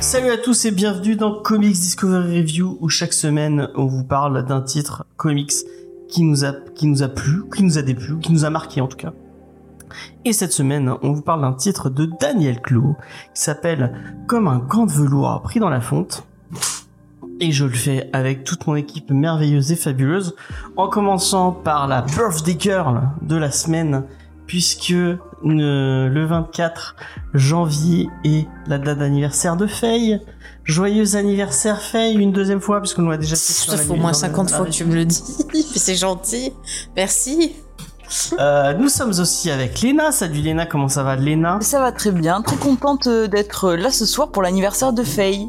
Salut 0.00 0.30
à 0.30 0.36
tous 0.36 0.66
et 0.66 0.70
bienvenue 0.70 1.16
dans 1.16 1.40
Comics 1.40 1.72
Discovery 1.72 2.40
Review 2.40 2.76
où 2.82 2.90
chaque 2.90 3.14
semaine 3.14 3.70
on 3.74 3.86
vous 3.86 4.04
parle 4.04 4.44
d'un 4.44 4.60
titre 4.60 5.06
comics 5.16 5.52
qui 6.08 6.24
nous 6.24 6.44
a 6.44 6.52
qui 6.52 6.86
nous 6.86 7.02
a 7.02 7.08
plu, 7.08 7.44
qui 7.56 7.62
nous 7.62 7.78
a 7.78 7.82
déplu, 7.82 8.18
qui 8.18 8.32
nous 8.32 8.44
a 8.44 8.50
marqué 8.50 8.82
en 8.82 8.86
tout 8.86 8.98
cas. 8.98 9.14
Et 10.24 10.32
cette 10.32 10.52
semaine, 10.52 10.92
on 11.02 11.12
vous 11.12 11.22
parle 11.22 11.40
d'un 11.42 11.52
titre 11.52 11.90
de 11.90 12.08
Daniel 12.20 12.60
Clot 12.60 12.96
qui 13.34 13.42
s'appelle 13.42 13.92
Comme 14.26 14.48
un 14.48 14.58
gant 14.58 14.86
de 14.86 14.92
velours 14.92 15.40
pris 15.42 15.60
dans 15.60 15.70
la 15.70 15.80
fonte. 15.80 16.24
Et 17.40 17.50
je 17.50 17.64
le 17.64 17.72
fais 17.72 18.08
avec 18.12 18.44
toute 18.44 18.66
mon 18.66 18.76
équipe 18.76 19.10
merveilleuse 19.10 19.72
et 19.72 19.76
fabuleuse, 19.76 20.36
en 20.76 20.88
commençant 20.88 21.50
par 21.52 21.88
la 21.88 22.02
birthday 22.02 22.56
girl 22.58 23.08
de 23.22 23.34
la 23.36 23.50
semaine, 23.50 24.04
puisque 24.46 24.92
euh, 24.92 25.16
le 25.42 26.24
24 26.26 26.94
janvier 27.34 28.08
est 28.24 28.46
la 28.68 28.78
date 28.78 28.98
d'anniversaire 28.98 29.56
de 29.56 29.66
Faye. 29.66 30.20
Joyeux 30.62 31.16
anniversaire 31.16 31.80
Faye, 31.82 32.14
une 32.14 32.30
deuxième 32.32 32.60
fois, 32.60 32.80
puisqu'on 32.80 33.08
l'a 33.08 33.16
déjà 33.18 33.34
fait. 33.36 33.52
Ça 33.52 33.76
fait 33.76 33.90
au 33.90 33.94
moins 33.96 34.04
dans 34.04 34.08
le- 34.10 34.14
50 34.14 34.50
dans 34.50 34.56
fois 34.56 34.66
que 34.66 34.70
tu 34.70 34.84
me 34.84 34.94
le 34.94 35.04
dis. 35.04 35.22
C'est 35.74 35.96
gentil. 35.96 36.52
Merci. 36.96 37.52
Euh, 38.38 38.74
nous 38.74 38.88
sommes 38.88 39.10
aussi 39.18 39.50
avec 39.50 39.80
Léna. 39.80 40.12
Salut 40.12 40.40
Léna, 40.40 40.66
comment 40.66 40.88
ça 40.88 41.02
va 41.02 41.16
Léna? 41.16 41.58
Ça 41.60 41.80
va 41.80 41.92
très 41.92 42.10
bien, 42.10 42.42
très 42.42 42.56
contente 42.56 43.06
euh, 43.06 43.26
d'être 43.26 43.72
là 43.72 43.90
ce 43.90 44.04
soir 44.06 44.30
pour 44.30 44.42
l'anniversaire 44.42 44.92
de 44.92 45.02
Faye. 45.02 45.48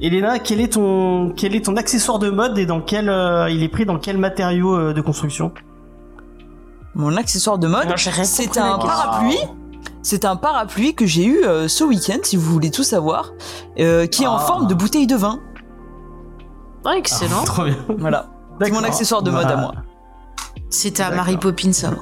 Et 0.00 0.10
Léna, 0.10 0.38
quel 0.38 0.60
est 0.60 0.72
ton 0.72 1.32
quel 1.36 1.54
est 1.54 1.64
ton 1.66 1.76
accessoire 1.76 2.18
de 2.18 2.30
mode 2.30 2.58
et 2.58 2.66
dans 2.66 2.80
quel 2.80 3.08
euh, 3.08 3.48
il 3.50 3.62
est 3.62 3.68
pris 3.68 3.84
dans 3.86 3.98
quel 3.98 4.18
matériau 4.18 4.74
euh, 4.74 4.92
de 4.92 5.00
construction? 5.00 5.52
Mon 6.94 7.16
accessoire 7.16 7.58
de 7.58 7.66
mode, 7.66 7.92
c'est 7.96 8.58
un 8.58 8.78
parapluie. 8.78 9.38
C'est 10.02 10.24
un 10.26 10.36
parapluie 10.36 10.94
que 10.94 11.06
j'ai 11.06 11.24
eu 11.24 11.44
euh, 11.44 11.66
ce 11.66 11.82
week-end, 11.82 12.18
si 12.22 12.36
vous 12.36 12.52
voulez 12.52 12.70
tout 12.70 12.82
savoir, 12.82 13.32
euh, 13.78 14.06
qui 14.06 14.24
est 14.24 14.26
en 14.26 14.36
Ah. 14.36 14.40
forme 14.40 14.66
de 14.66 14.74
bouteille 14.74 15.06
de 15.06 15.16
vin. 15.16 15.40
Ah, 16.84 16.96
excellent. 16.96 17.42
Trop 17.46 17.64
bien. 17.64 17.76
Voilà. 17.98 18.26
C'est 18.60 18.70
mon 18.70 18.84
accessoire 18.84 19.22
de 19.22 19.30
mode 19.30 19.46
à 19.46 19.56
Bah, 19.56 19.60
moi. 19.60 19.72
C'était 20.74 21.04
à. 21.04 21.10
Mary 21.12 21.36
Poppins, 21.36 21.72
ça. 21.72 21.94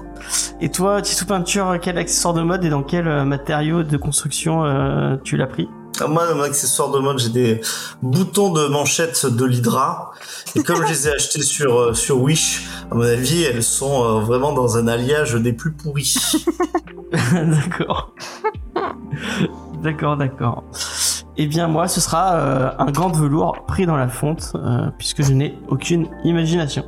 Et 0.62 0.70
toi, 0.70 1.02
Tissou 1.02 1.26
Peinture, 1.26 1.78
quel 1.80 1.98
accessoire 1.98 2.32
de 2.32 2.40
mode 2.40 2.64
et 2.64 2.70
dans 2.70 2.82
quel 2.82 3.06
euh, 3.06 3.22
matériau 3.24 3.82
de 3.82 3.96
construction 3.98 4.64
euh, 4.64 5.16
tu 5.22 5.36
l'as 5.36 5.46
pris? 5.46 5.68
Ah, 6.00 6.06
Moi, 6.06 6.26
dans 6.26 6.36
mon 6.36 6.42
accessoire 6.42 6.90
de 6.90 6.98
mode, 6.98 7.18
j'ai 7.18 7.28
des 7.28 7.60
boutons 8.00 8.50
de 8.50 8.66
manchette 8.68 9.26
de 9.26 9.44
l'Hydra. 9.44 10.12
Et 10.56 10.62
comme 10.62 10.86
je 10.86 10.90
les 10.90 11.08
ai 11.08 11.12
achetés 11.12 11.42
sur, 11.42 11.78
euh, 11.78 11.92
sur 11.92 12.22
Wish, 12.22 12.66
à 12.90 12.94
mon 12.94 13.02
avis, 13.02 13.42
elles 13.42 13.62
sont 13.62 14.04
euh, 14.04 14.20
vraiment 14.20 14.52
dans 14.52 14.78
un 14.78 14.88
alliage 14.88 15.34
des 15.34 15.52
plus 15.52 15.72
pourris. 15.72 16.16
d'accord. 17.32 18.14
d'accord, 19.82 20.16
d'accord. 20.16 20.64
Eh 21.38 21.46
bien, 21.46 21.66
moi, 21.66 21.88
ce 21.88 22.00
sera 22.00 22.34
euh, 22.34 22.70
un 22.78 22.90
gant 22.90 23.08
de 23.08 23.16
velours 23.16 23.64
pris 23.66 23.86
dans 23.86 23.96
la 23.96 24.08
fonte, 24.08 24.52
euh, 24.54 24.90
puisque 24.98 25.22
je 25.22 25.32
n'ai 25.32 25.58
aucune 25.68 26.08
imagination. 26.24 26.84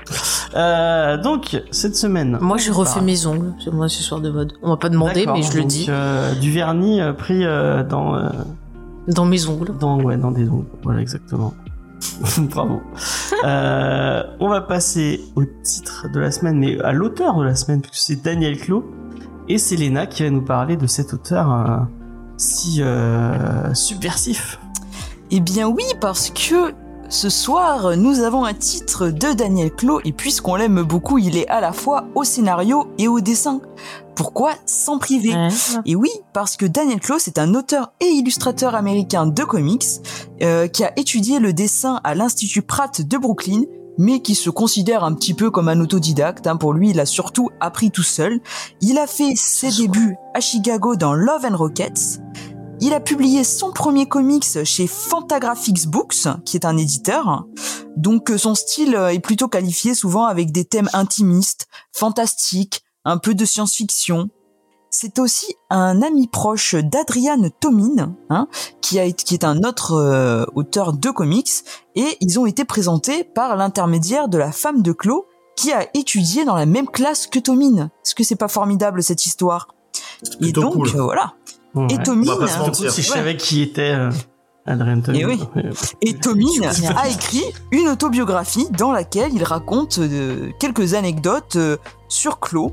Euh, 0.56 1.16
donc, 1.20 1.60
cette 1.70 1.96
semaine. 1.96 2.38
Moi, 2.40 2.58
je 2.58 2.70
on 2.70 2.74
refais 2.74 2.94
parle- 2.94 3.06
mes 3.06 3.26
ongles. 3.26 3.52
C'est 3.62 3.72
mon 3.72 3.82
accessoire 3.82 4.20
de 4.20 4.30
mode. 4.30 4.52
On 4.62 4.68
m'a 4.70 4.76
pas 4.76 4.88
demandé, 4.88 5.26
mais 5.26 5.42
je 5.42 5.56
le 5.56 5.64
dis. 5.64 5.86
euh, 5.88 6.34
du 6.34 6.50
vernis 6.52 7.00
euh, 7.00 7.12
pris 7.12 7.44
euh, 7.44 7.82
dans, 7.82 8.14
euh, 8.14 8.28
Dans 9.08 9.24
mes 9.24 9.46
ongles. 9.48 9.76
dans, 9.78 10.00
ouais, 10.00 10.16
dans 10.16 10.30
des 10.30 10.48
ongles. 10.48 10.66
Voilà, 10.84 11.00
exactement. 11.00 11.54
Bravo. 12.38 12.82
Euh, 13.44 14.22
on 14.38 14.48
va 14.48 14.60
passer 14.60 15.20
au 15.36 15.42
titre 15.62 16.06
de 16.12 16.20
la 16.20 16.30
semaine, 16.30 16.58
mais 16.58 16.78
à 16.80 16.92
l'auteur 16.92 17.36
de 17.38 17.44
la 17.44 17.54
semaine, 17.56 17.80
puisque 17.80 17.96
c'est 18.06 18.22
Daniel 18.22 18.58
Clot. 18.58 18.84
Et 19.48 19.58
c'est 19.58 19.76
Léna 19.76 20.06
qui 20.06 20.22
va 20.22 20.30
nous 20.30 20.42
parler 20.44 20.76
de 20.76 20.86
cet 20.86 21.12
auteur 21.14 21.52
euh, 21.52 21.76
si 22.36 22.80
euh, 22.80 23.74
subversif. 23.74 24.58
Eh 25.30 25.40
bien 25.40 25.66
oui, 25.68 25.84
parce 26.00 26.30
que 26.30 26.72
ce 27.14 27.30
soir, 27.30 27.96
nous 27.96 28.20
avons 28.20 28.44
un 28.44 28.54
titre 28.54 29.06
de 29.06 29.32
Daniel 29.32 29.70
Clot, 29.70 30.00
et 30.04 30.12
puisqu'on 30.12 30.56
l'aime 30.56 30.82
beaucoup, 30.82 31.16
il 31.18 31.36
est 31.36 31.46
à 31.48 31.60
la 31.60 31.72
fois 31.72 32.06
au 32.16 32.24
scénario 32.24 32.88
et 32.98 33.06
au 33.06 33.20
dessin. 33.20 33.60
Pourquoi 34.16 34.52
s'en 34.66 34.98
priver. 34.98 35.32
Et 35.86 35.94
oui, 35.94 36.10
parce 36.32 36.56
que 36.56 36.66
Daniel 36.66 36.98
Close 36.98 37.28
est 37.28 37.38
un 37.38 37.54
auteur 37.54 37.92
et 38.00 38.06
illustrateur 38.06 38.74
américain 38.74 39.26
de 39.26 39.44
comics 39.44 39.86
euh, 40.42 40.66
qui 40.66 40.82
a 40.82 40.92
étudié 40.98 41.38
le 41.38 41.52
dessin 41.52 42.00
à 42.02 42.16
l'Institut 42.16 42.62
Pratt 42.62 43.00
de 43.00 43.16
Brooklyn, 43.16 43.62
mais 43.96 44.20
qui 44.20 44.34
se 44.34 44.50
considère 44.50 45.04
un 45.04 45.14
petit 45.14 45.34
peu 45.34 45.52
comme 45.52 45.68
un 45.68 45.78
autodidacte. 45.80 46.48
hein. 46.48 46.56
Pour 46.56 46.72
lui, 46.72 46.90
il 46.90 46.98
a 46.98 47.06
surtout 47.06 47.50
appris 47.60 47.92
tout 47.92 48.02
seul. 48.02 48.40
Il 48.80 48.98
a 48.98 49.06
fait 49.06 49.34
ses 49.36 49.70
débuts 49.70 50.16
à 50.34 50.40
Chicago 50.40 50.96
dans 50.96 51.14
Love 51.14 51.46
and 51.48 51.56
Rockets. 51.56 52.20
Il 52.86 52.92
a 52.92 53.00
publié 53.00 53.44
son 53.44 53.72
premier 53.72 54.04
comics 54.06 54.62
chez 54.64 54.86
Fantagraphics 54.86 55.86
Books, 55.88 56.28
qui 56.44 56.58
est 56.58 56.66
un 56.66 56.76
éditeur. 56.76 57.46
Donc 57.96 58.30
euh, 58.30 58.36
son 58.36 58.54
style 58.54 58.94
euh, 58.94 59.08
est 59.08 59.20
plutôt 59.20 59.48
qualifié 59.48 59.94
souvent 59.94 60.26
avec 60.26 60.52
des 60.52 60.66
thèmes 60.66 60.90
intimistes, 60.92 61.66
fantastiques, 61.92 62.82
un 63.06 63.16
peu 63.16 63.34
de 63.34 63.46
science-fiction. 63.46 64.28
C'est 64.90 65.18
aussi 65.18 65.46
un 65.70 66.02
ami 66.02 66.28
proche 66.28 66.74
d'Adrian 66.74 67.48
Tomin, 67.58 68.14
hein, 68.28 68.48
qui, 68.82 68.98
a, 68.98 69.04
été- 69.04 69.24
qui 69.24 69.32
est 69.32 69.44
un 69.44 69.62
autre 69.64 69.92
euh, 69.94 70.44
auteur 70.54 70.92
de 70.92 71.08
comics, 71.08 71.52
et 71.94 72.18
ils 72.20 72.38
ont 72.38 72.44
été 72.44 72.66
présentés 72.66 73.24
par 73.24 73.56
l'intermédiaire 73.56 74.28
de 74.28 74.36
la 74.36 74.52
femme 74.52 74.82
de 74.82 74.92
Clo, 74.92 75.24
qui 75.56 75.72
a 75.72 75.88
étudié 75.96 76.44
dans 76.44 76.54
la 76.54 76.66
même 76.66 76.88
classe 76.88 77.26
que 77.28 77.38
Tomin. 77.38 77.86
Est-ce 78.04 78.14
que 78.14 78.24
c'est 78.24 78.36
pas 78.36 78.48
formidable 78.48 79.02
cette 79.02 79.24
histoire? 79.24 79.68
Et 80.42 80.52
donc 80.52 80.74
cool. 80.74 80.88
euh, 80.96 81.02
voilà. 81.02 81.32
Ouais. 81.74 81.86
Et 81.90 81.98
Tomin, 81.98 82.32
On 82.32 82.34
va 82.36 82.46
pas 82.46 82.52
se 82.52 82.56
hein, 82.58 82.66
mentir. 82.66 82.90
Si 82.90 83.02
je 83.02 83.08
savais 83.08 83.36
qui 83.36 83.62
était 83.62 83.94
euh, 83.94 84.10
Adrien. 84.66 85.00
Eh 85.12 85.24
oui. 85.26 85.40
Et 86.02 86.14
Tomin 86.14 86.46
a 86.96 87.08
écrit 87.08 87.44
une 87.72 87.88
autobiographie 87.88 88.66
dans 88.78 88.92
laquelle 88.92 89.32
il 89.34 89.42
raconte 89.44 89.98
euh, 89.98 90.50
quelques 90.60 90.94
anecdotes 90.94 91.56
euh, 91.56 91.76
sur 92.08 92.38
Clos 92.40 92.72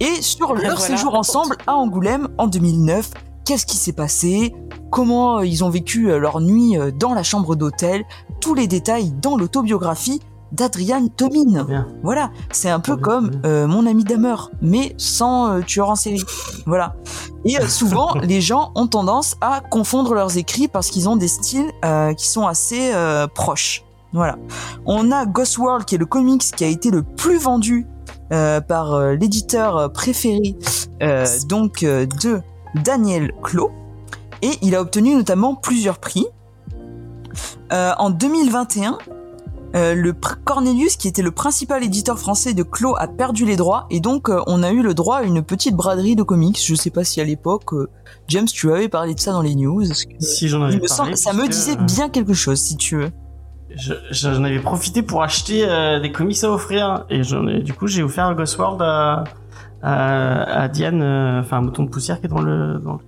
et 0.00 0.20
sur 0.20 0.54
leur 0.54 0.62
Voilà. 0.62 0.76
séjour 0.76 1.14
ensemble 1.14 1.56
à 1.66 1.74
Angoulême 1.74 2.28
en 2.38 2.46
2009. 2.46 3.10
Qu'est-ce 3.46 3.64
qui 3.64 3.76
s'est 3.76 3.92
passé? 3.92 4.54
Comment 4.90 5.40
ils 5.40 5.64
ont 5.64 5.70
vécu 5.70 6.06
leur 6.18 6.40
nuit 6.40 6.74
dans 6.98 7.14
la 7.14 7.22
chambre 7.22 7.54
d'hôtel? 7.56 8.04
Tous 8.40 8.54
les 8.54 8.66
détails 8.66 9.12
dans 9.12 9.36
l'autobiographie 9.36 10.20
d'Adrian 10.56 11.08
Tomin. 11.08 11.64
Bien. 11.64 11.86
Voilà, 12.02 12.30
c'est 12.50 12.70
un 12.70 12.80
peu 12.80 12.94
bien, 12.94 13.02
comme 13.02 13.30
euh, 13.44 13.66
mon 13.66 13.86
ami 13.86 14.04
Damer, 14.04 14.50
mais 14.62 14.94
sans 14.96 15.52
euh, 15.52 15.60
tueur 15.60 15.90
en 15.90 15.94
série. 15.94 16.24
Voilà. 16.64 16.96
Et 17.44 17.60
euh, 17.60 17.66
souvent, 17.66 18.14
les 18.22 18.40
gens 18.40 18.72
ont 18.74 18.86
tendance 18.86 19.36
à 19.40 19.60
confondre 19.60 20.14
leurs 20.14 20.36
écrits 20.36 20.68
parce 20.68 20.88
qu'ils 20.88 21.08
ont 21.08 21.16
des 21.16 21.28
styles 21.28 21.70
qui 22.16 22.26
sont 22.26 22.46
assez 22.46 22.92
proches. 23.34 23.84
Voilà. 24.12 24.36
On 24.86 25.12
a 25.12 25.26
Ghost 25.26 25.58
World 25.58 25.84
qui 25.84 25.96
est 25.96 25.98
le 25.98 26.06
comics 26.06 26.42
qui 26.42 26.64
a 26.64 26.68
été 26.68 26.90
le 26.90 27.02
plus 27.02 27.38
vendu 27.38 27.86
par 28.30 28.98
l'éditeur 29.12 29.92
préféré 29.92 30.56
donc 31.48 31.80
de 31.82 32.40
Daniel 32.82 33.32
Clot 33.42 33.70
et 34.42 34.52
il 34.62 34.74
a 34.74 34.80
obtenu 34.80 35.14
notamment 35.14 35.54
plusieurs 35.54 35.98
prix. 35.98 36.26
En 37.70 38.10
2021, 38.10 38.98
euh, 39.74 39.94
le 39.94 40.12
pr- 40.12 40.36
Cornelius, 40.44 40.96
qui 40.96 41.08
était 41.08 41.22
le 41.22 41.30
principal 41.32 41.82
éditeur 41.82 42.18
français 42.18 42.54
de 42.54 42.62
Clos, 42.62 42.94
a 42.98 43.08
perdu 43.08 43.44
les 43.44 43.56
droits 43.56 43.86
et 43.90 44.00
donc 44.00 44.28
euh, 44.30 44.40
on 44.46 44.62
a 44.62 44.70
eu 44.70 44.82
le 44.82 44.94
droit 44.94 45.16
à 45.18 45.22
une 45.22 45.42
petite 45.42 45.74
braderie 45.74 46.16
de 46.16 46.22
comics. 46.22 46.58
Je 46.64 46.74
sais 46.74 46.90
pas 46.90 47.04
si 47.04 47.20
à 47.20 47.24
l'époque, 47.24 47.72
euh, 47.72 47.88
James, 48.28 48.46
tu 48.46 48.72
avais 48.72 48.88
parlé 48.88 49.14
de 49.14 49.20
ça 49.20 49.32
dans 49.32 49.42
les 49.42 49.54
news. 49.54 49.82
Que- 49.82 50.24
Si 50.24 50.48
j'en 50.48 50.62
avais 50.62 50.76
me 50.76 50.80
parlé, 50.98 51.16
ça 51.16 51.32
me 51.32 51.42
disait 51.48 51.76
bien 51.84 52.08
quelque 52.08 52.32
chose, 52.34 52.58
si 52.60 52.76
tu 52.76 52.96
veux. 52.96 53.10
je- 53.74 53.94
J'en 54.12 54.44
avais 54.44 54.60
profité 54.60 55.02
pour 55.02 55.22
acheter 55.22 55.66
des 56.00 56.12
comics 56.12 56.42
à 56.44 56.50
offrir 56.50 57.04
et 57.10 57.22
ai, 57.48 57.60
du 57.62 57.72
coup 57.74 57.86
j'ai 57.88 58.02
offert 58.02 58.34
Ghost 58.34 58.56
World 58.58 58.80
à, 58.80 59.24
à, 59.82 60.62
à 60.62 60.68
Diane, 60.68 61.02
enfin 61.40 61.58
un 61.58 61.62
mouton 61.62 61.82
de 61.82 61.90
poussière 61.90 62.20
qui 62.20 62.26
est 62.26 62.30
dans 62.30 62.40
le. 62.40 62.78
Dans 62.78 62.94
le... 62.94 62.98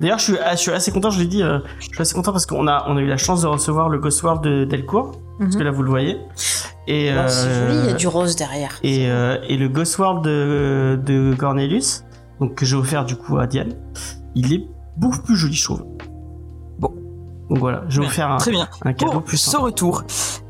D'ailleurs, 0.00 0.18
je 0.18 0.24
suis, 0.24 0.34
je 0.52 0.56
suis 0.56 0.70
assez 0.72 0.92
content. 0.92 1.10
Je 1.10 1.20
l'ai 1.20 1.26
dit, 1.26 1.42
euh, 1.42 1.58
je 1.78 1.86
suis 1.86 2.00
assez 2.00 2.14
content 2.14 2.32
parce 2.32 2.46
qu'on 2.46 2.66
a, 2.66 2.84
on 2.88 2.96
a 2.96 3.00
eu 3.00 3.06
la 3.06 3.16
chance 3.16 3.42
de 3.42 3.46
recevoir 3.46 3.88
le 3.88 3.98
Ghost 3.98 4.22
World 4.22 4.42
de 4.42 4.64
Delcourt, 4.64 5.12
parce 5.38 5.56
que 5.56 5.62
là 5.62 5.70
vous 5.70 5.82
le 5.82 5.90
voyez. 5.90 6.18
Et 6.86 7.10
Oh, 7.12 7.22
c'est 7.28 7.46
euh, 7.46 7.68
joli, 7.68 7.78
il 7.80 7.86
y 7.86 7.92
a 7.92 7.94
du 7.94 8.06
rose 8.08 8.36
derrière. 8.36 8.78
et, 8.82 9.10
euh, 9.10 9.38
et 9.48 9.56
le 9.56 9.68
Ghost 9.68 9.96
World 9.98 10.22
de, 10.24 11.00
de 11.04 11.34
Cornelius, 11.34 12.04
donc 12.40 12.54
que 12.56 12.66
j'ai 12.66 12.76
offert 12.76 13.04
du 13.04 13.16
coup 13.16 13.38
à 13.38 13.46
Diane, 13.46 13.72
il 14.34 14.52
est 14.52 14.66
beaucoup 14.96 15.20
plus 15.22 15.36
joli, 15.36 15.54
je 15.54 15.64
trouve. 15.64 15.84
Donc 17.50 17.58
voilà, 17.58 17.82
j'ai 17.88 18.00
Bien. 18.00 18.08
offert 18.08 18.30
un, 18.30 18.36
Très 18.38 18.50
bien. 18.50 18.68
un 18.84 18.92
cadeau 18.94 19.12
pour 19.12 19.22
plus 19.24 19.36
ce 19.36 19.50
sympa. 19.50 19.64
retour. 19.64 20.02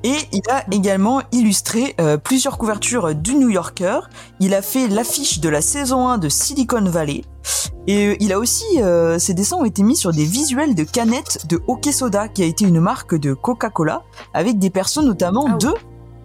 Et 0.04 0.14
il 0.32 0.42
a 0.50 0.64
également 0.70 1.22
illustré 1.32 1.94
euh, 2.00 2.16
plusieurs 2.18 2.56
couvertures 2.58 3.14
du 3.14 3.34
New 3.34 3.48
Yorker. 3.48 4.00
Il 4.38 4.54
a 4.54 4.62
fait 4.62 4.86
l'affiche 4.88 5.40
de 5.40 5.48
la 5.48 5.60
saison 5.60 6.08
1 6.08 6.18
de 6.18 6.28
Silicon 6.28 6.84
Valley. 6.84 7.22
Et 7.86 8.06
euh, 8.08 8.16
il 8.20 8.32
a 8.32 8.38
aussi, 8.38 8.64
euh, 8.78 9.18
ses 9.18 9.34
dessins 9.34 9.56
ont 9.56 9.64
été 9.64 9.82
mis 9.82 9.96
sur 9.96 10.12
des 10.12 10.24
visuels 10.24 10.74
de 10.74 10.84
canettes 10.84 11.46
de 11.48 11.60
hockey 11.66 11.92
soda, 11.92 12.28
qui 12.28 12.42
a 12.42 12.46
été 12.46 12.64
une 12.64 12.80
marque 12.80 13.14
de 13.14 13.34
Coca-Cola, 13.34 14.02
avec 14.32 14.58
des 14.58 14.70
persos 14.70 15.02
notamment 15.02 15.46
Ah 15.48 15.52
oui. 15.60 15.66
de 15.68 15.74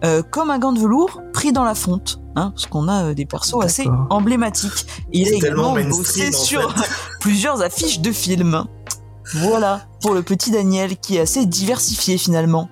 euh, 0.02 0.22
comme 0.22 0.48
un 0.48 0.58
gant 0.58 0.72
de 0.72 0.80
velours 0.80 1.20
pris 1.34 1.52
dans 1.52 1.64
la 1.64 1.74
fonte, 1.74 2.20
hein, 2.34 2.52
parce 2.54 2.64
qu'on 2.64 2.88
a 2.88 3.04
euh, 3.08 3.14
des 3.14 3.26
persos 3.26 3.62
assez 3.62 3.86
emblématiques. 4.08 4.86
Et 5.12 5.20
il 5.20 5.28
a 5.28 5.32
également 5.36 5.74
bossé 5.90 6.32
sur 6.32 6.74
plusieurs 7.20 7.60
affiches 7.60 8.00
de 8.00 8.10
films. 8.10 8.64
Voilà 9.34 9.82
pour 10.02 10.14
le 10.14 10.22
petit 10.22 10.50
Daniel, 10.50 10.96
qui 10.96 11.16
est 11.16 11.20
assez 11.20 11.46
diversifié 11.46 12.18
finalement. 12.18 12.68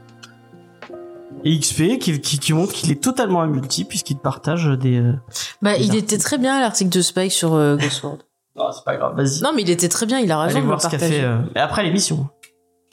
Et 1.44 1.56
XP 1.58 1.98
qui, 2.00 2.20
qui, 2.20 2.38
qui 2.40 2.52
montre 2.52 2.72
qu'il 2.72 2.90
est 2.90 3.00
totalement 3.02 3.40
un 3.42 3.46
multi 3.46 3.84
puisqu'il 3.84 4.18
partage 4.18 4.66
des. 4.66 4.98
euh, 4.98 5.12
Bah, 5.62 5.76
il 5.76 5.94
était 5.94 6.18
très 6.18 6.36
bien 6.36 6.60
l'article 6.60 6.90
de 6.90 7.00
Spike 7.00 7.30
sur 7.32 7.54
euh, 7.54 7.76
Ghostword. 7.80 8.18
Non, 8.56 8.72
c'est 8.72 8.84
pas 8.84 8.96
grave. 8.96 9.14
Vas-y. 9.16 9.40
Non, 9.42 9.52
mais 9.54 9.62
il 9.62 9.70
était 9.70 9.88
très 9.88 10.04
bien, 10.04 10.18
il 10.18 10.32
a 10.32 10.40
raison 10.40 10.56
Allez 10.56 10.62
de 10.62 10.66
voir 10.66 10.82
ce 10.82 10.88
qu'a 10.88 10.98
fait. 10.98 11.22
euh, 11.22 11.38
Mais 11.54 11.60
après 11.60 11.84
l'émission. 11.84 12.28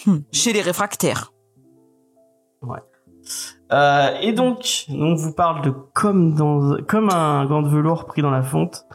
Hmm, 0.06 0.18
Chez 0.32 0.54
les 0.54 0.62
réfractaires. 0.62 1.32
Euh, 3.72 4.10
et 4.22 4.32
donc, 4.34 4.86
on 4.90 5.16
vous 5.16 5.34
parle 5.34 5.64
de 5.64 5.72
comme 5.72 6.36
dans 6.36 6.78
comme 6.88 7.10
un 7.10 7.46
gant 7.48 7.64
de 7.64 7.70
velours 7.70 8.06
pris 8.06 8.22
dans 8.22 8.30
la 8.30 8.44
fonte. 8.44 8.86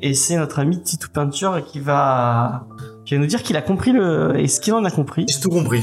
Et 0.00 0.12
c'est 0.12 0.36
notre 0.36 0.58
ami 0.58 0.82
Titou 0.82 1.08
Peinture 1.10 1.64
qui 1.64 1.80
va 1.80 2.66
qui 3.10 3.16
va 3.16 3.22
nous 3.22 3.26
dire 3.26 3.42
qu'il 3.42 3.56
a 3.56 3.62
compris 3.62 3.90
le 3.90 4.38
et 4.38 4.46
ce 4.46 4.60
qu'il 4.60 4.72
en 4.72 4.84
a 4.84 4.90
compris? 4.92 5.24
J'ai 5.28 5.40
tout 5.40 5.48
compris. 5.48 5.82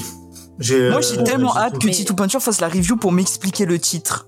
J'ai, 0.60 0.90
Moi 0.90 1.00
euh, 1.00 1.02
j'ai 1.02 1.22
tellement 1.26 1.52
j'ai 1.52 1.60
hâte 1.60 1.78
que 1.78 1.90
Titou 1.90 2.16
Peinture 2.16 2.42
fasse 2.42 2.62
la 2.62 2.70
review 2.70 2.96
pour 2.96 3.12
m'expliquer 3.12 3.66
le 3.66 3.78
titre. 3.80 4.26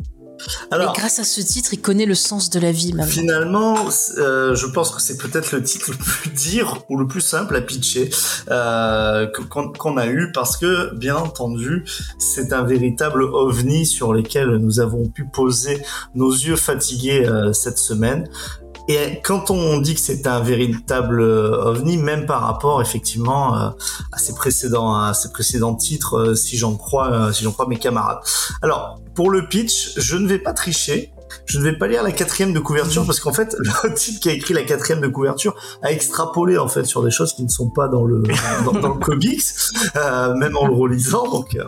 Alors, 0.69 0.93
Et 0.93 0.99
grâce 0.99 1.19
à 1.19 1.23
ce 1.23 1.39
titre, 1.39 1.73
il 1.73 1.79
connaît 1.81 2.05
le 2.05 2.15
sens 2.15 2.49
de 2.49 2.59
la 2.59 2.73
vie, 2.73 2.91
maintenant. 2.91 3.11
Finalement, 3.11 3.75
euh, 4.17 4.53
je 4.53 4.65
pense 4.67 4.91
que 4.91 5.01
c'est 5.01 5.17
peut-être 5.17 5.53
le 5.53 5.63
titre 5.63 5.91
le 5.91 5.97
plus 5.97 6.29
dire 6.29 6.83
ou 6.89 6.97
le 6.97 7.07
plus 7.07 7.21
simple 7.21 7.55
à 7.55 7.61
pitcher 7.61 8.09
euh, 8.51 9.27
qu'on 9.49 9.71
qu'on 9.71 9.95
a 9.95 10.07
eu 10.07 10.31
parce 10.33 10.57
que, 10.57 10.93
bien 10.95 11.15
entendu, 11.15 11.85
c'est 12.17 12.51
un 12.51 12.63
véritable 12.63 13.23
ovni 13.23 13.85
sur 13.85 14.11
lequel 14.11 14.57
nous 14.57 14.81
avons 14.81 15.07
pu 15.07 15.25
poser 15.25 15.81
nos 16.15 16.31
yeux 16.31 16.57
fatigués 16.57 17.25
euh, 17.25 17.53
cette 17.53 17.77
semaine. 17.77 18.27
Et 18.89 19.21
quand 19.23 19.51
on 19.51 19.77
dit 19.77 19.93
que 19.93 20.01
c'est 20.01 20.25
un 20.25 20.39
véritable 20.39 21.21
euh, 21.21 21.63
ovni, 21.63 21.97
même 21.97 22.25
par 22.25 22.41
rapport 22.41 22.81
effectivement 22.81 23.55
euh, 23.55 23.69
à 24.11 24.17
ses 24.17 24.33
précédents, 24.33 24.95
à 24.95 25.13
ses 25.13 25.31
précédents 25.31 25.75
titres, 25.75 26.17
euh, 26.17 26.35
si 26.35 26.57
j'en 26.57 26.75
crois, 26.75 27.31
si 27.31 27.43
j'en 27.43 27.51
crois 27.51 27.67
mes 27.67 27.77
camarades. 27.77 28.17
Alors, 28.63 28.99
pour 29.13 29.29
le 29.29 29.47
pitch, 29.47 29.93
je 29.95 30.17
ne 30.17 30.27
vais 30.27 30.39
pas 30.39 30.53
tricher. 30.53 31.11
Je 31.45 31.59
ne 31.59 31.63
vais 31.63 31.77
pas 31.77 31.87
lire 31.87 32.03
la 32.03 32.11
quatrième 32.11 32.53
de 32.53 32.59
couverture 32.59 33.05
parce 33.05 33.19
qu'en 33.19 33.33
fait, 33.33 33.55
le 33.83 33.93
type 33.93 34.19
qui 34.19 34.29
a 34.29 34.33
écrit 34.33 34.53
la 34.53 34.63
quatrième 34.63 35.01
de 35.01 35.07
couverture 35.07 35.55
a 35.81 35.91
extrapolé 35.91 36.57
en 36.57 36.67
fait 36.67 36.85
sur 36.85 37.03
des 37.03 37.11
choses 37.11 37.33
qui 37.33 37.43
ne 37.43 37.49
sont 37.49 37.69
pas 37.69 37.87
dans 37.87 38.05
le 38.05 38.23
dans, 38.65 38.73
le 38.73 38.99
comics, 38.99 39.43
euh, 39.95 40.33
même 40.35 40.57
en 40.57 40.67
le 40.67 40.73
relisant. 40.73 41.29
Donc, 41.29 41.55
euh, 41.55 41.63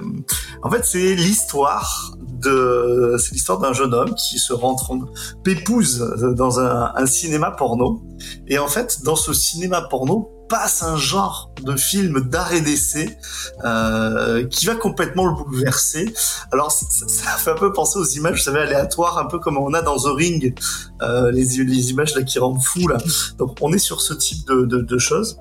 en 0.63 0.69
fait, 0.69 0.85
c'est 0.85 1.15
l'histoire 1.15 2.15
de 2.21 3.15
c'est 3.19 3.33
l'histoire 3.33 3.59
d'un 3.59 3.73
jeune 3.73 3.93
homme 3.93 4.15
qui 4.15 4.39
se 4.39 4.53
rentre 4.53 4.91
en 4.91 4.99
pépouze 5.43 5.99
dans 6.35 6.59
un 6.59 7.05
cinéma 7.05 7.51
porno. 7.51 8.01
Et 8.47 8.57
en 8.57 8.67
fait, 8.67 9.03
dans 9.03 9.15
ce 9.15 9.33
cinéma 9.33 9.81
porno 9.81 10.40
passe 10.51 10.83
un 10.83 10.97
genre 10.97 11.49
de 11.63 11.77
film 11.77 12.27
d'art 12.29 12.51
et 12.51 12.59
d'essai 12.59 13.17
euh, 13.63 14.45
qui 14.47 14.65
va 14.65 14.75
complètement 14.75 15.25
le 15.25 15.33
bouleverser. 15.33 16.13
Alors 16.51 16.73
ça, 16.73 17.37
fait 17.37 17.51
un 17.51 17.55
peu 17.55 17.71
penser 17.71 17.97
aux 17.97 18.05
images, 18.05 18.39
vous 18.39 18.43
savez, 18.43 18.59
aléatoires, 18.59 19.17
un 19.17 19.25
peu 19.25 19.39
comme 19.39 19.57
on 19.57 19.73
a 19.73 19.81
dans 19.81 19.95
The 19.95 20.13
Ring, 20.13 20.53
euh, 21.01 21.31
les, 21.31 21.63
les 21.63 21.91
images 21.91 22.13
là 22.15 22.23
qui 22.23 22.37
rendent 22.37 22.61
fou 22.61 22.89
là. 22.89 22.97
Donc 23.37 23.57
on 23.61 23.71
est 23.71 23.79
sur 23.79 24.01
ce 24.01 24.13
type 24.13 24.45
de, 24.45 24.65
de, 24.65 24.81
de 24.81 24.97
choses. 24.97 25.37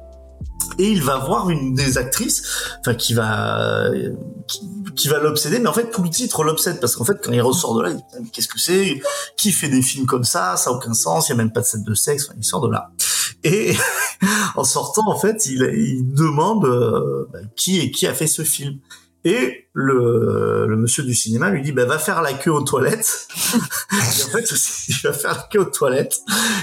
Et 0.79 0.89
il 0.89 1.03
va 1.03 1.19
voir 1.19 1.51
une 1.51 1.75
des 1.75 1.99
actrices, 1.99 2.45
enfin 2.79 2.95
qui 2.95 3.13
va 3.13 3.91
qui, 4.47 4.61
qui 4.95 5.09
va 5.09 5.19
l'obséder, 5.19 5.59
mais 5.59 5.69
en 5.69 5.73
fait 5.73 5.91
tout 5.91 6.03
le 6.03 6.11
titre 6.11 6.45
l'obsède 6.45 6.79
parce 6.81 6.95
qu'en 6.95 7.05
fait 7.05 7.19
quand 7.23 7.33
il 7.33 7.43
ressort 7.43 7.77
de 7.77 7.83
là, 7.83 7.91
mais 7.91 8.29
qu'est-ce 8.29 8.47
que 8.47 8.61
c'est? 8.61 9.03
Qui 9.37 9.51
fait 9.51 9.69
des 9.69 9.83
films 9.83 10.07
comme 10.07 10.25
ça? 10.25 10.57
Ça 10.57 10.71
a 10.71 10.73
aucun 10.73 10.95
sens. 10.95 11.29
Il 11.29 11.31
y 11.31 11.35
a 11.35 11.37
même 11.37 11.53
pas 11.53 11.61
de 11.61 11.67
scène 11.67 11.83
de 11.83 11.95
sexe. 11.95 12.27
Enfin, 12.29 12.35
il 12.39 12.45
sort 12.45 12.61
de 12.61 12.71
là. 12.71 12.91
Et 13.45 13.75
en 14.57 14.65
sortant, 14.65 15.09
en 15.09 15.19
fait, 15.19 15.47
il, 15.47 15.63
il 15.75 16.15
demande 16.15 16.65
euh, 16.65 17.27
bah, 17.33 17.41
qui 17.57 17.81
est 17.81 17.91
qui 17.91 18.07
a 18.07 18.15
fait 18.15 18.27
ce 18.27 18.43
film. 18.43 18.79
Et 19.23 19.67
le, 19.75 20.67
le 20.67 20.77
monsieur 20.77 21.03
du 21.03 21.15
cinéma 21.15 21.51
lui 21.51 21.61
dit 21.61 21.73
bah 21.73 21.85
va 21.85 21.99
faire 21.99 22.23
la 22.23 22.33
queue 22.33 22.51
aux 22.51 22.63
toilettes. 22.63 23.29
et 23.93 24.25
en 24.25 24.29
fait, 24.31 24.51
il 24.89 24.97
va 25.05 25.13
faire 25.13 25.33
la 25.33 25.49
queue 25.51 25.61
aux 25.61 25.71
toilettes. 25.71 26.21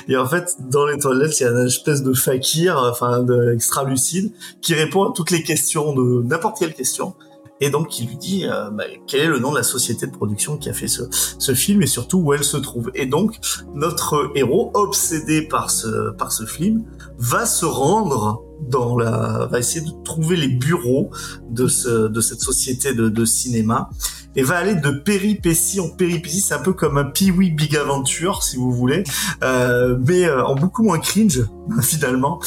Et 0.07 0.17
en 0.17 0.25
fait, 0.25 0.55
dans 0.59 0.87
les 0.87 0.97
toilettes, 0.97 1.39
il 1.39 1.43
y 1.43 1.45
a 1.45 1.51
une 1.51 1.67
espèce 1.67 2.01
de 2.01 2.13
fakir, 2.13 2.77
enfin 2.77 3.21
de 3.21 3.53
extra 3.53 3.83
lucide, 3.83 4.31
qui 4.61 4.73
répond 4.73 5.03
à 5.03 5.13
toutes 5.13 5.29
les 5.29 5.43
questions 5.43 5.93
de 5.93 6.23
n'importe 6.23 6.57
quelle 6.57 6.73
question. 6.73 7.13
Et 7.59 7.69
donc, 7.69 7.99
il 7.99 8.07
lui 8.07 8.17
dit 8.17 8.45
euh, 8.45 8.69
bah, 8.69 8.83
quel 9.07 9.21
est 9.21 9.27
le 9.27 9.39
nom 9.39 9.51
de 9.51 9.57
la 9.57 9.63
société 9.63 10.05
de 10.07 10.11
production 10.11 10.57
qui 10.57 10.69
a 10.69 10.73
fait 10.73 10.87
ce, 10.87 11.03
ce 11.11 11.53
film 11.53 11.81
et 11.81 11.87
surtout 11.87 12.19
où 12.19 12.33
elle 12.33 12.43
se 12.43 12.57
trouve. 12.57 12.91
Et 12.93 13.05
donc, 13.05 13.39
notre 13.73 14.31
héros, 14.35 14.71
obsédé 14.73 15.41
par 15.41 15.71
ce, 15.71 16.11
par 16.11 16.31
ce 16.31 16.45
film, 16.45 16.83
va 17.17 17.45
se 17.45 17.65
rendre 17.65 18.43
dans 18.61 18.97
la, 18.97 19.47
va 19.51 19.59
essayer 19.59 19.85
de 19.85 19.91
trouver 20.03 20.35
les 20.35 20.47
bureaux 20.47 21.09
de 21.49 21.67
ce, 21.67 22.07
de 22.07 22.21
cette 22.21 22.41
société 22.41 22.93
de, 22.93 23.09
de 23.09 23.25
cinéma 23.25 23.89
et 24.35 24.43
va 24.43 24.57
aller 24.57 24.75
de 24.75 24.91
péripétie 24.91 25.79
en 25.79 25.89
péripétie. 25.89 26.41
C'est 26.41 26.53
un 26.53 26.61
peu 26.61 26.73
comme 26.73 26.97
un 26.97 27.05
Pee-wee 27.05 27.51
Big 27.51 27.75
Adventure, 27.75 28.43
si 28.43 28.57
vous 28.57 28.71
voulez, 28.71 29.03
euh, 29.43 29.97
mais 30.05 30.25
euh, 30.25 30.45
en 30.45 30.55
beaucoup 30.55 30.83
moins 30.83 30.99
cringe 30.99 31.45
finalement. 31.81 32.39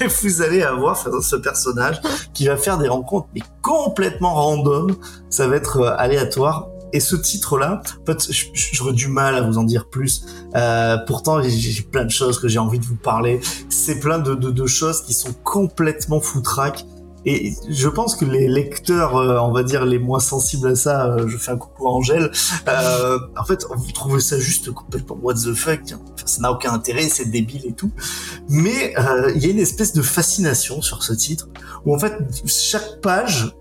Et 0.00 0.06
vous 0.06 0.42
allez 0.42 0.62
avoir 0.62 0.96
ce 0.96 1.36
personnage 1.36 2.00
qui 2.34 2.46
va 2.46 2.56
faire 2.56 2.78
des 2.78 2.88
rencontres 2.88 3.28
mais 3.34 3.42
complètement 3.62 4.34
random. 4.34 4.96
Ça 5.30 5.46
va 5.46 5.56
être 5.56 5.80
euh, 5.80 5.94
aléatoire. 5.98 6.68
Et 6.92 7.00
ce 7.00 7.16
titre-là, 7.16 7.82
en 8.00 8.06
fait, 8.06 8.30
j'aurais 8.72 8.94
du 8.94 9.08
mal 9.08 9.34
à 9.34 9.42
vous 9.42 9.58
en 9.58 9.64
dire 9.64 9.90
plus. 9.90 10.24
Euh, 10.56 10.96
pourtant, 11.06 11.42
j'ai 11.42 11.82
plein 11.82 12.04
de 12.04 12.10
choses 12.10 12.40
que 12.40 12.48
j'ai 12.48 12.58
envie 12.58 12.78
de 12.78 12.84
vous 12.86 12.96
parler. 12.96 13.40
C'est 13.68 14.00
plein 14.00 14.18
de, 14.18 14.34
de, 14.34 14.50
de 14.50 14.66
choses 14.66 15.02
qui 15.02 15.12
sont 15.12 15.34
complètement 15.44 16.20
foutraques. 16.20 16.86
Et 17.30 17.54
je 17.68 17.88
pense 17.88 18.16
que 18.16 18.24
les 18.24 18.48
lecteurs, 18.48 19.18
euh, 19.18 19.38
on 19.38 19.52
va 19.52 19.62
dire 19.62 19.84
les 19.84 19.98
moins 19.98 20.18
sensibles 20.18 20.68
à 20.68 20.74
ça, 20.74 21.08
euh, 21.08 21.28
je 21.28 21.36
fais 21.36 21.50
un 21.50 21.58
coucou 21.58 21.86
à 21.86 21.90
Angèle, 21.90 22.30
euh, 22.68 23.18
en 23.38 23.44
fait, 23.44 23.66
vous 23.68 23.92
trouvez 23.92 24.20
ça 24.20 24.38
juste 24.38 24.70
complètement 24.70 25.18
what 25.20 25.34
the 25.34 25.52
fuck. 25.52 25.80
Enfin, 25.92 26.26
ça 26.26 26.40
n'a 26.40 26.50
aucun 26.50 26.72
intérêt, 26.72 27.02
c'est 27.02 27.26
débile 27.26 27.66
et 27.66 27.74
tout. 27.74 27.90
Mais 28.48 28.98
euh, 28.98 29.30
il 29.36 29.44
y 29.44 29.46
a 29.46 29.50
une 29.50 29.58
espèce 29.58 29.92
de 29.92 30.00
fascination 30.00 30.80
sur 30.80 31.02
ce 31.02 31.12
titre, 31.12 31.50
où 31.84 31.94
en 31.94 31.98
fait, 31.98 32.14
chaque 32.46 33.02
page, 33.02 33.54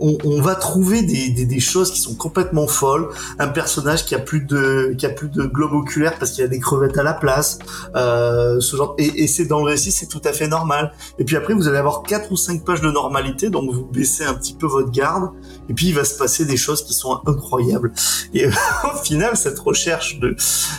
on, 0.00 0.18
on 0.24 0.40
va 0.40 0.54
trouver 0.54 1.02
des, 1.02 1.30
des, 1.30 1.44
des 1.44 1.60
choses 1.60 1.90
qui 1.92 2.00
sont 2.00 2.14
complètement 2.14 2.66
folles. 2.66 3.08
Un 3.38 3.48
personnage 3.48 4.04
qui 4.04 4.14
a 4.14 4.18
plus 4.18 4.40
de 4.40 4.94
qui 4.98 5.06
a 5.06 5.10
plus 5.10 5.28
de 5.28 5.44
globe 5.44 5.72
oculaire 5.72 6.18
parce 6.18 6.32
qu'il 6.32 6.42
y 6.42 6.44
a 6.44 6.48
des 6.48 6.60
crevettes 6.60 6.98
à 6.98 7.02
la 7.02 7.14
place. 7.14 7.58
Euh, 7.94 8.60
ce 8.60 8.76
genre 8.76 8.94
et, 8.98 9.24
et 9.24 9.26
c'est 9.26 9.46
dans 9.46 9.58
le 9.58 9.66
récit, 9.66 9.90
c'est 9.90 10.06
tout 10.06 10.22
à 10.24 10.32
fait 10.32 10.48
normal. 10.48 10.92
Et 11.18 11.24
puis 11.24 11.36
après, 11.36 11.54
vous 11.54 11.68
allez 11.68 11.78
avoir 11.78 12.02
quatre 12.02 12.30
ou 12.32 12.36
cinq 12.36 12.64
pages 12.64 12.80
de 12.80 12.90
normalité, 12.90 13.50
donc 13.50 13.72
vous 13.72 13.84
baissez 13.84 14.24
un 14.24 14.34
petit 14.34 14.54
peu 14.54 14.66
votre 14.66 14.90
garde. 14.90 15.30
Et 15.68 15.74
puis 15.74 15.86
il 15.88 15.94
va 15.94 16.04
se 16.04 16.16
passer 16.16 16.44
des 16.44 16.56
choses 16.56 16.84
qui 16.84 16.94
sont 16.94 17.20
incroyables. 17.26 17.92
Et 18.34 18.46
au 18.84 19.02
final, 19.02 19.36
cette 19.36 19.58
recherche 19.58 20.18
de 20.20 20.34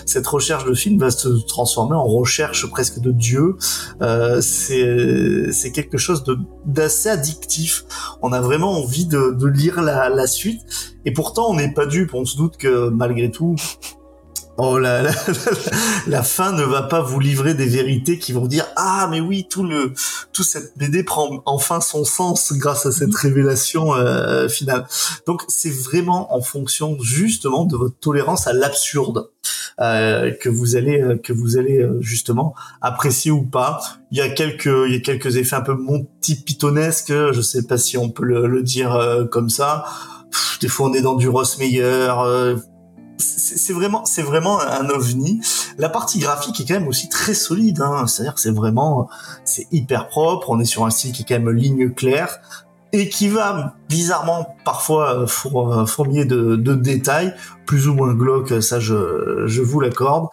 cette 0.05 0.27
recherche 0.27 0.65
de 0.65 0.73
film 0.73 0.99
va 0.99 1.11
se 1.11 1.27
transformer 1.47 1.95
en 1.95 2.05
recherche 2.05 2.69
presque 2.69 2.99
de 2.99 3.11
Dieu. 3.11 3.55
Euh, 4.01 4.41
c'est 4.41 5.51
c'est 5.51 5.71
quelque 5.71 5.97
chose 5.97 6.23
de 6.23 6.37
d'assez 6.65 7.09
addictif. 7.09 7.85
On 8.21 8.31
a 8.33 8.41
vraiment 8.41 8.79
envie 8.81 9.05
de, 9.05 9.35
de 9.37 9.47
lire 9.47 9.81
la, 9.81 10.09
la 10.09 10.27
suite. 10.27 10.61
Et 11.05 11.11
pourtant, 11.11 11.49
on 11.49 11.55
n'est 11.55 11.73
pas 11.73 11.85
dupe. 11.85 12.13
On 12.13 12.25
se 12.25 12.37
doute 12.37 12.57
que 12.57 12.89
malgré 12.89 13.31
tout, 13.31 13.55
oh, 14.57 14.77
la, 14.77 15.01
la, 15.01 15.11
la 16.07 16.23
fin 16.23 16.51
ne 16.51 16.63
va 16.63 16.83
pas 16.83 17.01
vous 17.01 17.19
livrer 17.19 17.53
des 17.53 17.65
vérités 17.65 18.19
qui 18.19 18.33
vont 18.33 18.47
dire 18.47 18.65
ah 18.75 19.07
mais 19.09 19.19
oui 19.19 19.47
tout 19.49 19.63
le 19.63 19.93
tout 20.33 20.43
cette 20.43 20.77
BD 20.77 21.03
prend 21.03 21.41
enfin 21.45 21.81
son 21.81 22.05
sens 22.05 22.53
grâce 22.53 22.85
à 22.85 22.91
cette 22.91 23.15
révélation 23.15 23.93
euh, 23.93 24.47
finale. 24.49 24.85
Donc 25.25 25.43
c'est 25.47 25.73
vraiment 25.73 26.33
en 26.33 26.41
fonction 26.41 26.97
justement 27.01 27.65
de 27.65 27.75
votre 27.75 27.97
tolérance 27.99 28.47
à 28.47 28.53
l'absurde 28.53 29.29
euh, 29.79 30.31
que 30.31 30.49
vous 30.49 30.75
allez 30.75 31.01
euh, 31.01 31.17
que 31.17 31.33
vous 31.33 31.57
allez 31.57 31.79
euh, 31.79 32.01
justement 32.01 32.55
apprécier 32.81 33.31
ou 33.31 33.43
pas. 33.43 33.79
Il 34.11 34.17
y 34.17 34.21
a 34.21 34.29
quelques 34.29 34.65
il 34.65 34.93
y 34.93 34.95
a 34.95 34.99
quelques 34.99 35.37
effets 35.37 35.55
un 35.55 35.61
peu 35.61 35.75
Monty 35.75 36.35
Pythonesques, 36.43 37.13
je 37.31 37.41
sais 37.41 37.63
pas 37.63 37.77
si 37.77 37.97
on 37.97 38.09
peut 38.09 38.25
le, 38.25 38.47
le 38.47 38.63
dire 38.63 38.95
euh, 38.95 39.25
comme 39.25 39.49
ça. 39.49 39.85
Pff, 40.31 40.59
des 40.61 40.67
fois 40.67 40.89
on 40.89 40.93
est 40.93 41.01
dans 41.01 41.15
du 41.15 41.29
Ross 41.29 41.57
Meyer. 41.59 42.11
C'est 43.17 43.73
vraiment 43.73 44.05
c'est 44.05 44.21
vraiment 44.21 44.59
un 44.61 44.89
ovni. 44.89 45.41
La 45.77 45.89
partie 45.89 46.19
graphique 46.19 46.59
est 46.59 46.65
quand 46.65 46.79
même 46.79 46.87
aussi 46.87 47.09
très 47.09 47.33
solide. 47.33 47.81
Hein. 47.81 48.07
C'est-à-dire 48.07 48.37
c'est 48.37 48.51
vraiment 48.51 49.09
c'est 49.43 49.67
hyper 49.71 50.07
propre. 50.07 50.49
On 50.49 50.59
est 50.59 50.65
sur 50.65 50.85
un 50.85 50.89
style 50.89 51.11
qui 51.11 51.23
est 51.23 51.25
quand 51.25 51.35
même 51.35 51.49
ligne 51.49 51.91
claire 51.91 52.39
et 52.93 53.09
qui 53.09 53.27
va 53.27 53.75
bizarrement 53.89 54.55
parfois 54.63 55.23
euh, 55.23 55.27
euh, 55.55 55.85
fourmiller 55.85 56.25
de, 56.25 56.55
de 56.55 56.73
détails 56.73 57.33
plus 57.65 57.87
ou 57.87 57.93
moins 57.93 58.13
glauques. 58.13 58.61
Ça 58.61 58.79
je 58.79 59.43
je 59.45 59.61
vous 59.61 59.79
l'accorde. 59.79 60.29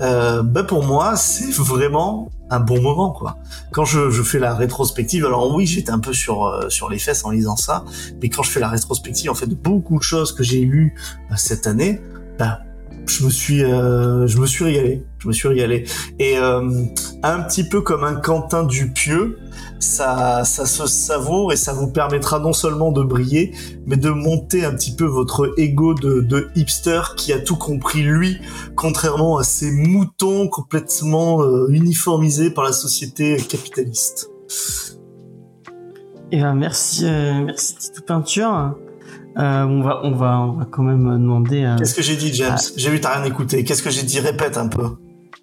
Euh, 0.00 0.42
bah 0.42 0.64
pour 0.64 0.84
moi, 0.84 1.16
c'est 1.16 1.52
vraiment 1.52 2.30
un 2.50 2.60
bon 2.60 2.80
moment, 2.80 3.10
quoi. 3.10 3.38
Quand 3.70 3.84
je, 3.84 4.10
je 4.10 4.22
fais 4.22 4.38
la 4.38 4.54
rétrospective, 4.54 5.24
alors 5.24 5.54
oui, 5.54 5.66
j'étais 5.66 5.90
un 5.90 6.00
peu 6.00 6.12
sur 6.12 6.46
euh, 6.46 6.68
sur 6.68 6.90
les 6.90 6.98
fesses 6.98 7.24
en 7.24 7.30
lisant 7.30 7.56
ça, 7.56 7.84
mais 8.20 8.28
quand 8.28 8.42
je 8.42 8.50
fais 8.50 8.60
la 8.60 8.68
rétrospective, 8.68 9.30
en 9.30 9.34
fait, 9.34 9.46
de 9.46 9.54
beaucoup 9.54 9.98
de 9.98 10.02
choses 10.02 10.32
que 10.32 10.42
j'ai 10.42 10.60
lues 10.60 10.94
euh, 11.30 11.34
cette 11.36 11.66
année, 11.66 12.00
bah, 12.38 12.60
je 13.06 13.24
me 13.24 13.30
suis 13.30 13.64
euh, 13.64 14.26
je 14.26 14.38
me 14.38 14.46
suis 14.46 14.64
régalé, 14.64 15.04
je 15.18 15.28
me 15.28 15.32
suis 15.32 15.48
régalé. 15.48 15.84
Et 16.18 16.38
euh, 16.38 16.84
un 17.22 17.40
petit 17.42 17.68
peu 17.68 17.80
comme 17.80 18.04
un 18.04 18.14
Quentin 18.14 18.64
Dupieux, 18.64 19.38
ça 19.78 20.44
ça 20.44 20.66
se 20.66 20.86
savoure 20.86 21.52
et 21.52 21.56
ça 21.56 21.72
vous 21.72 21.90
permettra 21.90 22.38
non 22.38 22.52
seulement 22.52 22.92
de 22.92 23.02
briller, 23.02 23.52
mais 23.86 23.96
de 23.96 24.10
monter 24.10 24.64
un 24.64 24.72
petit 24.72 24.94
peu 24.94 25.04
votre 25.04 25.54
ego 25.58 25.94
de, 25.94 26.20
de 26.20 26.48
hipster 26.56 27.02
qui 27.16 27.32
a 27.32 27.38
tout 27.38 27.56
compris 27.56 28.02
lui, 28.02 28.38
contrairement 28.76 29.38
à 29.38 29.44
ces 29.44 29.70
moutons 29.70 30.48
complètement 30.48 31.42
euh, 31.42 31.66
uniformisés 31.68 32.50
par 32.50 32.64
la 32.64 32.72
société 32.72 33.36
capitaliste. 33.36 34.30
Et 36.32 36.40
ben 36.40 36.54
merci, 36.54 37.06
euh, 37.06 37.44
merci 37.44 37.76
Titou 37.76 38.02
Peinture. 38.02 38.74
Euh, 39.38 39.64
on 39.64 39.82
va, 39.82 40.00
on 40.04 40.12
va, 40.12 40.38
on 40.40 40.52
va 40.52 40.64
quand 40.70 40.82
même 40.82 41.04
demander. 41.18 41.64
à- 41.64 41.76
Qu'est-ce 41.76 41.94
que 41.94 42.02
j'ai 42.02 42.16
dit, 42.16 42.32
James 42.34 42.56
J'ai 42.76 42.90
vu 42.90 43.00
t'as 43.00 43.16
rien 43.16 43.24
écouté. 43.24 43.64
Qu'est-ce 43.64 43.82
que 43.82 43.90
j'ai 43.90 44.02
dit? 44.04 44.20
Répète 44.20 44.56
un 44.58 44.68
peu. 44.68 44.84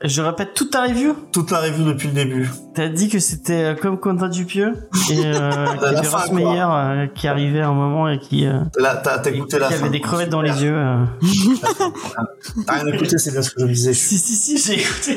Je 0.04 0.20
répète 0.24 0.56
toute 0.56 0.72
ta 0.72 0.82
review? 0.82 1.14
Toute 1.32 1.52
la 1.52 1.60
review 1.60 1.84
depuis 1.86 2.08
le 2.08 2.16
début. 2.16 2.50
T'as 2.74 2.88
dit 2.88 3.08
que 3.08 3.20
c'était 3.20 3.54
euh, 3.66 3.76
comme 3.76 4.00
Quentin 4.00 4.30
Dupieux 4.30 4.74
et 5.12 5.22
euh, 5.26 5.66
Ross. 6.12 6.32
Meyer 6.32 6.66
euh, 6.68 7.06
qui 7.14 7.28
arrivait 7.28 7.62
à 7.62 7.68
un 7.68 7.74
moment 7.74 8.10
et 8.10 8.18
qui, 8.18 8.48
euh, 8.48 8.62
Là, 8.80 8.96
t'as 8.96 9.20
t'as 9.20 9.30
écouté 9.30 9.60
la 9.60 9.68
qui 9.68 9.74
fin. 9.76 9.82
avait 9.82 9.90
des 9.92 10.02
crevettes 10.02 10.30
dans 10.32 10.42
les 10.42 10.64
yeux. 10.64 10.74
euh. 10.76 11.06
T'as 12.66 12.74
rien 12.80 12.88
écouté, 12.94 13.18
c'est 13.20 13.32
bien 13.32 13.42
ce 13.44 13.52
que 13.52 13.62
je 13.62 13.66
disais. 13.68 13.94
Si 13.94 14.18
si 14.18 14.36
si, 14.36 14.58
j'ai 14.58 14.82
écouté. 14.82 15.16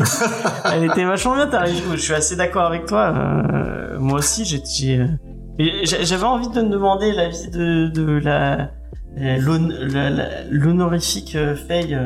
Elle 0.70 0.84
était 0.84 1.04
vachement 1.04 1.34
bien 1.36 1.46
ta 1.46 1.60
review. 1.62 1.92
Je 1.92 1.96
suis 2.00 2.14
assez 2.14 2.36
d'accord 2.36 2.64
avec 2.66 2.84
toi. 2.86 3.10
Moi 3.98 4.18
aussi, 4.18 4.44
j'ai, 4.44 4.58
euh, 5.60 5.84
j'avais 5.84 6.24
envie 6.24 6.48
de 6.48 6.62
me 6.62 6.68
demander 6.68 7.12
l'avis 7.12 7.50
de, 7.50 7.88
de 7.88 8.18
la, 8.18 8.70
euh, 9.18 9.36
l'hon- 9.38 9.68
la- 9.92 10.10
la- 10.10 10.44
l'honorifique 10.50 11.36
euh, 11.36 11.54
Faye. 11.54 11.96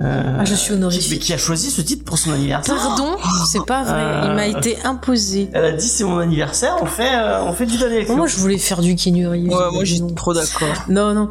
Euh, 0.00 0.36
Ah, 0.40 0.44
je 0.44 0.54
suis 0.54 0.74
qui, 0.74 1.10
mais 1.10 1.18
qui 1.18 1.32
a 1.32 1.38
choisi 1.38 1.70
ce 1.70 1.80
titre 1.80 2.04
pour 2.04 2.18
son 2.18 2.32
anniversaire. 2.32 2.74
Pardon, 2.74 3.16
c'est 3.46 3.64
pas 3.64 3.84
vrai. 3.84 3.92
Euh, 3.94 4.22
Il 4.26 4.34
m'a 4.34 4.46
été 4.46 4.76
imposé. 4.84 5.50
Elle 5.52 5.64
a 5.64 5.72
dit 5.72 5.86
c'est 5.86 6.04
mon 6.04 6.18
anniversaire, 6.18 6.76
on 6.80 6.86
fait, 6.86 7.14
euh, 7.14 7.42
on 7.44 7.52
fait 7.52 7.66
du 7.66 7.78
Daniel 7.78 8.06
Moi, 8.08 8.26
je 8.26 8.36
voulais 8.36 8.58
faire 8.58 8.80
du 8.80 8.96
Kenuri. 8.96 9.48
Ouais, 9.48 9.70
moi 9.72 9.84
j'étais 9.84 10.14
trop 10.14 10.34
d'accord. 10.34 10.68
Non, 10.88 11.14
non. 11.14 11.30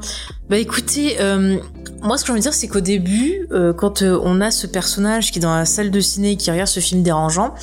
Bah 0.49 0.57
écoutez, 0.57 1.17
euh, 1.21 1.57
moi 2.01 2.17
ce 2.17 2.23
que 2.23 2.27
je 2.27 2.33
veux 2.33 2.39
dire, 2.39 2.53
c'est 2.53 2.67
qu'au 2.67 2.81
début, 2.81 3.47
euh, 3.51 3.71
quand 3.73 4.01
euh, 4.01 4.19
on 4.23 4.41
a 4.41 4.51
ce 4.51 4.67
personnage 4.67 5.31
qui 5.31 5.39
est 5.39 5.41
dans 5.41 5.55
la 5.55 5.65
salle 5.65 5.89
de 5.89 5.99
ciné 6.01 6.31
et 6.31 6.35
qui 6.37 6.51
regarde 6.51 6.67
ce 6.67 6.81
film 6.81 7.01
dérangeant, 7.01 7.53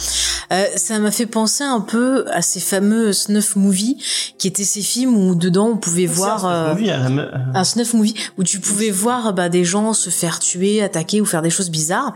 euh, 0.53 0.65
ça 0.77 0.99
m'a 0.99 1.11
fait 1.11 1.27
penser 1.27 1.63
un 1.63 1.81
peu 1.81 2.25
à 2.33 2.41
ces 2.43 2.59
fameux 2.59 3.13
snuff 3.13 3.55
movies, 3.55 3.97
qui 4.39 4.49
étaient 4.49 4.65
ces 4.65 4.81
films 4.81 5.15
où 5.15 5.35
dedans 5.35 5.69
on 5.75 5.77
pouvait 5.77 6.07
voir... 6.07 6.47
euh, 6.47 6.75
un 7.55 7.65
snuff 7.65 7.93
movie 7.93 8.15
où 8.39 8.43
tu 8.45 8.61
pouvais 8.61 8.91
voir 8.91 9.35
bah, 9.35 9.49
des 9.51 9.65
gens 9.65 9.93
se 9.93 10.09
faire 10.11 10.39
tuer, 10.39 10.83
attaquer 10.91 11.21
ou 11.21 11.25
faire 11.25 11.43
des 11.43 11.51
choses 11.51 11.71
bizarres. 11.71 12.15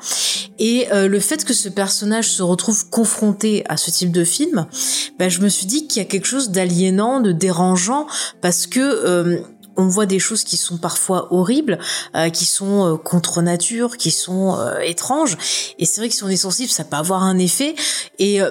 Et 0.59 0.87
euh, 0.93 1.09
le 1.09 1.21
fait 1.21 1.45
que 1.45 1.55
ce 1.55 1.69
personnage 1.69 2.29
se 2.29 2.43
retrouve 2.43 2.89
confronté 2.91 3.65
à 3.69 3.77
ce 3.77 3.91
type 3.91 4.13
de 4.13 4.25
film, 4.25 4.67
bah, 5.19 5.29
je 5.29 5.41
me 5.41 5.49
suis 5.49 5.67
dit 5.67 5.87
qu'il 5.87 6.03
y 6.03 6.05
a 6.05 6.09
quelque 6.09 6.27
chose 6.27 6.51
d'aliénant, 6.51 7.21
de 7.21 7.33
dérangeant, 7.33 8.07
parce 8.41 8.67
que 8.67 8.81
euh, 8.81 9.41
on 9.77 9.89
voit 9.89 10.07
des 10.07 10.19
choses 10.19 10.45
qui 10.45 10.57
sont 10.57 10.79
parfois 10.79 11.33
horribles, 11.33 11.79
euh, 12.15 12.31
qui 12.31 12.45
sont 12.45 12.95
euh, 12.95 12.97
contre 12.97 13.43
nature, 13.43 13.97
qui 13.97 14.11
sont 14.11 14.57
euh, 14.57 14.79
étranges. 14.81 15.37
Et 15.79 15.85
c'est 15.85 16.01
vrai 16.01 16.09
que 16.09 16.15
si 16.15 16.25
on 16.25 16.29
est 16.29 16.37
sensible, 16.37 16.71
ça 16.71 16.85
peut 16.85 16.97
avoir 16.97 17.23
un 17.23 17.39
effet. 17.39 17.75
Et 18.19 18.41
euh, 18.41 18.51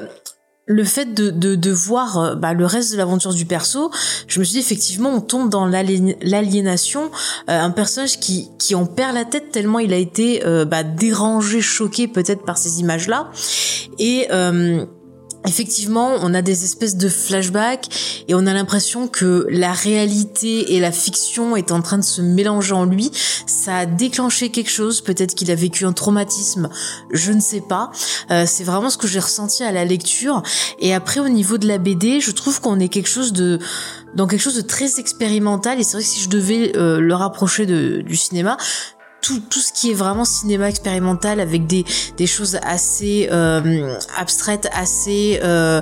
le 0.66 0.84
fait 0.84 1.14
de, 1.14 1.30
de, 1.30 1.56
de 1.56 1.72
voir 1.72 2.18
euh, 2.18 2.36
bah, 2.36 2.54
le 2.54 2.66
reste 2.66 2.94
de 2.94 2.98
l'aventure 2.98 3.34
du 3.34 3.46
perso, 3.46 3.92
je 4.28 4.40
me 4.40 4.46
suis 4.46 4.54
dit 4.54 4.60
effectivement 4.60 5.10
on 5.10 5.22
tombe 5.22 5.50
dans 5.50 5.66
l'aliénation, 5.66 7.12
euh, 7.50 7.60
un 7.60 7.72
personnage 7.72 8.20
qui, 8.20 8.50
qui 8.60 8.76
en 8.76 8.86
perd 8.86 9.14
la 9.14 9.26
tête 9.26 9.52
tellement 9.52 9.80
il 9.80 9.94
a 9.94 9.98
été 9.98 10.46
euh, 10.46 10.66
bah, 10.66 10.84
dérangé, 10.84 11.62
choqué 11.62 12.08
peut-être 12.08 12.44
par 12.44 12.58
ces 12.58 12.80
images-là. 12.80 13.30
Et 14.00 14.28
euh, 14.32 14.86
effectivement 15.46 16.12
on 16.22 16.34
a 16.34 16.42
des 16.42 16.64
espèces 16.64 16.96
de 16.96 17.10
flashbacks 17.10 18.24
et 18.28 18.36
on 18.36 18.46
a 18.46 18.54
l'impression 18.54 19.08
que 19.08 19.48
la 19.50 19.74
réalité 19.74 20.76
et 20.76 20.80
la 20.80 20.92
fiction 20.92 21.56
est 21.56 21.72
en 21.72 21.82
train 21.82 21.98
de 21.98 22.04
se 22.04 22.22
mélanger 22.22 22.74
en 22.74 22.86
lui. 22.86 23.12
Ça 23.46 23.78
a 23.80 23.86
déclenché 23.86 24.50
quelque 24.50 24.70
chose, 24.70 25.02
peut-être 25.02 25.36
qu'il 25.36 25.52
a 25.52 25.56
vécu 25.56 25.86
un 25.86 25.94
traumatisme, 25.94 26.70
je 27.12 27.32
ne 27.32 27.42
sais 27.42 27.62
pas. 27.62 27.92
Euh, 28.32 28.46
c'est 28.48 28.64
vraiment 28.64 28.90
ce 28.90 28.98
que 28.98 29.08
j'ai 29.08 29.20
ressenti 29.20 29.64
à 29.64 29.72
la 29.72 29.86
lecture. 29.86 30.44
Et 30.80 30.94
après, 30.94 31.20
au 31.20 31.30
niveau 31.30 31.58
de 31.58 31.68
la 31.68 31.78
BD, 31.78 32.20
je 32.20 32.32
trouve 32.32 32.62
qu'on 32.62 32.80
est 32.80 32.90
quelque 32.90 33.10
chose 33.10 33.34
de 33.34 33.60
dans 34.16 34.28
quelque 34.28 34.42
chose 34.42 34.56
de 34.56 34.62
très 34.62 35.00
expérimental. 35.00 35.80
Et 35.80 35.84
c'est 35.84 35.94
vrai 35.94 36.04
que 36.04 36.10
si 36.10 36.22
je 36.22 36.30
devais 36.30 36.76
euh, 36.76 37.00
le 37.00 37.16
rapprocher 37.16 37.66
de, 37.66 38.02
du 38.02 38.16
cinéma, 38.16 38.58
tout, 39.24 39.40
tout 39.40 39.60
ce 39.60 39.72
qui 39.72 39.90
est 39.90 39.94
vraiment 39.96 40.26
cinéma 40.26 40.70
expérimental 40.70 41.40
avec 41.40 41.66
des, 41.66 41.86
des 42.18 42.28
choses 42.28 42.60
assez 42.62 43.30
euh, 43.32 43.98
abstraites, 44.18 44.70
assez 44.74 45.40
euh, 45.44 45.82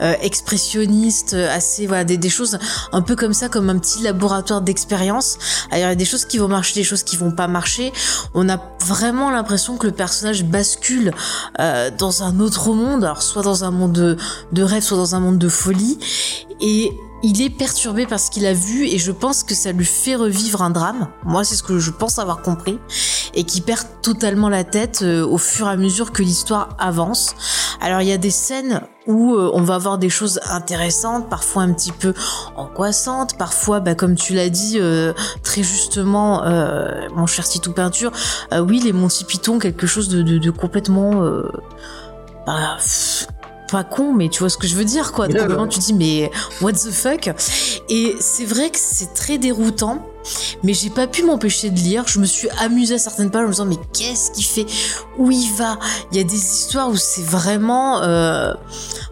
euh, 0.00 0.14
expressionnistes, 0.20 1.34
assez 1.34 1.86
voilà 1.86 2.04
des, 2.04 2.18
des 2.18 2.28
choses 2.28 2.58
un 2.92 3.02
peu 3.02 3.16
comme 3.16 3.32
ça, 3.32 3.48
comme 3.48 3.70
un 3.70 3.78
petit 3.78 4.02
laboratoire 4.02 4.60
d'expérience. 4.60 5.38
Il 5.72 5.78
y 5.78 5.82
a 5.82 5.94
des 5.94 6.04
choses 6.04 6.26
qui 6.26 6.38
vont 6.38 6.48
marcher, 6.48 6.74
des 6.74 6.84
choses 6.84 7.02
qui 7.02 7.16
vont 7.16 7.32
pas 7.32 7.48
marcher. 7.48 7.92
On 8.34 8.48
a 8.48 8.60
vraiment 8.86 9.30
l'impression 9.30 9.78
que 9.78 9.86
le 9.86 9.92
personnage 9.92 10.44
bascule 10.44 11.12
dans 11.98 12.22
un 12.22 12.40
autre 12.40 12.72
monde, 12.74 13.04
alors 13.04 13.22
soit 13.22 13.42
dans 13.42 13.64
un 13.64 13.70
monde 13.70 13.92
de, 13.92 14.16
de 14.52 14.62
rêve, 14.62 14.82
soit 14.82 14.98
dans 14.98 15.14
un 15.14 15.20
monde 15.20 15.38
de 15.38 15.48
folie. 15.48 15.98
Et 16.60 16.92
il 17.22 17.40
est 17.42 17.50
perturbé 17.50 18.06
par 18.06 18.18
ce 18.18 18.30
qu'il 18.30 18.46
a 18.46 18.52
vu 18.52 18.86
et 18.86 18.98
je 18.98 19.12
pense 19.12 19.44
que 19.44 19.54
ça 19.54 19.72
lui 19.72 19.84
fait 19.84 20.16
revivre 20.16 20.62
un 20.62 20.70
drame. 20.70 21.08
Moi, 21.24 21.44
c'est 21.44 21.54
ce 21.54 21.62
que 21.62 21.78
je 21.78 21.90
pense 21.90 22.18
avoir 22.18 22.42
compris. 22.42 22.78
Et 23.34 23.44
qui 23.44 23.60
perd 23.60 23.86
totalement 24.02 24.48
la 24.48 24.64
tête 24.64 25.00
euh, 25.02 25.26
au 25.26 25.38
fur 25.38 25.66
et 25.66 25.70
à 25.70 25.76
mesure 25.76 26.12
que 26.12 26.22
l'histoire 26.22 26.76
avance. 26.78 27.34
Alors, 27.80 28.02
il 28.02 28.08
y 28.08 28.12
a 28.12 28.18
des 28.18 28.30
scènes 28.30 28.82
où 29.06 29.34
euh, 29.34 29.50
on 29.54 29.62
va 29.62 29.74
avoir 29.74 29.98
des 29.98 30.10
choses 30.10 30.40
intéressantes, 30.50 31.28
parfois 31.28 31.62
un 31.62 31.72
petit 31.72 31.92
peu 31.92 32.14
angoissantes, 32.56 33.36
parfois, 33.36 33.80
bah, 33.80 33.94
comme 33.94 34.14
tu 34.14 34.34
l'as 34.34 34.50
dit 34.50 34.78
euh, 34.78 35.12
très 35.42 35.62
justement, 35.62 36.42
mon 37.14 37.26
cher 37.26 37.44
Titou 37.44 37.72
Peinture, 37.72 38.12
euh, 38.52 38.60
oui, 38.60 38.80
les 38.80 38.92
Monty 38.92 39.24
Python, 39.24 39.58
quelque 39.58 39.86
chose 39.86 40.08
de, 40.08 40.50
complètement... 40.50 41.22
bah, 42.46 42.76
pas 43.72 43.84
con, 43.84 44.12
mais 44.12 44.28
tu 44.28 44.40
vois 44.40 44.50
ce 44.50 44.58
que 44.58 44.66
je 44.66 44.76
veux 44.76 44.84
dire, 44.84 45.12
quoi. 45.12 45.26
Complètement, 45.26 45.62
ouais. 45.62 45.68
tu 45.68 45.78
dis, 45.78 45.94
mais 45.94 46.30
what 46.60 46.72
the 46.72 46.90
fuck? 46.90 47.30
Et 47.88 48.14
c'est 48.20 48.44
vrai 48.44 48.68
que 48.68 48.78
c'est 48.78 49.14
très 49.14 49.38
déroutant, 49.38 50.06
mais 50.62 50.74
j'ai 50.74 50.90
pas 50.90 51.06
pu 51.06 51.24
m'empêcher 51.24 51.70
de 51.70 51.78
lire. 51.78 52.04
Je 52.06 52.18
me 52.18 52.24
suis 52.26 52.48
amusée 52.58 52.94
à 52.94 52.98
certaines 52.98 53.30
pages 53.30 53.44
en 53.44 53.46
me 53.46 53.52
disant, 53.52 53.66
mais 53.66 53.78
qu'est-ce 53.92 54.30
qu'il 54.32 54.44
fait? 54.44 54.66
Où 55.18 55.30
il 55.30 55.50
va? 55.54 55.78
Il 56.10 56.18
y 56.18 56.20
a 56.20 56.24
des 56.24 56.34
histoires 56.36 56.88
où 56.90 56.96
c'est 56.96 57.24
vraiment... 57.24 58.02
euh, 58.02 58.52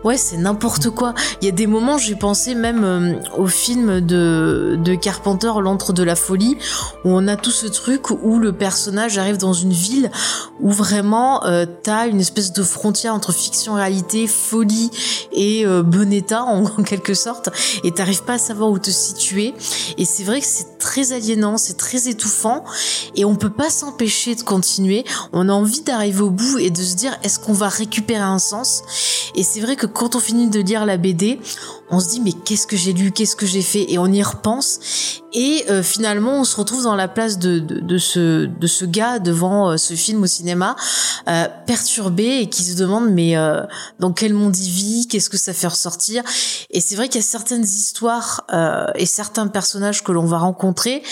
Ouais, 0.02 0.16
c'est 0.16 0.38
n'importe 0.38 0.88
quoi. 0.88 1.12
Il 1.42 1.44
y 1.44 1.48
a 1.48 1.52
des 1.52 1.66
moments, 1.66 1.98
j'ai 1.98 2.14
pensé 2.14 2.54
même 2.54 2.84
euh, 2.84 3.14
au 3.36 3.46
film 3.46 4.00
de, 4.00 4.78
de 4.82 4.94
Carpenter, 4.94 5.52
L'antre 5.60 5.92
de 5.92 6.02
la 6.02 6.16
folie, 6.16 6.56
où 7.04 7.10
on 7.10 7.28
a 7.28 7.36
tout 7.36 7.50
ce 7.50 7.66
truc 7.66 8.08
où 8.10 8.38
le 8.38 8.52
personnage 8.52 9.18
arrive 9.18 9.36
dans 9.36 9.52
une 9.52 9.72
ville 9.72 10.10
où 10.58 10.70
vraiment 10.70 11.44
euh, 11.44 11.66
t'as 11.82 12.06
une 12.08 12.18
espèce 12.20 12.52
de 12.52 12.62
frontière 12.62 13.14
entre 13.14 13.32
fiction 13.32 13.74
réalité, 13.74 14.26
folie 14.26 14.90
et 15.32 15.66
euh, 15.66 15.82
bon 15.82 16.10
état 16.12 16.44
en, 16.44 16.64
en 16.78 16.82
quelque 16.82 17.12
sorte, 17.12 17.50
et 17.84 17.92
t'arrives 17.92 18.22
pas 18.22 18.34
à 18.34 18.38
savoir 18.38 18.70
où 18.70 18.78
te 18.78 18.90
situer. 18.90 19.54
Et 19.98 20.06
c'est 20.06 20.24
vrai 20.24 20.40
que 20.40 20.46
c'est 20.46 20.78
très 20.78 20.99
aliénant, 21.12 21.58
c'est 21.58 21.76
très 21.76 22.08
étouffant, 22.08 22.64
et 23.14 23.24
on 23.24 23.34
peut 23.34 23.50
pas 23.50 23.70
s'empêcher 23.70 24.34
de 24.34 24.42
continuer. 24.42 25.04
On 25.32 25.48
a 25.48 25.52
envie 25.52 25.82
d'arriver 25.82 26.22
au 26.22 26.30
bout 26.30 26.58
et 26.58 26.70
de 26.70 26.82
se 26.82 26.94
dire 26.94 27.16
est-ce 27.22 27.38
qu'on 27.38 27.52
va 27.52 27.68
récupérer 27.68 28.22
un 28.22 28.38
sens? 28.38 28.82
Et 29.34 29.42
c'est 29.42 29.60
vrai 29.60 29.76
que 29.76 29.86
quand 29.86 30.16
on 30.16 30.20
finit 30.20 30.48
de 30.48 30.60
lire 30.60 30.86
la 30.86 30.96
BD, 30.96 31.40
on 31.90 32.00
se 32.00 32.08
dit 32.08 32.20
mais 32.20 32.32
qu'est-ce 32.32 32.66
que 32.66 32.76
j'ai 32.76 32.92
lu, 32.92 33.12
qu'est-ce 33.12 33.36
que 33.36 33.46
j'ai 33.46 33.62
fait, 33.62 33.90
et 33.90 33.98
on 33.98 34.06
y 34.06 34.22
repense. 34.22 34.80
Et 35.32 35.64
euh, 35.68 35.82
finalement, 35.82 36.40
on 36.40 36.44
se 36.44 36.56
retrouve 36.56 36.82
dans 36.82 36.96
la 36.96 37.06
place 37.06 37.38
de, 37.38 37.60
de, 37.60 37.78
de 37.80 37.98
ce, 37.98 38.46
de 38.46 38.66
ce 38.66 38.84
gars 38.84 39.18
devant 39.20 39.70
euh, 39.70 39.76
ce 39.76 39.94
film 39.94 40.22
au 40.22 40.26
cinéma, 40.26 40.74
euh, 41.28 41.46
perturbé 41.66 42.40
et 42.40 42.48
qui 42.48 42.64
se 42.64 42.76
demande 42.76 43.10
mais 43.10 43.36
euh, 43.36 43.62
dans 44.00 44.12
quel 44.12 44.34
monde 44.34 44.56
il 44.56 44.70
vit, 44.70 45.06
qu'est-ce 45.08 45.30
que 45.30 45.38
ça 45.38 45.52
fait 45.52 45.68
ressortir? 45.68 46.24
Et 46.70 46.80
c'est 46.80 46.96
vrai 46.96 47.08
qu'il 47.08 47.20
y 47.20 47.24
a 47.24 47.26
certaines 47.26 47.64
histoires 47.64 48.44
euh, 48.52 48.86
et 48.96 49.06
certains 49.06 49.46
personnages 49.46 50.02
que 50.02 50.12
l'on 50.12 50.24
va 50.26 50.38
rencontrer 50.38 51.02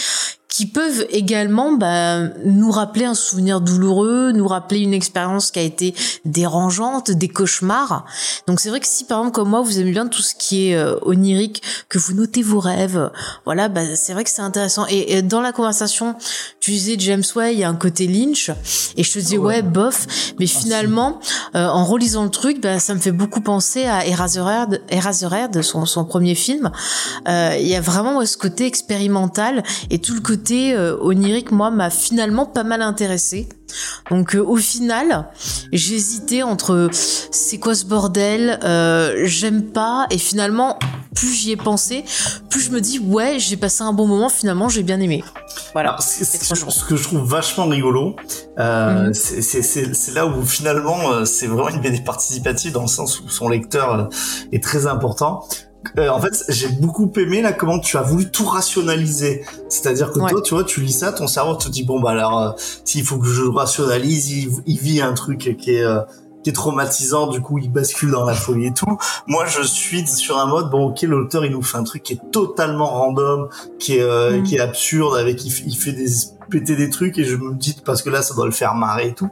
qui 0.48 0.66
peuvent 0.66 1.06
également 1.10 1.72
bah, 1.72 2.20
nous 2.44 2.70
rappeler 2.70 3.04
un 3.04 3.14
souvenir 3.14 3.60
douloureux, 3.60 4.32
nous 4.32 4.48
rappeler 4.48 4.80
une 4.80 4.94
expérience 4.94 5.50
qui 5.50 5.58
a 5.58 5.62
été 5.62 5.94
dérangeante, 6.24 7.10
des 7.10 7.28
cauchemars. 7.28 8.06
Donc 8.46 8.58
c'est 8.58 8.70
vrai 8.70 8.80
que 8.80 8.86
si 8.86 9.04
par 9.04 9.18
exemple 9.18 9.34
comme 9.34 9.50
moi 9.50 9.60
vous 9.60 9.78
aimez 9.78 9.92
bien 9.92 10.06
tout 10.06 10.22
ce 10.22 10.34
qui 10.34 10.70
est 10.70 10.76
euh, 10.76 10.96
onirique, 11.02 11.62
que 11.90 11.98
vous 11.98 12.14
notez 12.14 12.42
vos 12.42 12.60
rêves, 12.60 13.10
voilà, 13.44 13.68
bah, 13.68 13.82
c'est 13.94 14.14
vrai 14.14 14.24
que 14.24 14.30
c'est 14.30 14.42
intéressant. 14.42 14.86
Et, 14.88 15.20
dans 15.20 15.42
la 15.42 15.52
conversation, 15.52 16.14
tu 16.60 16.70
disais 16.70 16.96
James 16.98 17.24
Way, 17.36 17.54
il 17.54 17.60
y 17.60 17.64
a 17.64 17.68
un 17.68 17.76
côté 17.76 18.06
Lynch, 18.06 18.50
et 18.96 19.02
je 19.02 19.12
te 19.12 19.18
disais 19.18 19.36
ouais, 19.36 19.60
bof, 19.60 20.06
mais 20.38 20.46
ah, 20.48 20.60
finalement 20.60 21.20
euh, 21.56 21.66
en 21.66 21.84
relisant 21.84 22.24
le 22.24 22.30
truc, 22.30 22.62
bah, 22.62 22.78
ça 22.78 22.94
me 22.94 23.00
fait 23.00 23.12
beaucoup 23.12 23.42
penser 23.42 23.84
à 23.84 24.06
Eraserhead, 24.06 24.82
Eraserhead, 24.88 25.60
son, 25.60 25.84
son 25.84 26.06
premier 26.06 26.34
film. 26.34 26.70
Euh, 27.28 27.54
il 27.60 27.66
y 27.66 27.74
a 27.74 27.80
vraiment 27.82 28.24
ce 28.24 28.38
côté 28.38 28.66
expérimental 28.66 29.62
et 29.90 29.98
tout 29.98 30.14
le 30.14 30.20
côté 30.20 30.37
côté 30.38 30.72
euh, 30.74 30.96
onirique, 31.00 31.50
moi, 31.50 31.70
m'a 31.70 31.90
finalement 31.90 32.46
pas 32.46 32.62
mal 32.62 32.82
intéressé. 32.82 33.48
Donc 34.10 34.34
euh, 34.34 34.42
au 34.42 34.56
final, 34.56 35.28
j'hésitais 35.72 36.42
entre 36.42 36.88
c'est 36.92 37.58
quoi 37.58 37.74
ce 37.74 37.84
bordel, 37.84 38.58
euh, 38.62 39.22
j'aime 39.24 39.64
pas, 39.64 40.06
et 40.10 40.16
finalement, 40.16 40.78
plus 41.14 41.32
j'y 41.34 41.52
ai 41.52 41.56
pensé, 41.56 42.04
plus 42.48 42.60
je 42.60 42.70
me 42.70 42.80
dis 42.80 42.98
ouais, 42.98 43.38
j'ai 43.38 43.56
passé 43.56 43.82
un 43.82 43.92
bon 43.92 44.06
moment, 44.06 44.28
finalement, 44.28 44.68
j'ai 44.68 44.82
bien 44.82 45.00
aimé. 45.00 45.22
Voilà. 45.74 45.98
ce 46.00 46.84
que 46.84 46.96
je 46.96 47.02
trouve 47.02 47.28
vachement 47.28 47.66
rigolo, 47.66 48.16
mhm. 48.56 49.12
c'est 49.12 50.14
là 50.14 50.26
où 50.26 50.44
finalement 50.46 51.24
c'est 51.26 51.46
vraiment 51.46 51.68
une 51.68 51.80
BD 51.80 52.00
participative 52.00 52.72
dans 52.72 52.82
le 52.82 52.88
sens 52.88 53.20
où 53.20 53.28
son 53.28 53.48
lecteur 53.48 54.08
est 54.52 54.62
très 54.62 54.86
important. 54.86 55.46
Euh, 55.98 56.08
en 56.08 56.20
fait, 56.20 56.44
j'ai 56.48 56.68
beaucoup 56.68 57.10
aimé 57.16 57.42
là 57.42 57.52
comment 57.52 57.78
tu 57.78 57.96
as 57.96 58.02
voulu 58.02 58.30
tout 58.30 58.44
rationaliser. 58.44 59.44
C'est-à-dire 59.68 60.12
que 60.12 60.18
toi, 60.18 60.42
tu 60.42 60.54
vois, 60.54 60.64
tu 60.64 60.80
lis 60.80 60.92
ça, 60.92 61.12
ton 61.12 61.26
cerveau 61.26 61.54
te 61.54 61.68
dit 61.68 61.84
bon 61.84 62.00
bah 62.00 62.10
alors 62.10 62.38
euh, 62.38 62.50
s'il 62.84 63.04
faut 63.04 63.18
que 63.18 63.28
je 63.28 63.42
rationalise, 63.42 64.30
il, 64.66 64.78
vit 64.78 65.00
un 65.00 65.14
truc 65.14 65.56
qui 65.58 65.70
est 65.72 65.84
euh, 65.84 66.00
qui 66.44 66.50
est 66.50 66.52
traumatisant, 66.52 67.26
du 67.26 67.40
coup 67.40 67.58
il 67.58 67.70
bascule 67.70 68.10
dans 68.10 68.24
la 68.24 68.34
folie 68.34 68.66
et 68.66 68.74
tout. 68.74 68.98
Moi, 69.26 69.46
je 69.46 69.62
suis 69.62 70.06
sur 70.06 70.38
un 70.38 70.46
mode 70.46 70.70
bon 70.70 70.88
ok, 70.88 71.02
l'auteur 71.02 71.44
il 71.44 71.52
nous 71.52 71.62
fait 71.62 71.78
un 71.78 71.84
truc 71.84 72.02
qui 72.02 72.14
est 72.14 72.30
totalement 72.32 72.86
random, 72.86 73.48
qui 73.78 73.96
est 73.96 74.40
mm. 74.40 74.42
qui 74.44 74.56
est 74.56 74.60
absurde, 74.60 75.16
avec 75.16 75.44
il, 75.44 75.52
il 75.66 75.76
fait 75.76 75.92
des 75.92 76.37
péter 76.48 76.76
des 76.76 76.90
trucs 76.90 77.18
et 77.18 77.24
je 77.24 77.36
me 77.36 77.54
dis 77.54 77.76
parce 77.84 78.02
que 78.02 78.10
là 78.10 78.22
ça 78.22 78.34
doit 78.34 78.46
le 78.46 78.52
faire 78.52 78.74
marrer 78.74 79.08
et 79.08 79.14
tout. 79.14 79.30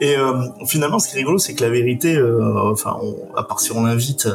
Et 0.00 0.16
euh, 0.16 0.42
finalement, 0.66 0.98
ce 0.98 1.08
qui 1.08 1.16
est 1.16 1.18
rigolo, 1.18 1.38
c'est 1.38 1.54
que 1.54 1.64
la 1.64 1.70
vérité, 1.70 2.16
euh, 2.16 2.70
enfin, 2.70 2.98
à 3.36 3.42
part 3.42 3.60
si 3.60 3.72
on 3.72 3.84
l'invite, 3.84 4.28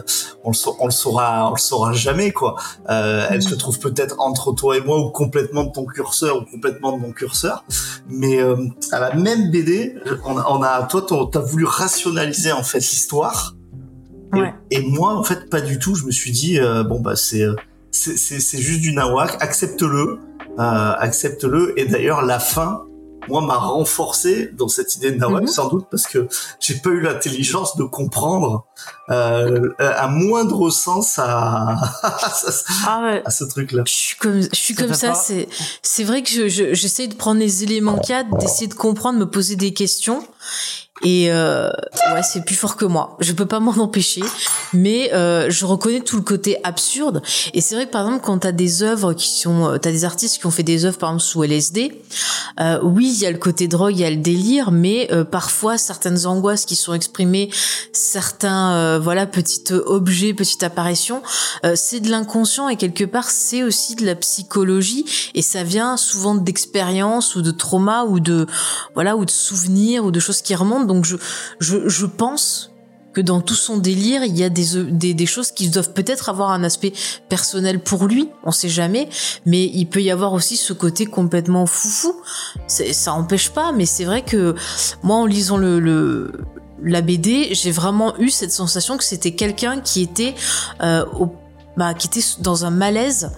on 0.43 0.51
le, 0.51 0.57
on 0.79 0.85
le 0.85 0.91
saura, 0.91 1.49
on 1.49 1.53
le 1.53 1.59
saura 1.59 1.93
jamais 1.93 2.31
quoi. 2.31 2.55
Euh, 2.89 3.27
Elle 3.29 3.41
se 3.41 3.55
trouve 3.55 3.79
peut-être 3.79 4.15
entre 4.19 4.51
toi 4.53 4.77
et 4.77 4.81
moi 4.81 4.99
ou 4.99 5.09
complètement 5.09 5.63
de 5.63 5.71
ton 5.71 5.85
curseur 5.85 6.37
ou 6.41 6.45
complètement 6.45 6.97
de 6.97 7.01
mon 7.01 7.11
curseur. 7.11 7.63
Mais 8.09 8.41
euh, 8.41 8.55
à 8.91 8.99
la 8.99 9.13
même 9.13 9.51
BD, 9.51 9.95
on, 10.25 10.35
on 10.35 10.61
a, 10.61 10.83
toi, 10.83 11.05
t'as 11.31 11.39
voulu 11.39 11.65
rationaliser 11.65 12.51
en 12.51 12.63
fait 12.63 12.79
l'histoire. 12.79 13.55
Ouais. 14.33 14.53
Et, 14.71 14.81
moi, 14.81 15.15
en 15.15 15.23
fait, 15.23 15.49
pas 15.49 15.61
du 15.61 15.79
tout. 15.79 15.95
Je 15.95 16.05
me 16.05 16.11
suis 16.11 16.31
dit, 16.31 16.59
euh, 16.59 16.83
bon 16.83 16.99
bah 16.99 17.15
c'est 17.15 17.45
c'est 17.91 18.57
juste 18.57 18.81
du 18.81 18.91
nawak, 18.91 19.37
accepte-le, 19.39 19.99
euh, 20.01 20.17
accepte-le. 20.57 21.77
Et 21.79 21.85
d'ailleurs, 21.85 22.23
la 22.23 22.39
fin, 22.39 22.85
moi, 23.29 23.41
m'a 23.41 23.57
renforcé 23.57 24.49
dans 24.53 24.67
cette 24.67 24.95
idée 24.95 25.11
de 25.11 25.17
nawak, 25.17 25.43
mhm. 25.43 25.47
sans 25.47 25.69
doute 25.69 25.85
parce 25.89 26.05
que 26.07 26.27
j'ai 26.59 26.75
pas 26.75 26.89
eu 26.89 27.01
l'intelligence 27.01 27.75
de 27.77 27.83
comprendre 27.83 28.65
euh, 29.09 29.69
à 29.79 30.07
moindre 30.07 30.69
sens 30.69 31.19
à, 31.19 31.75
ah 32.85 33.19
à 33.25 33.31
ce 33.31 33.43
truc-là. 33.43 33.83
Je 33.87 33.93
suis 33.93 34.17
comme, 34.17 34.41
je 34.41 34.55
suis 34.55 34.75
comme 34.75 34.93
ça. 34.93 35.13
C'est, 35.13 35.47
c'est 35.81 36.03
vrai 36.03 36.23
que 36.23 36.29
je, 36.29 36.73
j'essaie 36.73 37.07
de 37.07 37.15
prendre 37.15 37.39
les 37.39 37.63
éléments 37.63 37.97
cadres, 37.97 38.37
d'essayer 38.37 38.67
de 38.67 38.73
comprendre, 38.73 39.19
me 39.19 39.29
poser 39.29 39.55
des 39.55 39.73
questions. 39.73 40.25
Et 41.01 41.31
euh, 41.31 41.69
ouais, 42.13 42.21
c'est 42.21 42.45
plus 42.45 42.55
fort 42.55 42.75
que 42.75 42.85
moi. 42.85 43.17
Je 43.19 43.33
peux 43.33 43.47
pas 43.47 43.59
m'en 43.61 43.71
empêcher, 43.71 44.21
mais 44.73 45.11
euh, 45.13 45.49
je 45.49 45.65
reconnais 45.65 46.01
tout 46.01 46.15
le 46.15 46.21
côté 46.21 46.57
absurde. 46.63 47.21
Et 47.53 47.61
c'est 47.61 47.75
vrai 47.75 47.87
que 47.87 47.91
par 47.91 48.05
exemple, 48.05 48.23
quand 48.23 48.39
t'as 48.39 48.51
des 48.51 48.83
œuvres 48.83 49.13
qui 49.13 49.29
sont, 49.31 49.65
euh, 49.65 49.77
t'as 49.77 49.91
des 49.91 50.05
artistes 50.05 50.39
qui 50.39 50.45
ont 50.45 50.51
fait 50.51 50.63
des 50.63 50.85
œuvres 50.85 50.97
par 50.97 51.09
exemple 51.09 51.23
sous 51.23 51.43
LSD, 51.43 52.01
euh, 52.59 52.79
oui, 52.83 53.11
il 53.13 53.21
y 53.21 53.25
a 53.25 53.31
le 53.31 53.37
côté 53.37 53.67
drogue, 53.67 53.95
il 53.95 54.01
y 54.01 54.05
a 54.05 54.09
le 54.09 54.17
délire, 54.17 54.71
mais 54.71 55.09
euh, 55.11 55.23
parfois 55.23 55.77
certaines 55.77 56.25
angoisses 56.27 56.65
qui 56.65 56.75
sont 56.75 56.93
exprimées, 56.93 57.49
certains 57.91 58.73
euh, 58.73 58.99
voilà 58.99 59.25
petits 59.25 59.63
objets, 59.73 60.33
petites 60.33 60.63
apparitions, 60.63 61.21
c'est 61.75 61.99
de 61.99 62.09
l'inconscient 62.09 62.69
et 62.69 62.75
quelque 62.75 63.03
part 63.03 63.29
c'est 63.29 63.63
aussi 63.63 63.95
de 63.95 64.05
la 64.05 64.15
psychologie 64.15 65.05
et 65.33 65.41
ça 65.41 65.63
vient 65.63 65.97
souvent 65.97 66.35
d'expériences 66.35 67.35
ou 67.35 67.41
de 67.41 67.51
traumas 67.51 68.05
ou 68.05 68.19
de 68.19 68.45
voilà 68.93 69.15
ou 69.15 69.25
de 69.25 69.31
souvenirs 69.31 70.05
ou 70.05 70.11
de 70.11 70.19
choses 70.19 70.41
qui 70.41 70.55
remontent 70.55 70.82
donc 70.85 71.05
je, 71.05 71.17
je, 71.59 72.05
pense 72.05 72.71
que 73.13 73.21
dans 73.21 73.41
tout 73.41 73.55
son 73.55 73.77
délire, 73.77 74.23
il 74.23 74.37
y 74.37 74.43
a 74.43 74.49
des, 74.49 75.13
des, 75.13 75.25
choses 75.25 75.51
qui 75.51 75.69
doivent 75.69 75.93
peut-être 75.93 76.29
avoir 76.29 76.51
un 76.51 76.63
aspect 76.63 76.93
personnel 77.29 77.79
pour 77.79 78.07
lui, 78.07 78.29
on 78.43 78.51
sait 78.51 78.69
jamais, 78.69 79.07
mais 79.45 79.65
il 79.65 79.85
peut 79.85 80.01
y 80.01 80.11
avoir 80.11 80.33
aussi 80.33 80.57
ce 80.57 80.73
côté 80.73 81.05
complètement 81.05 81.65
foufou. 81.65 82.15
Ça 82.67 83.13
empêche 83.13 83.49
pas, 83.49 83.71
mais 83.71 83.85
c'est 83.85 84.05
vrai 84.05 84.23
que 84.23 84.55
moi, 85.03 85.17
en 85.17 85.25
lisant 85.25 85.57
le, 85.57 86.31
la 86.83 87.01
BD, 87.01 87.49
j'ai 87.51 87.71
vraiment 87.71 88.17
eu 88.17 88.29
cette 88.29 88.51
sensation 88.51 88.97
que 88.97 89.03
c'était 89.03 89.35
quelqu'un 89.35 89.79
qui 89.79 90.01
était 90.01 90.33
euh, 90.81 91.05
bah, 91.77 91.93
qui 91.95 92.07
était 92.07 92.25
dans 92.39 92.65
un 92.65 92.69
malaise 92.69 93.31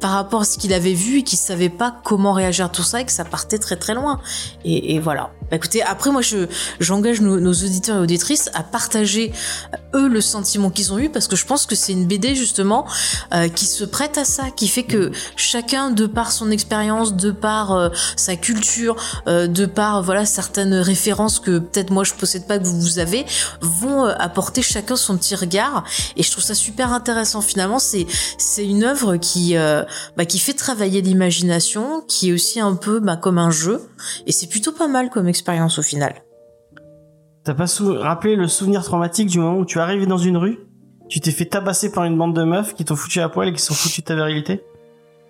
par 0.00 0.12
rapport 0.12 0.42
à 0.42 0.44
ce 0.44 0.58
qu'il 0.58 0.72
avait 0.72 0.94
vu 0.94 1.18
et 1.18 1.22
qui 1.22 1.36
savait 1.36 1.68
pas 1.68 1.94
comment 2.04 2.32
réagir 2.32 2.66
à 2.66 2.68
tout 2.68 2.82
ça 2.82 3.00
et 3.00 3.04
que 3.04 3.12
ça 3.12 3.24
partait 3.24 3.58
très 3.58 3.76
très 3.76 3.94
loin. 3.94 4.20
Et, 4.64 4.94
et 4.94 5.00
voilà. 5.00 5.30
Bah, 5.50 5.56
écoutez, 5.56 5.82
après 5.82 6.10
moi 6.10 6.20
je 6.20 6.46
j'engage 6.78 7.22
nos, 7.22 7.40
nos, 7.40 7.52
auditeurs 7.52 7.96
et 7.96 8.00
auditrices 8.00 8.50
à 8.52 8.62
partager 8.62 9.32
euh, 9.72 9.98
eux 9.98 10.08
le 10.08 10.20
sentiment 10.20 10.70
qu'ils 10.70 10.92
ont 10.92 10.98
eu 10.98 11.08
parce 11.08 11.26
que 11.26 11.36
je 11.36 11.46
pense 11.46 11.64
que 11.64 11.74
c'est 11.74 11.92
une 11.92 12.06
BD 12.06 12.34
justement 12.34 12.86
euh, 13.32 13.48
qui 13.48 13.64
se 13.64 13.84
prête 13.84 14.18
à 14.18 14.24
ça, 14.24 14.50
qui 14.54 14.68
fait 14.68 14.82
que 14.82 15.10
chacun 15.36 15.90
de 15.90 16.06
par 16.06 16.32
son 16.32 16.50
expérience, 16.50 17.14
de 17.14 17.30
par 17.30 17.72
euh, 17.72 17.88
sa 18.16 18.36
culture, 18.36 18.96
euh, 19.26 19.46
de 19.46 19.64
par 19.64 20.02
voilà 20.02 20.26
certaines 20.26 20.74
références 20.74 21.40
que 21.40 21.58
peut-être 21.58 21.90
moi 21.90 22.04
je 22.04 22.12
possède 22.12 22.46
pas 22.46 22.58
que 22.58 22.64
vous, 22.64 22.78
vous 22.78 22.98
avez, 22.98 23.24
vont 23.62 24.04
apporter 24.04 24.60
chacun 24.60 24.96
son 24.96 25.16
petit 25.16 25.34
regard 25.34 25.84
et 26.16 26.22
je 26.22 26.30
trouve 26.30 26.44
ça 26.44 26.54
super 26.54 26.92
intéressant 26.92 27.40
finalement. 27.40 27.78
C'est 27.78 28.06
c'est 28.36 28.66
une 28.66 28.84
œuvre 28.84 29.16
qui 29.16 29.56
bah, 30.16 30.24
qui 30.24 30.38
fait 30.38 30.52
travailler 30.52 31.00
l'imagination, 31.00 32.02
qui 32.06 32.30
est 32.30 32.32
aussi 32.32 32.60
un 32.60 32.74
peu 32.74 33.00
bah, 33.00 33.16
comme 33.16 33.38
un 33.38 33.50
jeu. 33.50 33.80
Et 34.26 34.32
c'est 34.32 34.48
plutôt 34.48 34.72
pas 34.72 34.88
mal 34.88 35.10
comme 35.10 35.28
expérience 35.28 35.78
au 35.78 35.82
final. 35.82 36.14
T'as 37.44 37.54
pas 37.54 37.66
rappelé 38.00 38.36
le 38.36 38.46
souvenir 38.46 38.82
traumatique 38.84 39.28
du 39.28 39.38
moment 39.38 39.58
où 39.58 39.64
tu 39.64 39.78
es 39.78 39.80
arrivé 39.80 40.06
dans 40.06 40.18
une 40.18 40.36
rue, 40.36 40.58
tu 41.08 41.20
t'es 41.20 41.30
fait 41.30 41.46
tabasser 41.46 41.90
par 41.90 42.04
une 42.04 42.18
bande 42.18 42.36
de 42.36 42.44
meufs 42.44 42.74
qui 42.74 42.84
t'ont 42.84 42.96
foutu 42.96 43.20
à 43.20 43.28
poil 43.28 43.48
et 43.48 43.52
qui 43.52 43.62
sont 43.62 43.74
foutus 43.74 44.04
de 44.04 44.04
ta 44.04 44.14
virilité? 44.14 44.62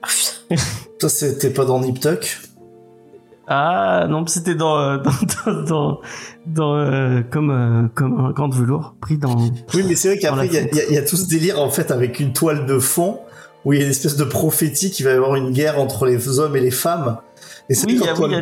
Toi, 0.99 1.09
c'était 1.09 1.51
pas 1.51 1.65
dans 1.65 1.81
Nip 1.81 2.01
Tuck? 2.01 2.41
Ah 3.51 4.07
non, 4.11 4.27
c'était 4.27 4.55
dans 4.55 4.79
euh, 4.79 4.99
dans 5.47 5.63
dans, 5.63 6.01
dans, 6.47 6.77
euh, 6.77 7.23
comme 7.23 7.51
euh, 7.51 7.89
comme 7.95 8.21
un 8.21 8.33
camp 8.35 8.49
de 8.49 8.55
velours 8.55 8.95
pris 9.01 9.17
dans. 9.17 9.39
Oui, 9.73 9.85
mais 9.89 9.95
c'est 9.95 10.09
vrai 10.09 10.19
qu'après 10.19 10.49
il 10.49 10.53
y, 10.53 10.95
y, 10.95 10.99
a 10.99 11.03
tout 11.03 11.17
ce 11.17 11.27
délire 11.27 11.59
en 11.59 11.71
fait 11.71 11.91
avec 11.91 12.21
une 12.21 12.35
toile 12.35 12.67
de 12.67 12.79
fond 12.79 13.21
où 13.69 13.75
il 13.75 13.81
y 13.81 13.83
a 13.83 13.85
une 13.85 13.91
espèce 13.91 14.17
de 14.17 14.25
prophétie 14.25 14.91
qu'il 14.91 15.05
va 15.05 15.13
y 15.13 15.15
avoir 15.15 15.37
une 15.37 15.51
guerre 15.51 15.79
entre 15.79 16.07
les 16.07 16.39
hommes 16.39 16.57
et 16.57 16.61
les 16.61 16.71
femmes. 16.71 17.19
Et 17.69 17.75
c'est 17.75 17.87
oui, 17.87 18.01
quand 18.03 18.07
il, 18.27 18.33
y 18.33 18.35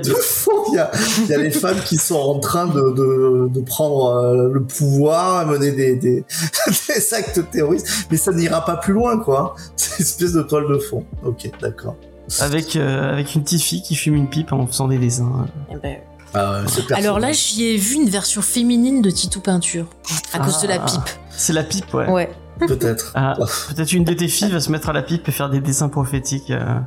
a, 0.79 0.91
il, 1.19 1.27
y 1.27 1.35
a, 1.35 1.39
les 1.39 1.51
femmes 1.51 1.81
qui 1.85 1.97
sont 1.97 2.15
en 2.15 2.39
train 2.39 2.67
de, 2.69 2.95
de, 2.95 3.49
de 3.49 3.61
prendre 3.61 4.07
euh, 4.07 4.49
le 4.53 4.63
pouvoir, 4.63 5.45
mener 5.49 5.73
des, 5.73 5.97
des, 5.97 6.25
des, 6.89 7.15
actes 7.15 7.51
terroristes, 7.51 7.89
mais 8.09 8.17
ça 8.17 8.31
n'ira 8.31 8.65
pas 8.65 8.77
plus 8.77 8.93
loin, 8.93 9.19
quoi. 9.19 9.57
C'est 9.77 9.99
une 9.99 10.05
espèce 10.05 10.33
de 10.33 10.43
toile 10.43 10.69
de 10.69 10.79
fond. 10.79 11.05
Ok, 11.25 11.51
d'accord. 11.61 11.97
Avec, 12.39 12.77
euh, 12.77 13.13
avec 13.13 13.35
une 13.35 13.43
petite 13.43 13.63
fille 13.63 13.83
qui 13.83 13.97
fume 13.97 14.15
une 14.15 14.31
pipe 14.31 14.53
en 14.53 14.65
faisant 14.69 14.87
des 14.87 14.99
dessins. 14.99 15.49
Eh 15.73 15.77
ben... 15.83 15.97
Ah, 16.35 16.63
Alors 16.95 17.19
là, 17.19 17.33
j'y 17.33 17.65
ai 17.65 17.77
vu 17.77 17.97
une 17.97 18.09
version 18.09 18.43
féminine 18.43 19.03
de 19.03 19.11
Titou 19.11 19.41
Peinture, 19.41 19.87
à 20.33 20.39
cause 20.39 20.61
de 20.61 20.69
la 20.69 20.81
ah. 20.81 20.87
pipe. 20.87 21.11
C'est 21.31 21.53
la 21.53 21.65
pipe, 21.65 21.93
ouais. 21.95 22.09
Ouais. 22.09 22.31
Peut-être. 22.67 23.13
Ah, 23.15 23.35
peut-être 23.69 23.93
une 23.93 24.05
de 24.05 24.15
tes 24.15 24.29
filles 24.29 24.51
va 24.51 24.61
se 24.61 24.73
mettre 24.73 24.89
à 24.89 24.93
la 24.93 25.03
pipe 25.03 25.29
et 25.29 25.33
faire 25.33 25.51
des 25.51 25.61
dessins 25.61 25.89
prophétiques. 25.89 26.51
Euh. 26.51 26.81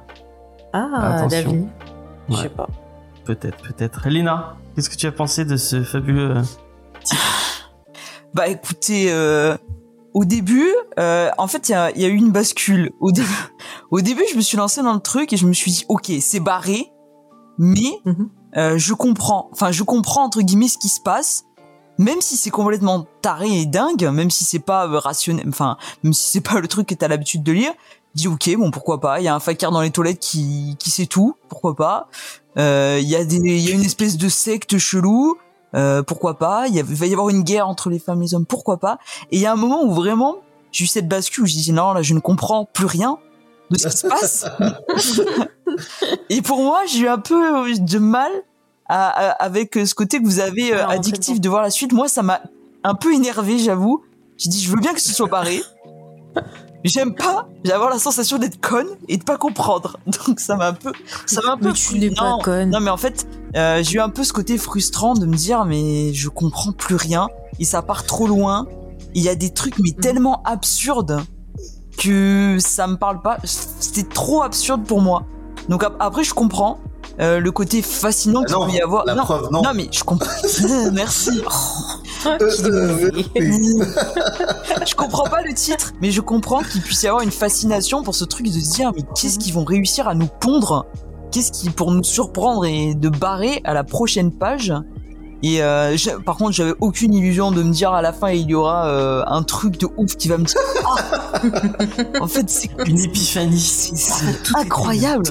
Ah, 0.73 1.27
David. 1.29 1.67
Je 2.29 2.35
sais 2.35 2.49
pas. 2.49 2.67
Peut-être, 3.25 3.57
peut-être. 3.57 4.09
Lina, 4.09 4.55
qu'est-ce 4.75 4.89
que 4.89 4.95
tu 4.95 5.05
as 5.05 5.11
pensé 5.11 5.45
de 5.45 5.57
ce 5.57 5.83
fabuleux 5.83 6.37
euh, 6.37 6.41
Bah 8.33 8.47
écoutez, 8.47 9.11
euh, 9.11 9.55
au 10.13 10.25
début, 10.25 10.67
euh, 10.99 11.29
en 11.37 11.47
fait, 11.47 11.69
il 11.69 11.73
y 11.73 11.75
a, 11.75 11.97
y 11.97 12.05
a, 12.05 12.07
eu 12.07 12.15
une 12.15 12.31
bascule. 12.31 12.91
Au, 12.99 13.11
début, 13.11 13.27
au 13.91 14.01
début, 14.01 14.23
je 14.31 14.35
me 14.35 14.41
suis 14.41 14.57
lancé 14.57 14.81
dans 14.81 14.93
le 14.93 14.99
truc 14.99 15.33
et 15.33 15.37
je 15.37 15.45
me 15.45 15.53
suis 15.53 15.71
dit, 15.71 15.85
ok, 15.89 16.11
c'est 16.19 16.39
barré, 16.39 16.91
mais 17.57 17.91
mhm. 18.05 18.29
euh, 18.57 18.77
je 18.77 18.93
comprends. 18.93 19.49
Enfin, 19.51 19.71
je 19.71 19.83
comprends 19.83 20.23
entre 20.23 20.41
guillemets 20.41 20.67
ce 20.67 20.77
qui 20.77 20.89
se 20.89 21.01
passe, 21.01 21.45
même 21.99 22.21
si 22.21 22.37
c'est 22.37 22.49
complètement 22.49 23.05
taré 23.21 23.59
et 23.59 23.65
dingue, 23.65 24.09
même 24.11 24.31
si 24.31 24.45
c'est 24.45 24.59
pas 24.59 24.87
euh, 24.87 24.97
rationnel, 24.97 25.45
enfin, 25.49 25.77
même 26.01 26.13
si 26.13 26.31
c'est 26.31 26.41
pas 26.49 26.59
le 26.59 26.67
truc 26.67 26.87
que 26.87 26.95
t'as 26.95 27.07
l'habitude 27.07 27.43
de 27.43 27.51
lire, 27.51 27.73
dis 28.15 28.27
ok, 28.27 28.55
bon 28.57 28.71
pourquoi 28.71 28.99
pas. 28.99 29.19
Il 29.19 29.25
y 29.25 29.27
a 29.27 29.35
un 29.35 29.39
fakir 29.39 29.69
dans 29.71 29.81
les 29.81 29.91
toilettes 29.91 30.19
qui 30.19 30.75
qui 30.79 30.89
sait 30.89 31.05
tout, 31.05 31.35
pourquoi 31.49 31.75
pas. 31.75 32.07
Euh, 32.57 32.97
Il 33.01 33.07
y 33.07 33.15
a 33.15 33.23
des, 33.23 33.35
il 33.35 33.59
y 33.59 33.71
a 33.71 33.75
une 33.75 33.83
espèce 33.83 34.17
de 34.17 34.29
secte 34.29 34.77
chelou, 34.77 35.37
euh, 35.75 36.01
pourquoi 36.01 36.39
pas. 36.39 36.67
Il, 36.67 36.81
va 36.81 37.05
y 37.05 37.11
avoir 37.11 37.29
une 37.29 37.43
guerre 37.43 37.67
entre 37.67 37.89
les 37.89 37.99
femmes 37.99 38.21
et 38.21 38.25
les 38.25 38.33
hommes, 38.33 38.45
pourquoi 38.45 38.77
pas. 38.77 38.97
Et 39.31 39.37
il 39.37 39.41
y 39.41 39.45
a 39.45 39.51
un 39.51 39.57
moment 39.57 39.83
où 39.83 39.93
vraiment 39.93 40.37
j'ai 40.71 40.85
eu 40.85 40.87
cette 40.87 41.07
bascule 41.07 41.43
où 41.43 41.47
je 41.47 41.53
disais 41.53 41.73
non 41.73 41.93
là 41.93 42.01
je 42.01 42.13
ne 42.13 42.19
comprends 42.19 42.65
plus 42.65 42.85
rien 42.85 43.17
de 43.71 43.77
ce 43.77 43.87
qui 43.89 43.97
se 43.97 44.07
passe. 44.07 44.45
et 46.29 46.41
pour 46.41 46.63
moi 46.63 46.83
j'ai 46.87 46.99
eu 46.99 47.07
un 47.09 47.19
peu 47.19 47.75
de 47.77 47.99
mal 47.99 48.31
à- 48.89 49.07
à- 49.09 49.29
avec 49.43 49.75
ce 49.85 49.93
côté 49.95 50.19
que 50.19 50.25
vous 50.25 50.39
avez 50.39 50.73
euh, 50.73 50.79
Alors, 50.79 50.91
addictif 50.91 51.39
de 51.39 51.47
voir 51.49 51.61
la 51.61 51.69
suite. 51.69 51.93
Moi 51.93 52.07
ça 52.07 52.21
m'a 52.23 52.41
un 52.83 52.95
peu 52.95 53.13
énervé 53.13 53.57
j'avoue. 53.59 54.03
J'ai 54.37 54.49
dit 54.49 54.61
je 54.61 54.69
veux 54.71 54.79
bien 54.79 54.93
que 54.93 55.01
ce 55.01 55.13
soit 55.13 55.27
barré. 55.27 55.61
J'aime 56.85 57.13
pas, 57.13 57.45
avoir 57.73 57.89
la 57.89 57.99
sensation 57.99 58.37
d'être 58.37 58.61
conne 58.61 58.87
et 59.09 59.17
de 59.17 59.23
pas 59.25 59.37
comprendre. 59.37 59.97
Donc 60.27 60.39
ça 60.39 60.55
m'a 60.55 60.67
un 60.67 60.73
peu, 60.73 60.93
ça 61.25 61.41
m'a 61.41 61.51
un 61.53 61.57
peu. 61.57 61.67
Mais 61.67 61.73
tu 61.73 61.99
n'es 61.99 62.09
pas 62.11 62.37
conne. 62.41 62.69
Non 62.69 62.79
mais 62.79 62.89
en 62.89 62.95
fait, 62.97 63.27
euh, 63.57 63.83
j'ai 63.83 63.97
eu 63.97 63.99
un 63.99 64.07
peu 64.09 64.23
ce 64.23 64.31
côté 64.31 64.57
frustrant 64.57 65.13
de 65.13 65.25
me 65.25 65.35
dire 65.35 65.65
mais 65.65 66.13
je 66.13 66.29
comprends 66.29 66.71
plus 66.71 66.95
rien 66.95 67.27
et 67.59 67.65
ça 67.65 67.81
part 67.81 68.05
trop 68.05 68.27
loin. 68.27 68.65
Il 69.13 69.21
y 69.23 69.27
a 69.29 69.35
des 69.35 69.49
trucs 69.49 69.77
mais 69.79 69.91
tellement 69.91 70.41
absurdes 70.43 71.21
que 71.97 72.57
ça 72.59 72.87
me 72.87 72.95
parle 72.95 73.21
pas. 73.21 73.37
C'était 73.43 74.07
trop 74.07 74.41
absurde 74.43 74.85
pour 74.85 75.01
moi. 75.01 75.23
Donc 75.67 75.83
ap- 75.83 75.97
après 75.99 76.23
je 76.23 76.33
comprends 76.33 76.79
euh, 77.21 77.39
le 77.39 77.51
côté 77.51 77.81
fascinant 77.81 78.41
Ah 78.43 78.53
qu'il 78.53 78.65
peut 78.65 78.71
y 78.77 78.81
avoir. 78.81 79.05
la 79.05 79.15
non, 79.15 79.23
preuve, 79.23 79.49
non. 79.51 79.61
non 79.61 79.71
mais 79.75 79.87
je 79.91 80.03
comprends. 80.03 80.29
Merci. 80.93 81.41
Euh, 82.25 82.37
euh, 82.65 83.11
oui. 83.13 83.29
je 84.85 84.93
comprends 84.93 85.23
pas 85.23 85.41
le 85.41 85.53
titre, 85.53 85.93
mais 86.01 86.11
je 86.11 86.19
comprends 86.19 86.59
qu'il 86.63 86.81
puisse 86.81 87.03
y 87.03 87.07
avoir 87.07 87.23
une 87.23 87.31
fascination 87.31 88.03
pour 88.03 88.13
ce 88.13 88.25
truc 88.25 88.47
de 88.47 88.59
se 88.59 88.71
dire 88.75 88.91
mais 88.93 89.03
qu'est-ce 89.15 89.39
qu'ils 89.39 89.53
vont 89.53 89.63
réussir 89.63 90.05
à 90.09 90.15
nous 90.15 90.27
pondre? 90.41 90.85
Qu'est-ce 91.31 91.53
qui 91.53 91.69
pour 91.69 91.91
nous 91.91 92.03
surprendre 92.03 92.65
et 92.65 92.93
de 92.93 93.07
barrer 93.07 93.61
à 93.63 93.73
la 93.73 93.85
prochaine 93.85 94.33
page? 94.33 94.73
Et 95.43 95.63
euh, 95.63 95.95
par 96.25 96.35
contre, 96.35 96.51
j'avais 96.51 96.73
aucune 96.81 97.13
illusion 97.13 97.51
de 97.53 97.63
me 97.63 97.71
dire 97.71 97.93
à 97.93 98.01
la 98.01 98.11
fin 98.11 98.31
il 98.31 98.49
y 98.49 98.53
aura 98.53 98.87
euh, 98.89 99.23
un 99.25 99.43
truc 99.43 99.79
de 99.79 99.87
ouf 99.95 100.17
qui 100.17 100.27
va 100.27 100.37
me 100.37 100.43
dire 100.43 100.57
Ah 100.83 101.39
en 102.19 102.27
fait 102.27 102.49
c'est 102.49 102.69
Une 102.85 102.99
épiphanie. 102.99 103.57
c'est- 103.61 103.95
c'est 103.95 104.55
incroyable. 104.57 105.23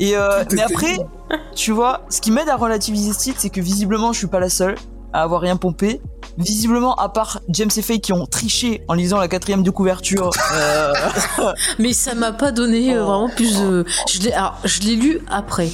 Et 0.00 0.16
euh, 0.16 0.42
mais 0.52 0.62
après, 0.62 0.96
tu 1.54 1.72
vois, 1.72 2.02
ce 2.10 2.20
qui 2.20 2.30
m'aide 2.30 2.48
à 2.48 2.56
relativiser 2.56 3.12
ce 3.12 3.18
titre, 3.18 3.38
c'est 3.40 3.50
que 3.50 3.60
visiblement, 3.60 4.12
je 4.12 4.18
suis 4.18 4.26
pas 4.26 4.40
la 4.40 4.48
seule 4.48 4.76
à 5.12 5.22
avoir 5.22 5.40
rien 5.40 5.56
pompé. 5.56 6.00
Visiblement, 6.38 6.94
à 6.96 7.08
part 7.08 7.40
James 7.48 7.70
et 7.74 7.80
Faye 7.82 8.00
qui 8.00 8.12
ont 8.12 8.26
triché 8.26 8.84
en 8.88 8.94
lisant 8.94 9.18
la 9.18 9.28
quatrième 9.28 9.62
de 9.62 9.70
couverture. 9.70 10.30
euh, 10.54 10.92
Mais 11.78 11.92
ça 11.94 12.14
m'a 12.14 12.32
pas 12.32 12.52
donné 12.52 12.94
euh, 12.94 13.02
Oh. 13.02 13.06
vraiment 13.06 13.28
plus 13.30 13.58
de. 13.58 13.84
Je 14.10 14.20
l'ai, 14.20 14.32
alors, 14.32 14.58
je 14.64 14.80
l'ai 14.82 14.96
lu 14.96 15.20
après. 15.28 15.70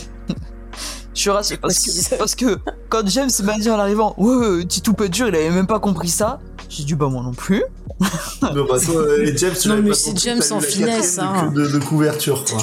je 1.14 1.20
suis 1.20 1.30
rassurée 1.30 1.58
parce 1.60 1.78
que, 1.80 2.16
parce 2.16 2.34
que 2.36 2.58
quand 2.88 3.06
James 3.08 3.30
m'a 3.42 3.58
dit 3.58 3.70
en 3.70 3.78
arrivant, 3.78 4.14
ouais, 4.18 4.34
ouais, 4.36 4.64
Titou 4.64 4.92
pas 4.92 5.08
dur, 5.08 5.26
il 5.28 5.34
avait 5.34 5.50
même 5.50 5.66
pas 5.66 5.80
compris 5.80 6.08
ça. 6.08 6.38
J'ai 6.68 6.84
dit 6.84 6.94
bah 6.94 7.08
moi 7.08 7.22
non 7.22 7.32
plus. 7.34 7.64
Non, 8.42 8.64
bah, 8.68 8.78
toi, 8.84 9.02
et 9.18 9.36
James, 9.36 9.54
tu 9.60 9.68
Non, 9.68 9.76
mais 9.82 9.90
pas 9.90 9.94
c'est 9.94 10.10
compris, 10.10 10.24
James 10.24 10.42
en 10.52 10.60
finesse, 10.60 11.18
hein. 11.18 11.52
de, 11.54 11.62
de, 11.62 11.78
de 11.78 11.84
couverture, 11.84 12.44
quoi. 12.44 12.58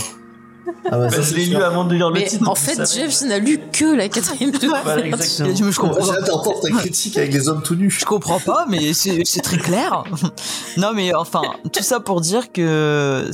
Ah 0.85 0.91
bah, 0.91 0.97
Bah, 0.99 1.09
ça, 1.11 1.21
je 1.21 1.35
l'ai 1.35 1.45
lu 1.45 1.55
avant 1.57 1.83
de 1.85 1.93
lire 1.95 2.09
le 2.09 2.19
Mais 2.19 2.25
titre. 2.25 2.47
en 2.49 2.55
fait. 2.55 2.79
James 2.95 3.29
n'a 3.29 3.39
lu 3.39 3.59
que 3.71 3.85
la 3.95 4.09
quatrième 4.09 4.51
de 4.51 4.67
Voilà, 4.67 5.05
je 5.05 5.79
comprends 5.79 6.05
d'entendre 6.05 6.61
ta 6.61 6.69
critique 6.71 7.17
avec 7.17 7.33
les 7.33 7.47
hommes 7.49 7.61
tout 7.63 7.75
nus. 7.75 7.89
Je 7.91 8.05
comprends 8.05 8.39
pas, 8.39 8.65
mais 8.69 8.93
c'est 8.93 9.41
très 9.41 9.57
clair. 9.57 10.03
non, 10.77 10.91
mais 10.93 11.13
enfin, 11.13 11.41
tout 11.73 11.83
ça 11.83 11.99
pour 11.99 12.21
dire 12.21 12.51
que 12.51 13.29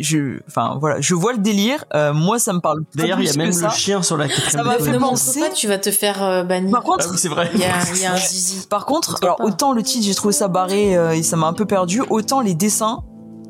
je, 0.00 0.38
enfin 0.46 0.76
voilà, 0.80 1.00
je 1.00 1.14
vois 1.14 1.32
le 1.32 1.38
délire. 1.38 1.84
Euh, 1.94 2.12
moi, 2.12 2.38
ça 2.38 2.52
me 2.52 2.60
parle. 2.60 2.80
D'ailleurs, 2.94 3.20
il 3.20 3.26
y 3.26 3.30
a 3.30 3.34
même 3.34 3.46
le 3.48 3.52
ça. 3.52 3.70
chien 3.70 4.02
sur 4.02 4.16
la 4.16 4.28
Ça 4.28 4.34
quatrième 4.34 4.66
m'a 4.66 4.78
de 4.78 4.82
fait 4.82 4.98
penser- 4.98 5.40
pas, 5.40 5.48
tu 5.50 5.66
vas 5.68 5.78
te 5.78 5.90
faire 5.90 6.22
euh, 6.22 6.42
bannir. 6.42 6.70
Par 6.72 6.82
contre, 6.82 7.04
Ah 7.06 7.10
oui, 7.10 7.18
c'est 7.18 7.28
vrai. 7.28 7.50
Il 7.54 7.60
y 7.60 7.64
a, 7.64 7.74
il 7.94 8.00
y 8.00 8.06
a 8.06 8.12
un 8.14 8.16
zizi. 8.16 8.66
Par 8.68 8.86
contre, 8.86 9.10
Pourquoi 9.12 9.28
alors 9.28 9.36
pas 9.38 9.44
autant 9.44 9.72
le 9.72 9.82
titre 9.82 10.04
j'ai 10.04 10.14
trouvé 10.14 10.32
ça 10.32 10.48
barré 10.48 10.96
euh, 10.96 11.10
et 11.12 11.22
ça 11.22 11.36
m'a 11.36 11.46
un 11.46 11.52
peu 11.52 11.64
perdu, 11.66 12.02
autant 12.10 12.40
les 12.40 12.54
dessins, 12.54 13.00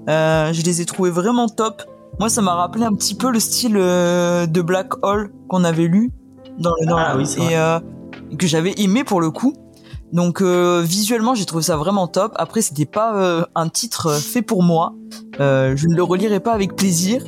euh, 0.09 0.53
je 0.53 0.63
les 0.63 0.81
ai 0.81 0.85
trouvés 0.87 1.11
vraiment 1.11 1.49
top. 1.49 1.83
Moi, 2.21 2.29
ça 2.29 2.43
m'a 2.43 2.55
rappelé 2.55 2.85
un 2.85 2.93
petit 2.93 3.15
peu 3.15 3.31
le 3.31 3.41
style 3.41 3.79
euh, 3.79 4.45
de 4.45 4.61
Black 4.61 4.93
Hole 5.03 5.33
qu'on 5.49 5.65
avait 5.65 5.87
lu 5.87 6.13
dans 6.59 6.73
le 6.79 6.87
dans 6.87 6.99
Ah 6.99 7.17
oui, 7.17 7.25
et 7.39 7.57
euh, 7.57 7.81
que 8.39 8.47
j'avais 8.47 8.75
aimé 8.77 9.05
pour 9.05 9.23
le 9.23 9.31
coup. 9.31 9.55
Donc 10.13 10.43
euh, 10.43 10.83
visuellement, 10.85 11.35
j'ai 11.35 11.47
trouvé 11.47 11.63
ça 11.63 11.79
vraiment 11.79 12.09
top. 12.09 12.33
Après, 12.37 12.61
c'était 12.61 12.85
pas 12.85 13.47
un 13.55 13.69
titre 13.71 14.13
fait 14.21 14.43
pour 14.43 14.63
moi. 14.63 14.93
Je 15.39 15.89
ne 15.89 15.95
le 15.95 16.03
relirai 16.03 16.41
pas 16.41 16.53
avec 16.53 16.77
plaisir. 16.77 17.25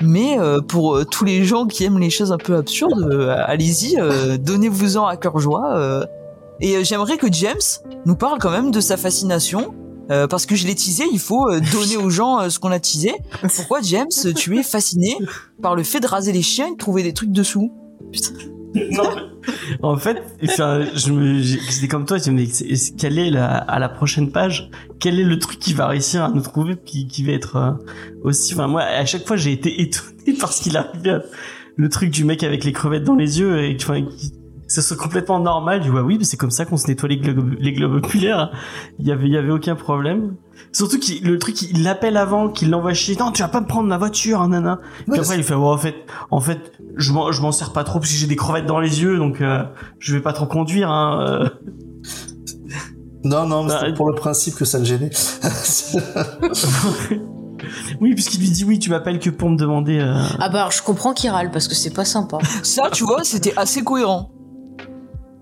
Mais 0.00 0.38
pour 0.68 1.04
tous 1.10 1.24
les 1.24 1.42
gens 1.42 1.66
qui 1.66 1.82
aiment 1.82 1.98
les 1.98 2.10
choses 2.10 2.30
un 2.30 2.38
peu 2.38 2.54
absurdes, 2.54 3.10
allez-y, 3.48 3.96
donnez-vous-en 4.38 5.06
à 5.06 5.16
cœur 5.16 5.40
joie. 5.40 6.06
et 6.60 6.84
j'aimerais 6.84 7.16
que 7.16 7.26
James 7.32 7.56
nous 8.04 8.14
parle 8.14 8.38
quand 8.38 8.52
même 8.52 8.70
de 8.70 8.78
sa 8.78 8.96
fascination. 8.96 9.74
Euh, 10.10 10.26
parce 10.26 10.46
que 10.46 10.54
je 10.56 10.66
l'ai 10.66 10.74
teasé, 10.74 11.04
il 11.12 11.18
faut 11.18 11.48
euh, 11.50 11.60
donner 11.72 11.96
aux 11.96 12.10
gens 12.10 12.40
euh, 12.40 12.48
ce 12.50 12.58
qu'on 12.58 12.70
a 12.70 12.78
teasé. 12.80 13.12
Pourquoi 13.56 13.80
James, 13.82 14.06
tu 14.36 14.56
es 14.58 14.62
fasciné 14.62 15.16
par 15.62 15.74
le 15.74 15.82
fait 15.82 16.00
de 16.00 16.06
raser 16.06 16.32
les 16.32 16.42
chiens 16.42 16.68
et 16.68 16.72
de 16.72 16.76
trouver 16.76 17.02
des 17.02 17.12
trucs 17.12 17.32
dessous? 17.32 17.72
En 19.82 19.96
fait, 19.96 20.22
c'était 20.42 21.88
comme 21.88 22.04
toi, 22.04 22.18
je 22.18 22.30
me 22.30 22.44
c'est- 22.46 22.94
quelle 22.96 23.18
est 23.18 23.30
la, 23.30 23.46
à 23.56 23.78
la 23.78 23.88
prochaine 23.88 24.30
page, 24.30 24.70
quel 25.00 25.18
est 25.20 25.24
le 25.24 25.38
truc 25.38 25.58
qui 25.58 25.72
va 25.72 25.86
réussir 25.86 26.24
à 26.24 26.30
nous 26.30 26.40
trouver, 26.42 26.76
qui, 26.84 27.06
qui 27.06 27.22
va 27.24 27.32
être 27.32 27.78
aussi, 28.22 28.54
enfin, 28.54 28.66
moi, 28.66 28.82
à 28.82 29.04
chaque 29.06 29.26
fois, 29.26 29.36
j'ai 29.36 29.52
été 29.52 29.80
étonné 29.82 30.36
parce 30.38 30.60
qu'il 30.60 30.76
arrivait 30.76 31.10
à- 31.10 31.22
le 31.78 31.88
truc 31.90 32.10
du 32.10 32.24
mec 32.24 32.42
avec 32.42 32.64
les 32.64 32.72
crevettes 32.72 33.04
dans 33.04 33.14
les 33.16 33.38
yeux 33.38 33.64
et, 33.64 33.76
ça 34.68 34.82
soit 34.82 34.96
complètement 34.96 35.38
normal. 35.40 35.82
Je 35.84 35.90
vois, 35.90 36.02
oui, 36.02 36.16
mais 36.18 36.24
c'est 36.24 36.36
comme 36.36 36.50
ça 36.50 36.64
qu'on 36.64 36.76
se 36.76 36.86
nettoie 36.88 37.08
les 37.08 37.18
globes, 37.18 37.54
les 37.58 37.72
globes 37.72 37.94
oculaires. 37.94 38.50
Il 38.98 39.06
y 39.06 39.12
avait, 39.12 39.26
il 39.26 39.32
y 39.32 39.36
avait 39.36 39.50
aucun 39.52 39.74
problème. 39.76 40.34
Surtout 40.72 40.98
qu'il, 40.98 41.22
le 41.24 41.38
truc, 41.38 41.62
il 41.62 41.82
l'appelle 41.82 42.16
avant, 42.16 42.48
qu'il 42.48 42.70
l'envoie 42.70 42.92
chier. 42.94 43.16
Non, 43.18 43.30
tu 43.32 43.42
vas 43.42 43.48
pas 43.48 43.60
me 43.60 43.66
prendre 43.66 43.88
ma 43.88 43.98
voiture, 43.98 44.40
hein, 44.40 44.48
nana. 44.48 44.80
Puis 45.04 45.12
Ouais, 45.12 45.18
après, 45.20 45.36
il 45.38 45.44
fait, 45.44 45.54
ouais, 45.54 45.64
en 45.66 45.78
fait, 45.78 45.94
en 46.30 46.40
fait, 46.40 46.72
je 46.96 47.12
m'en, 47.12 47.30
je 47.32 47.40
m'en 47.42 47.52
sers 47.52 47.72
pas 47.72 47.84
trop 47.84 47.98
parce 48.00 48.10
que 48.10 48.16
j'ai 48.18 48.26
des 48.26 48.36
crevettes 48.36 48.66
dans 48.66 48.80
les 48.80 49.00
yeux, 49.02 49.16
donc 49.18 49.40
euh, 49.40 49.62
je 49.98 50.14
vais 50.14 50.22
pas 50.22 50.32
trop 50.32 50.46
conduire. 50.46 50.90
Hein, 50.90 51.20
euh. 51.28 51.48
Non, 53.24 53.46
non, 53.46 53.62
mais 53.64 53.70
Bah, 53.70 53.78
c'était 53.80 53.94
pour 53.94 54.08
le 54.08 54.14
principe 54.14 54.54
que 54.54 54.64
ça 54.64 54.78
le 54.78 54.84
gênait. 54.84 55.10
oui, 58.00 58.14
puisqu'il 58.14 58.40
lui 58.40 58.50
dit 58.50 58.64
oui, 58.64 58.78
tu 58.78 58.90
m'appelles 58.90 59.18
que 59.18 59.30
pour 59.30 59.48
me 59.50 59.56
demander. 59.56 59.98
euh, 59.98 60.14
Ah 60.38 60.48
bah 60.48 60.60
alors, 60.60 60.70
je 60.72 60.82
comprends 60.82 61.12
qu'il 61.14 61.30
râle 61.30 61.50
parce 61.50 61.68
que 61.68 61.74
c'est 61.74 61.90
pas 61.94 62.04
sympa. 62.04 62.38
Ça, 62.62 62.90
tu 62.92 63.04
vois, 63.04 63.24
c'était 63.24 63.54
assez 63.56 63.82
cohérent. 63.82 64.30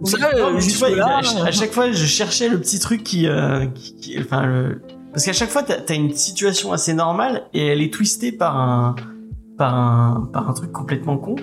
Ça, 0.05 0.19
Non, 0.19 0.27
euh, 0.35 0.51
mais 0.53 0.59
tu 0.59 0.65
jusque 0.65 0.79
vois, 0.81 0.91
il- 0.91 0.97
là, 0.97 1.21
à, 1.43 1.47
à 1.47 1.51
chaque 1.53 1.73
fois, 1.73 1.91
je 1.91 2.05
cherchais 2.05 2.49
le 2.49 2.61
petit 2.61 2.79
truc 2.79 3.03
qui, 3.03 3.27
euh, 3.27 3.67
qui, 3.75 3.95
qui- 3.97 4.19
enfin, 4.21 4.45
le... 4.47 4.81
parce 5.13 5.25
qu'à 5.25 5.33
chaque 5.33 5.51
fois, 5.51 5.63
t'as 5.63 5.77
as 5.89 5.95
une 5.95 6.13
situation 6.15 6.73
assez 6.73 6.93
normale 6.95 7.45
et 7.55 7.67
elle 7.67 7.81
est 7.83 7.93
twistée 7.93 8.33
par 8.33 8.57
un, 8.59 8.95
par 9.59 9.75
un, 9.75 10.29
par 10.33 10.49
un 10.49 10.53
truc 10.53 10.73
complètement 10.73 11.17
con. 11.17 11.37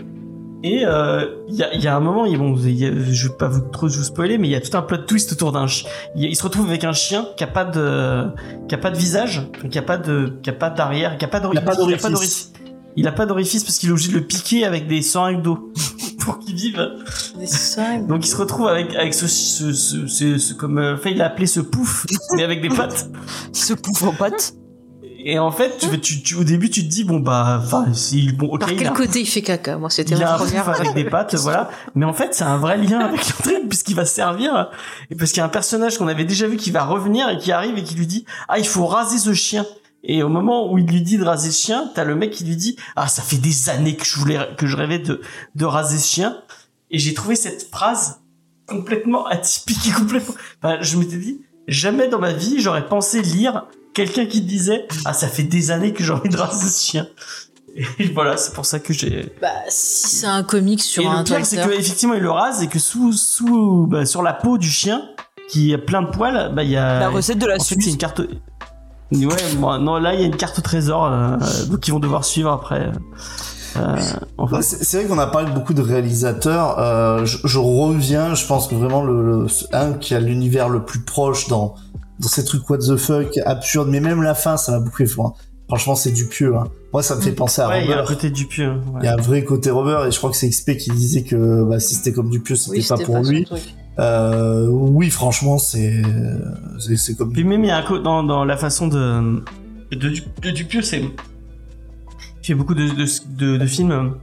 Et 0.64 0.86
euh, 0.86 1.26
il 1.50 1.56
y, 1.56 1.64
a, 1.64 1.74
y 1.76 1.88
a 1.88 1.96
un 1.96 2.00
moment, 2.00 2.26
il, 2.28 2.38
bon, 2.38 2.56
y 2.56 2.86
a- 2.86 2.92
je 3.12 3.28
vais 3.30 3.34
pas 3.34 3.48
vous, 3.48 3.62
trop 3.62 3.88
vous 3.88 4.04
spoiler, 4.04 4.38
mais 4.38 4.48
il 4.48 4.52
y 4.52 4.56
a 4.56 4.62
tout 4.62 4.78
un 4.78 4.84
plot 4.84 4.98
twist 5.08 5.32
autour 5.32 5.52
d'un. 5.52 5.66
chi- 5.66 5.88
Il, 6.16 6.36
se 6.36 6.44
retrouve 6.44 6.68
avec 6.70 6.84
un 6.84 6.94
chien 6.94 7.26
qui 7.36 7.44
a 7.44 7.48
pas 7.48 7.66
de, 7.66 8.28
qui 8.68 8.76
a 8.76 8.78
pas 8.78 8.92
de 8.92 8.98
visage, 8.98 9.42
qui 9.72 9.80
a 9.80 9.82
pas 9.82 9.98
de, 9.98 10.38
qui 10.44 10.52
a 10.52 10.54
pas 10.54 10.70
d'arrière, 10.70 11.18
qui 11.18 11.26
a 11.26 11.28
pas 11.28 11.42
Il 11.52 11.58
a 11.58 11.62
pas 11.62 11.76
d'orifice. 11.76 12.04
d'orifice. 12.12 12.54
Il 12.96 13.08
a 13.08 13.12
pas 13.12 13.26
d'orifice 13.26 13.64
parce 13.64 13.80
qu'il 13.80 13.90
est 13.90 13.92
obligé 13.94 14.10
de 14.12 14.18
le 14.18 14.24
piquer 14.28 14.66
avec 14.66 14.86
des 14.86 15.02
seringues 15.02 15.42
d'eau 15.42 15.72
pour 16.22 16.40
qu'il 16.40 16.56
vive. 16.56 16.82
Des 17.38 17.48
seringues. 17.48 18.08
Donc 18.08 18.26
il 18.26 18.30
se 18.30 18.36
retrouve 18.38 18.68
avec 18.68 18.96
avec 18.96 19.14
ce, 19.14 19.28
ce, 19.28 19.74
ce, 19.74 20.08
ce- 20.08 20.38
ce- 20.38 20.54
comme 20.54 20.78
euh, 20.78 20.98
Faye 20.98 21.16
l'a 21.16 21.26
appelé 21.28 21.48
ce 21.48 21.60
pouf, 21.60 22.06
mais 22.36 22.44
avec 22.44 22.62
des 22.62 22.70
pattes. 22.70 23.10
ce 23.54 23.74
pouf 23.74 24.04
en 24.04 24.14
pâte. 24.14 24.54
Et 25.24 25.38
en 25.38 25.52
fait, 25.52 25.78
tu, 25.78 26.00
tu, 26.00 26.24
tu- 26.24 26.36
au 26.36 26.44
début, 26.44 26.72
tu 26.72 26.84
te 26.84 26.90
dis 26.90 27.04
bon 27.04 27.20
bah, 27.20 27.62
enfin, 27.64 27.86
si 27.94 28.32
bon, 28.32 28.48
ok, 28.48 28.62
Par 28.62 28.72
il 28.72 28.78
quel 28.80 28.88
a, 28.88 28.92
côté 28.92 29.20
il 29.22 29.28
fait 29.28 29.44
caca 29.44 29.78
Moi, 29.78 29.92
c'était 29.92 30.16
il 30.16 30.24
a 30.24 30.26
ma 30.26 30.34
un 30.34 30.38
pouf 30.40 30.48
première. 30.48 30.70
avec 30.70 30.94
des 30.96 31.04
pattes, 31.10 31.36
voilà. 31.36 31.70
Mais 31.94 32.06
en 32.06 32.14
fait, 32.14 32.34
c'est 32.34 32.44
un 32.44 32.58
vrai 32.58 32.78
lien 32.78 33.00
avec 33.02 33.20
le 33.28 33.34
truc 33.44 33.70
puisqu'il 33.70 33.96
va 33.96 34.06
se 34.06 34.16
servir 34.16 34.70
et 35.12 35.16
parce 35.16 35.30
qu'il 35.32 35.38
y 35.38 35.42
a 35.42 35.46
un 35.46 35.50
personnage 35.50 36.00
qu'on 36.00 36.08
avait 36.08 36.26
déjà 36.26 36.48
vu 36.48 36.58
qui 36.58 36.72
va 36.72 36.84
revenir 36.86 37.30
et 37.30 37.38
qui 37.38 37.52
arrive 37.52 37.78
et 37.78 37.84
qui 37.84 37.94
lui 37.94 38.08
dit 38.08 38.26
ah 38.48 38.58
il 38.58 38.66
faut 38.66 38.88
raser 38.88 39.20
ce 39.20 39.34
chien. 39.34 39.64
Et 40.04 40.24
au 40.24 40.30
moment 40.30 40.72
où 40.72 40.78
il 40.78 40.86
lui 40.86 41.02
dit 41.02 41.18
de 41.18 41.24
raser 41.24 41.52
ce 41.52 41.66
chien, 41.66 41.92
t'as 41.94 42.04
le 42.04 42.16
mec 42.16 42.32
qui 42.32 42.44
lui 42.44 42.56
dit 42.56 42.76
ah 42.96 43.08
ça 43.08 43.22
fait 43.22 43.38
des 43.38 43.70
années 43.70 43.96
que 43.96 44.06
je 44.06 44.18
voulais 44.18 44.40
que 44.58 44.68
je 44.68 44.76
rêvais 44.76 45.00
de 45.00 45.22
de 45.56 45.66
raser 45.66 46.00
ce 46.00 46.08
chien. 46.08 46.38
Et 46.90 47.00
j'ai 47.00 47.14
trouvé 47.14 47.36
cette 47.36 47.70
phrase 47.70 48.22
complètement 48.68 49.26
atypique 49.28 49.88
et 49.88 49.92
complètement. 49.92 50.36
Enfin, 50.62 50.78
je 50.82 50.98
m'étais 50.98 51.18
dit 51.18 51.42
jamais 51.68 52.08
dans 52.08 52.20
ma 52.20 52.34
vie 52.34 52.60
j'aurais 52.60 52.88
pensé 52.88 53.22
lire 53.22 53.68
quelqu'un 53.94 54.26
qui 54.26 54.42
disait 54.42 54.88
ah 55.06 55.14
ça 55.14 55.28
fait 55.28 55.44
des 55.44 55.72
années 55.72 55.94
que 55.94 56.04
j'ai 56.04 56.14
envie 56.14 56.30
de 56.30 56.38
raser 56.38 56.68
ce 56.68 56.92
chien. 56.92 57.08
Et 58.00 58.08
voilà, 58.10 58.38
c'est 58.38 58.54
pour 58.54 58.66
ça 58.66 58.80
que 58.80 58.94
j'ai. 58.94 59.34
Bah, 59.42 59.50
si 59.70 60.16
c'est 60.16 60.26
un 60.26 60.44
comic 60.44 60.82
sur 60.82 61.04
Et 61.04 61.08
un 61.08 61.20
le 61.20 61.24
pire, 61.24 61.46
c'est 61.46 61.56
qu'effectivement, 61.56 62.16
il 62.16 62.22
le 62.22 62.32
rase 62.32 62.62
et 62.62 62.68
que 62.68 62.80
sous, 62.80 63.14
sous, 63.14 63.88
bah, 63.88 64.06
sur 64.06 64.22
la 64.22 64.34
peau 64.34 64.58
du 64.58 64.70
chien, 64.70 65.10
qui 65.50 65.74
a 65.74 65.78
plein 65.78 66.02
de 66.02 66.10
poils, 66.10 66.54
bah 66.54 66.64
il 66.64 66.72
y 66.72 66.78
a 66.78 67.00
La 67.00 67.10
recette 67.10 67.38
de 67.38 67.46
la 67.46 67.56
en 67.56 67.64
fait, 67.64 67.76
c'est 67.80 67.90
une 67.90 67.98
carte. 67.98 68.22
Ouais, 69.12 69.36
bon, 69.58 69.78
non, 69.80 69.98
là 69.98 70.14
il 70.14 70.22
y 70.22 70.24
a 70.24 70.28
une 70.28 70.36
carte 70.38 70.58
au 70.60 70.62
trésor, 70.62 71.06
euh, 71.06 71.38
donc 71.70 71.88
ils 71.88 71.92
vont 71.92 72.00
devoir 72.00 72.24
suivre 72.26 72.50
après. 72.52 72.92
Euh, 73.78 73.96
enfin, 74.38 74.58
Bah, 74.58 74.62
C'est 74.62 74.98
vrai 74.98 75.06
qu'on 75.08 75.20
a 75.20 75.28
parlé 75.28 75.50
de 75.50 75.54
beaucoup 75.56 75.74
de 75.74 75.82
réalisateurs. 75.82 76.78
Euh, 76.80 77.26
je, 77.26 77.38
je 77.46 77.58
reviens, 77.60 78.36
je 78.36 78.46
pense 78.46 78.68
que 78.68 78.76
vraiment 78.76 79.04
le, 79.04 79.44
le- 79.44 79.48
un 79.74 79.94
qui 79.94 80.14
a 80.16 80.20
l'univers 80.20 80.70
le 80.70 80.84
plus 80.84 81.00
proche 81.02 81.48
dans 81.48 81.76
dans 82.20 82.28
ces 82.28 82.46
trucs 82.46 82.70
what 82.70 82.78
the 82.80 82.98
fuck 82.98 83.38
absurdes, 83.46 83.88
mais 83.90 84.00
même 84.00 84.22
la 84.22 84.36
fin, 84.36 84.56
ça 84.56 84.74
m'a 84.74 84.80
beaucoup 84.80 84.98
fait. 85.06 85.20
hein. 85.22 85.34
Franchement, 85.68 85.96
c'est 85.96 86.12
du 86.12 86.26
pieux. 86.28 86.56
Hein. 86.56 86.66
Moi, 86.94 87.02
ça 87.02 87.16
me 87.16 87.22
fait 87.22 87.32
penser 87.32 87.62
à 87.62 87.70
ouais, 87.70 87.84
il 87.84 87.90
y 87.90 87.94
a 87.94 87.96
un 87.96 88.02
Robert. 88.02 88.16
côté 88.16 88.30
du 88.30 88.46
pieu. 88.46 88.70
ouais. 88.74 89.00
Il 89.02 89.06
y 89.06 89.08
a 89.08 89.14
un 89.14 89.22
vrai 89.22 89.44
côté 89.46 89.72
Robert 89.72 90.06
et 90.06 90.12
je 90.12 90.18
crois 90.18 90.30
que 90.30 90.36
c'est 90.36 90.50
XP 90.50 90.76
qui 90.78 90.92
disait 90.92 91.24
que 91.24 91.64
bah, 91.64 91.80
si 91.80 91.96
c'était 91.96 92.12
comme 92.12 92.30
du 92.30 92.42
pieux, 92.42 92.56
c'était 92.58 92.78
Oui, 92.80 92.86
pas 92.88 92.98
pour 92.98 93.16
pas 93.16 93.24
son 93.24 93.30
lui. 93.32 93.48
Euh, 94.00 94.68
oui, 94.70 95.10
franchement, 95.10 95.58
c'est 95.58 96.02
c'est 96.80 97.16
comme 97.18 97.34
Puis 97.34 97.44
même 97.44 97.64
il 97.64 97.68
y 97.68 97.72
a 97.72 97.78
un 97.78 97.84
co- 97.84 98.00
dans, 98.00 98.24
dans 98.24 98.46
la 98.46 98.58
façon 98.58 98.88
de 98.88 99.44
de, 99.92 100.14
de 100.42 100.50
Dupieux, 100.52 100.82
c'est 100.82 101.02
il 101.02 102.46
fait 102.48 102.56
beaucoup 102.56 102.74
de, 102.74 102.88
de, 102.88 103.58
de, 103.58 103.66
films 103.66 104.16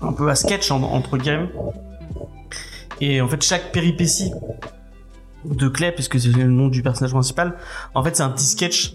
un 0.00 0.12
peu 0.12 0.30
à 0.30 0.34
sketch 0.34 0.70
en- 0.70 0.82
entre 0.82 1.18
guillemets. 1.18 1.50
Et 3.00 3.20
en 3.20 3.28
fait 3.28 3.42
chaque 3.42 3.72
péripétie 3.72 4.30
de 5.44 5.68
Clay, 5.68 5.92
puisque 5.92 6.18
c'est 6.18 6.28
le 6.30 6.44
nom 6.44 6.68
du 6.68 6.82
personnage 6.82 7.12
principal, 7.12 7.56
en 7.94 8.02
fait 8.04 8.16
c'est 8.16 8.22
un 8.22 8.30
petit 8.30 8.46
sketch. 8.46 8.94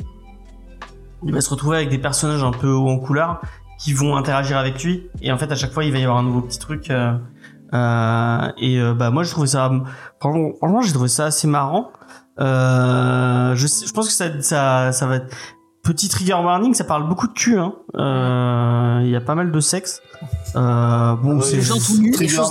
Il 1.26 1.34
va 1.34 1.42
se 1.42 1.50
retrouver 1.50 1.78
avec 1.78 1.90
des 1.90 2.00
personnages 2.00 2.44
un 2.44 2.52
peu 2.52 2.70
haut 2.72 2.90
en 2.90 2.98
couleur 3.00 3.42
qui 3.80 3.94
vont 3.94 4.16
interagir 4.16 4.58
avec 4.58 4.82
lui 4.84 5.08
et 5.22 5.32
en 5.32 5.38
fait 5.38 5.52
à 5.52 5.56
chaque 5.56 5.72
fois 5.74 5.84
il 5.84 5.92
va 5.92 6.00
y 6.00 6.04
avoir 6.04 6.18
un 6.18 6.24
nouveau 6.24 6.42
petit 6.42 6.60
truc. 6.60 6.90
euh, 6.90 7.14
euh, 7.74 8.52
et 8.58 8.80
euh, 8.80 8.94
bah 8.94 9.10
moi 9.12 9.24
je 9.24 9.32
trouvais 9.32 9.48
ça 9.48 9.72
franchement, 10.20 10.82
j'ai 10.82 10.94
trouvé 10.94 11.08
ça 11.10 11.26
assez 11.26 11.48
marrant. 11.48 11.92
Euh, 12.40 13.56
je, 13.56 13.68
je 13.68 13.92
pense 13.94 14.08
que 14.08 14.14
ça, 14.14 14.42
ça, 14.42 14.92
ça 14.92 15.06
va 15.06 15.18
être 15.18 15.36
petit 15.84 16.10
trigger 16.10 16.34
warning. 16.34 16.74
Ça 16.74 16.84
parle 16.84 17.08
beaucoup 17.08 17.28
de 17.28 17.34
cul. 17.34 17.58
hein. 17.58 17.74
Euh, 17.96 19.02
Il 19.04 19.10
y 19.10 19.16
a 19.16 19.22
pas 19.22 19.36
mal 19.36 19.52
de 19.52 19.60
sexe. 19.60 20.02
Euh, 20.56 21.16
bon, 21.16 21.42
c'est. 21.42 21.60
Trigger, 22.14 22.42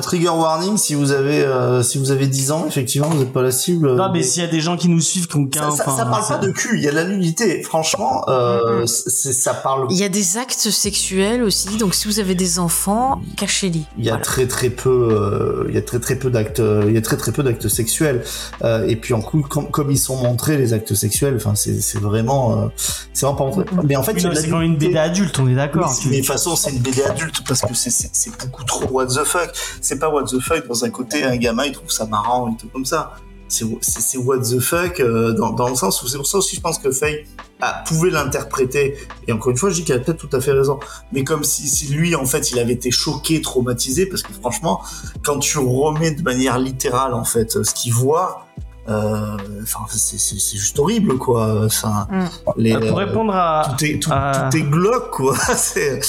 trigger, 0.00 0.28
warning 0.28 0.76
si 0.76 0.94
vous 0.94 1.10
avez 1.12 1.42
euh, 1.42 1.82
si 1.82 1.98
vous 1.98 2.10
avez 2.10 2.26
10 2.26 2.52
ans 2.52 2.64
effectivement 2.68 3.08
vous 3.08 3.18
n'êtes 3.18 3.32
pas 3.32 3.42
la 3.42 3.50
cible 3.50 3.96
Non, 3.96 4.10
mais 4.12 4.22
s'il 4.22 4.42
y 4.42 4.46
a 4.46 4.48
des 4.50 4.60
gens 4.60 4.76
qui 4.76 4.88
nous 4.88 5.00
suivent, 5.00 5.26
qui 5.26 5.36
ont 5.36 5.48
ça, 5.52 5.70
ça, 5.70 5.84
ça 5.84 5.90
enfin, 5.90 6.06
parle 6.06 6.22
ça- 6.22 6.38
pas 6.38 6.46
de 6.46 6.52
cul 6.52 6.78
il 6.78 6.84
y 6.84 6.88
a 6.88 6.92
de 6.92 6.96
la 6.96 7.04
nudité 7.04 7.62
franchement 7.62 8.24
euh, 8.28 8.80
Mhm. 8.80 8.86
c'est 8.86 9.32
ça 9.32 9.52
parle 9.54 9.88
Il 9.90 9.98
y 9.98 10.04
a 10.04 10.08
des 10.08 10.38
actes 10.38 10.70
sexuels 10.70 11.42
aussi, 11.42 11.76
donc 11.76 11.94
si 11.94 12.06
vous 12.08 12.20
avez 12.20 12.34
des 12.36 12.58
enfants, 12.58 13.20
cachez-les. 13.36 13.82
il 13.98 14.04
y 14.04 14.08
a 14.08 14.12
Voilà. 14.12 14.24
très 14.24 14.46
très 14.46 14.70
peu 14.70 14.88
euh, 15.10 15.66
il 15.68 15.74
y 15.74 15.78
a 15.78 15.82
très 15.82 15.98
très 16.00 16.14
peu 16.16 16.30
d'actes 16.30 16.60
euh, 16.60 16.84
il 16.86 16.94
y 16.94 16.98
a 16.98 17.02
très 17.02 17.16
très 17.16 17.32
peu 17.32 17.42
d'actes 17.42 17.68
sexuels 17.68 18.22
Euh, 18.62 18.86
et 18.86 18.96
puis 18.96 19.12
en 19.14 19.20
coup 19.20 19.42
comme, 19.42 19.70
comme 19.70 19.90
ils 19.90 19.98
sont 19.98 20.16
montrés 20.16 20.56
les 20.56 20.72
actes 20.72 20.94
sexuels 20.94 21.34
enfin 21.36 21.54
c'est 21.56 21.98
vraiment 22.00 22.52
euh, 22.64 22.68
c'est 23.12 23.26
vraiment 23.26 23.36
pas 23.38 23.44
montré 23.44 23.64
mais 23.84 23.96
en 23.96 24.02
fait 24.02 24.14
c'est 24.42 24.48
quand 24.50 24.58
même 24.58 24.72
une. 24.72 24.76
BD 24.76 24.96
adulte, 24.96 25.38
on 25.38 25.48
est 25.48 25.54
d'accord. 25.54 25.90
Oui, 25.90 26.06
mais 26.06 26.16
de 26.16 26.20
toute 26.22 26.26
façon, 26.26 26.56
c'est 26.56 26.70
une 26.70 26.78
BD 26.78 27.02
adulte 27.02 27.42
parce 27.46 27.60
que 27.62 27.74
c'est- 27.74 28.30
beaucoup 28.44 28.64
trop 28.64 28.84
what 28.90 29.06
the 29.06 29.24
fuck. 29.24 29.50
C'est 29.80 29.98
pas 29.98 30.08
what 30.08 30.24
the 30.24 30.40
fuck 30.40 30.66
dans 30.68 30.84
un 30.84 30.90
côté, 30.90 31.22
un 31.24 31.36
gamin 31.36 31.64
il 31.66 31.72
trouve 31.72 31.90
ça 31.90 32.06
marrant 32.06 32.50
et 32.52 32.56
tout 32.56 32.68
comme 32.68 32.84
ça. 32.84 33.12
C'est 33.48 34.16
what 34.16 34.38
the 34.38 34.60
fuck 34.60 35.00
euh, 35.00 35.32
dans, 35.32 35.50
dans 35.50 35.68
le 35.68 35.74
sens 35.74 36.00
où 36.04 36.06
c'est 36.08 36.16
pour 36.18 36.26
ça 36.28 36.38
aussi 36.38 36.54
je 36.54 36.60
pense 36.60 36.78
que 36.78 36.92
Faye 36.92 37.24
a, 37.60 37.82
pouvait 37.84 38.10
l'interpréter. 38.10 38.96
Et 39.26 39.32
encore 39.32 39.50
une 39.50 39.56
fois, 39.56 39.70
je 39.70 39.74
dis 39.74 39.84
qu'elle 39.84 39.96
a 39.96 39.98
peut-être 39.98 40.18
tout 40.28 40.34
à 40.36 40.40
fait 40.40 40.52
raison. 40.52 40.78
Mais 41.12 41.24
comme 41.24 41.42
si, 41.42 41.66
si 41.68 41.88
lui, 41.88 42.14
en 42.14 42.26
fait, 42.26 42.52
il 42.52 42.60
avait 42.60 42.74
été 42.74 42.92
choqué, 42.92 43.40
traumatisé, 43.42 44.06
parce 44.06 44.22
que 44.22 44.32
franchement, 44.32 44.80
quand 45.24 45.40
tu 45.40 45.58
remets 45.58 46.12
de 46.12 46.22
manière 46.22 46.58
littérale, 46.60 47.12
en 47.12 47.24
fait, 47.24 47.62
ce 47.64 47.74
qu'il 47.74 47.92
voit, 47.92 48.46
enfin, 48.90 49.80
c'est 49.88 50.56
juste 50.56 50.78
horrible, 50.78 51.16
quoi. 51.18 51.64
Enfin, 51.64 52.06
Mm. 52.10 52.24
les, 52.56 52.72
Euh, 52.72 52.80
pour 52.80 52.98
euh, 52.98 53.04
répondre 53.04 53.34
à, 53.34 53.76
tout 53.78 53.84
est 53.84 53.98
tout, 54.02 54.10
tout 54.10 54.56
est 54.56 54.62
glauque 54.62 55.10
quoi 55.10 55.36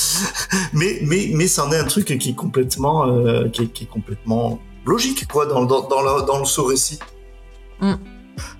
mais 0.74 1.00
mais 1.04 1.30
mais 1.34 1.48
c'en 1.48 1.72
est 1.72 1.78
un 1.78 1.86
truc 1.86 2.18
qui 2.18 2.30
est 2.30 2.36
complètement 2.36 3.06
euh, 3.08 3.50
qui, 3.50 3.64
est, 3.64 3.68
qui 3.68 3.84
est 3.84 3.88
complètement 3.88 4.60
logique 4.86 5.28
quoi 5.28 5.46
dans 5.46 5.66
dans 5.66 5.88
dans 5.88 6.02
le 6.02 6.26
dans 6.26 6.40
le 6.40 6.46
ce 6.46 6.62
récit 6.62 7.00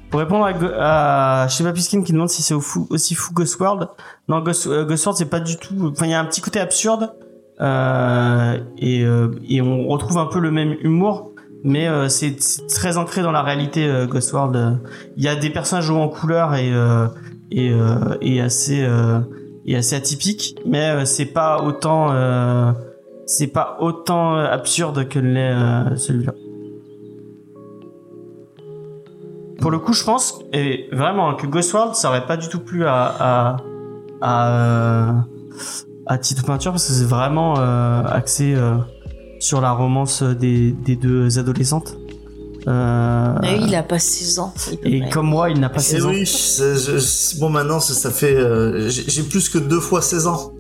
pour 0.10 0.20
répondre 0.20 0.46
à, 0.46 1.44
à 1.44 1.48
je 1.48 1.56
sais 1.56 1.64
pas 1.64 1.72
Piskin 1.74 2.04
qui 2.04 2.12
demande 2.14 2.30
si 2.30 2.42
c'est 2.42 2.54
au 2.54 2.62
aussi 2.90 3.16
fou 3.16 3.34
Ghost 3.34 3.60
World. 3.60 3.88
Non, 4.28 4.42
Ghost, 4.42 4.68
euh, 4.68 4.84
Ghost 4.86 5.06
World 5.06 5.18
c'est 5.18 5.30
pas 5.30 5.40
du 5.40 5.58
tout. 5.58 5.92
Enfin, 5.92 6.06
il 6.06 6.12
y 6.12 6.14
a 6.14 6.20
un 6.20 6.26
petit 6.26 6.42
côté 6.42 6.60
absurde 6.60 7.14
euh, 7.62 8.58
et 8.78 9.04
euh, 9.04 9.30
et 9.48 9.62
on 9.62 9.88
retrouve 9.88 10.18
un 10.18 10.26
peu 10.26 10.40
le 10.40 10.52
même 10.52 10.76
humour, 10.82 11.32
mais 11.64 11.88
euh, 11.88 12.10
c'est 12.10 12.36
très 12.68 12.98
ancré 12.98 13.22
dans 13.22 13.32
la 13.32 13.42
réalité. 13.42 13.86
euh, 13.88 14.08
Ghost 14.08 14.34
World. 14.34 14.80
Il 15.18 15.24
y 15.24 15.28
a 15.28 15.36
des 15.36 15.50
personnages 15.50 15.90
hauts 15.90 16.00
en 16.00 16.10
couleur 16.10 16.56
et 16.56 16.72
euh, 16.74 17.08
et 17.52 17.72
euh, 17.72 18.18
et 18.22 18.42
assez 18.42 18.84
euh, 18.84 19.20
et 19.66 19.76
assez 19.76 19.96
atypique, 19.96 20.56
mais 20.66 21.06
c'est 21.06 21.26
pas 21.26 21.62
autant 21.62 22.14
c'est 23.26 23.48
pas 23.48 23.78
autant 23.80 24.36
absurde 24.36 25.08
que 25.08 25.20
l'est 25.20 25.96
celui-là. 25.98 26.34
Pour 29.60 29.70
le 29.70 29.78
coup, 29.78 29.94
je 29.94 30.04
pense 30.04 30.40
et 30.54 30.90
vraiment 30.92 31.36
que 31.36 31.46
Ghost 31.46 31.72
World, 31.74 31.94
ça 31.94 32.10
aurait 32.10 32.26
pas 32.26 32.38
du 32.38 32.50
tout 32.50 32.60
plu 32.60 32.86
à 32.88 33.14
à 33.20 33.58
à, 34.22 35.14
à 36.08 36.18
Tito 36.18 36.44
Peinture 36.46 36.72
parce 36.72 36.88
que 36.88 36.94
c'est 36.94 37.06
vraiment 37.06 37.56
euh, 37.60 38.04
axé 38.06 38.54
euh, 38.56 38.76
sur 39.42 39.60
la 39.60 39.72
romance 39.74 40.24
des, 40.24 40.72
des 40.72 40.96
deux 40.96 41.38
adolescentes. 41.40 41.98
Euh, 42.68 43.34
Ah 43.36 43.42
oui, 43.42 43.64
il 43.68 43.76
a 43.76 43.82
pas 43.82 43.98
16 43.98 44.38
ans. 44.40 44.54
et 44.84 45.10
comme 45.10 45.26
moi, 45.28 45.50
il 45.50 45.60
n'a 45.60 45.70
pas 45.70 45.80
Et 45.82 45.84
16 45.84 46.06
ans. 46.06 46.10
oui 46.10 46.26
je- 46.26 47.40
bon 47.40 47.50
maintenant 47.50 47.80
ça, 47.80 47.96
ça 47.96 48.12
fait 48.12 48.36
euh, 48.36 48.88
j'ai 48.88 49.24
plus 49.24 49.50
que 49.50 49.58
deux 49.58 49.80
fois 49.80 50.02
16 50.04 50.28
ans 50.28 50.54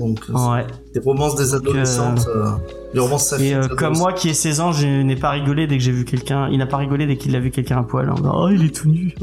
donc 0.00 0.18
euh, 0.30 0.32
Ouais. 0.52 0.66
des 0.94 0.98
romances 1.00 1.36
des 1.36 1.54
adolescentes 1.54 2.26
euh, 2.26 2.50
les 2.92 2.98
romances 3.00 3.28
ça 3.28 3.38
Et 3.38 3.54
euh, 3.54 3.68
comme 3.68 3.96
moi 3.98 4.12
qui 4.12 4.30
ai 4.30 4.34
16 4.34 4.58
ans, 4.60 4.72
je 4.72 4.84
n'ai 4.86 5.14
pas 5.16 5.30
rigolé 5.30 5.68
dès 5.68 5.78
que 5.78 5.84
j'ai 5.84 5.92
vu 5.92 6.04
quelqu'un. 6.04 6.48
Il 6.50 6.58
n'a 6.58 6.66
pas 6.66 6.78
rigolé 6.78 7.06
dès 7.06 7.16
qu'il 7.16 7.36
a 7.36 7.40
vu 7.40 7.50
quelqu'un 7.52 7.78
à 7.78 7.82
poil. 7.84 8.10
En 8.10 8.14
disant, 8.14 8.34
oh, 8.34 8.48
il 8.50 8.64
est 8.66 8.74
tout 8.74 8.88
nu. 8.88 9.14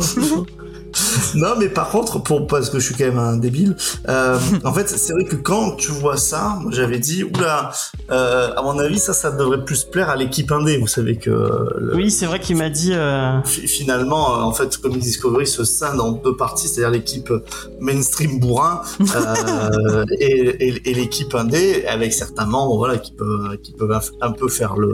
Non, 1.35 1.53
mais 1.59 1.69
par 1.69 1.89
contre, 1.89 2.19
pour 2.21 2.47
parce 2.47 2.69
que 2.69 2.79
je 2.79 2.85
suis 2.85 2.95
quand 2.95 3.05
même 3.05 3.19
un 3.19 3.37
débile, 3.37 3.75
euh, 4.07 4.37
en 4.63 4.73
fait, 4.73 4.89
c'est 4.89 5.13
vrai 5.13 5.25
que 5.25 5.35
quand 5.35 5.75
tu 5.77 5.91
vois 5.91 6.17
ça, 6.17 6.59
j'avais 6.71 6.99
dit, 6.99 7.23
oula, 7.23 7.71
euh, 8.11 8.53
à 8.55 8.61
mon 8.61 8.77
avis, 8.79 8.99
ça, 8.99 9.13
ça 9.13 9.31
devrait 9.31 9.63
plus 9.63 9.83
plaire 9.83 10.09
à 10.09 10.15
l'équipe 10.15 10.51
indé. 10.51 10.77
Vous 10.77 10.87
savez 10.87 11.17
que 11.17 11.29
le- 11.29 11.95
oui, 11.95 12.11
c'est 12.11 12.25
vrai 12.25 12.39
qu'il 12.39 12.57
m'a 12.57 12.69
dit. 12.69 12.93
euh, 12.93 13.41
fi- 13.43 13.67
finalement, 13.67 14.29
en 14.47 14.51
fait, 14.51 14.77
Comic 14.77 14.99
Discovery 14.99 15.47
se 15.47 15.63
scinde 15.63 15.99
en 16.01 16.11
deux 16.13 16.35
parties, 16.35 16.67
c'est-à-dire 16.67 16.91
l'équipe 16.91 17.31
mainstream 17.79 18.39
bourrin 18.39 18.81
euh, 19.01 20.05
et, 20.19 20.67
et- 20.67 20.89
et 20.89 20.93
l'équipe 20.93 21.33
indé, 21.35 21.85
avec 21.87 22.13
certains 22.13 22.45
membres, 22.45 22.77
voilà, 22.77 22.97
qui 22.97 23.11
peuvent, 23.13 23.57
qui 23.61 23.73
peuvent 23.73 23.91
un, 23.91 24.01
un 24.21 24.31
peu 24.31 24.47
faire 24.49 24.75
le, 24.77 24.91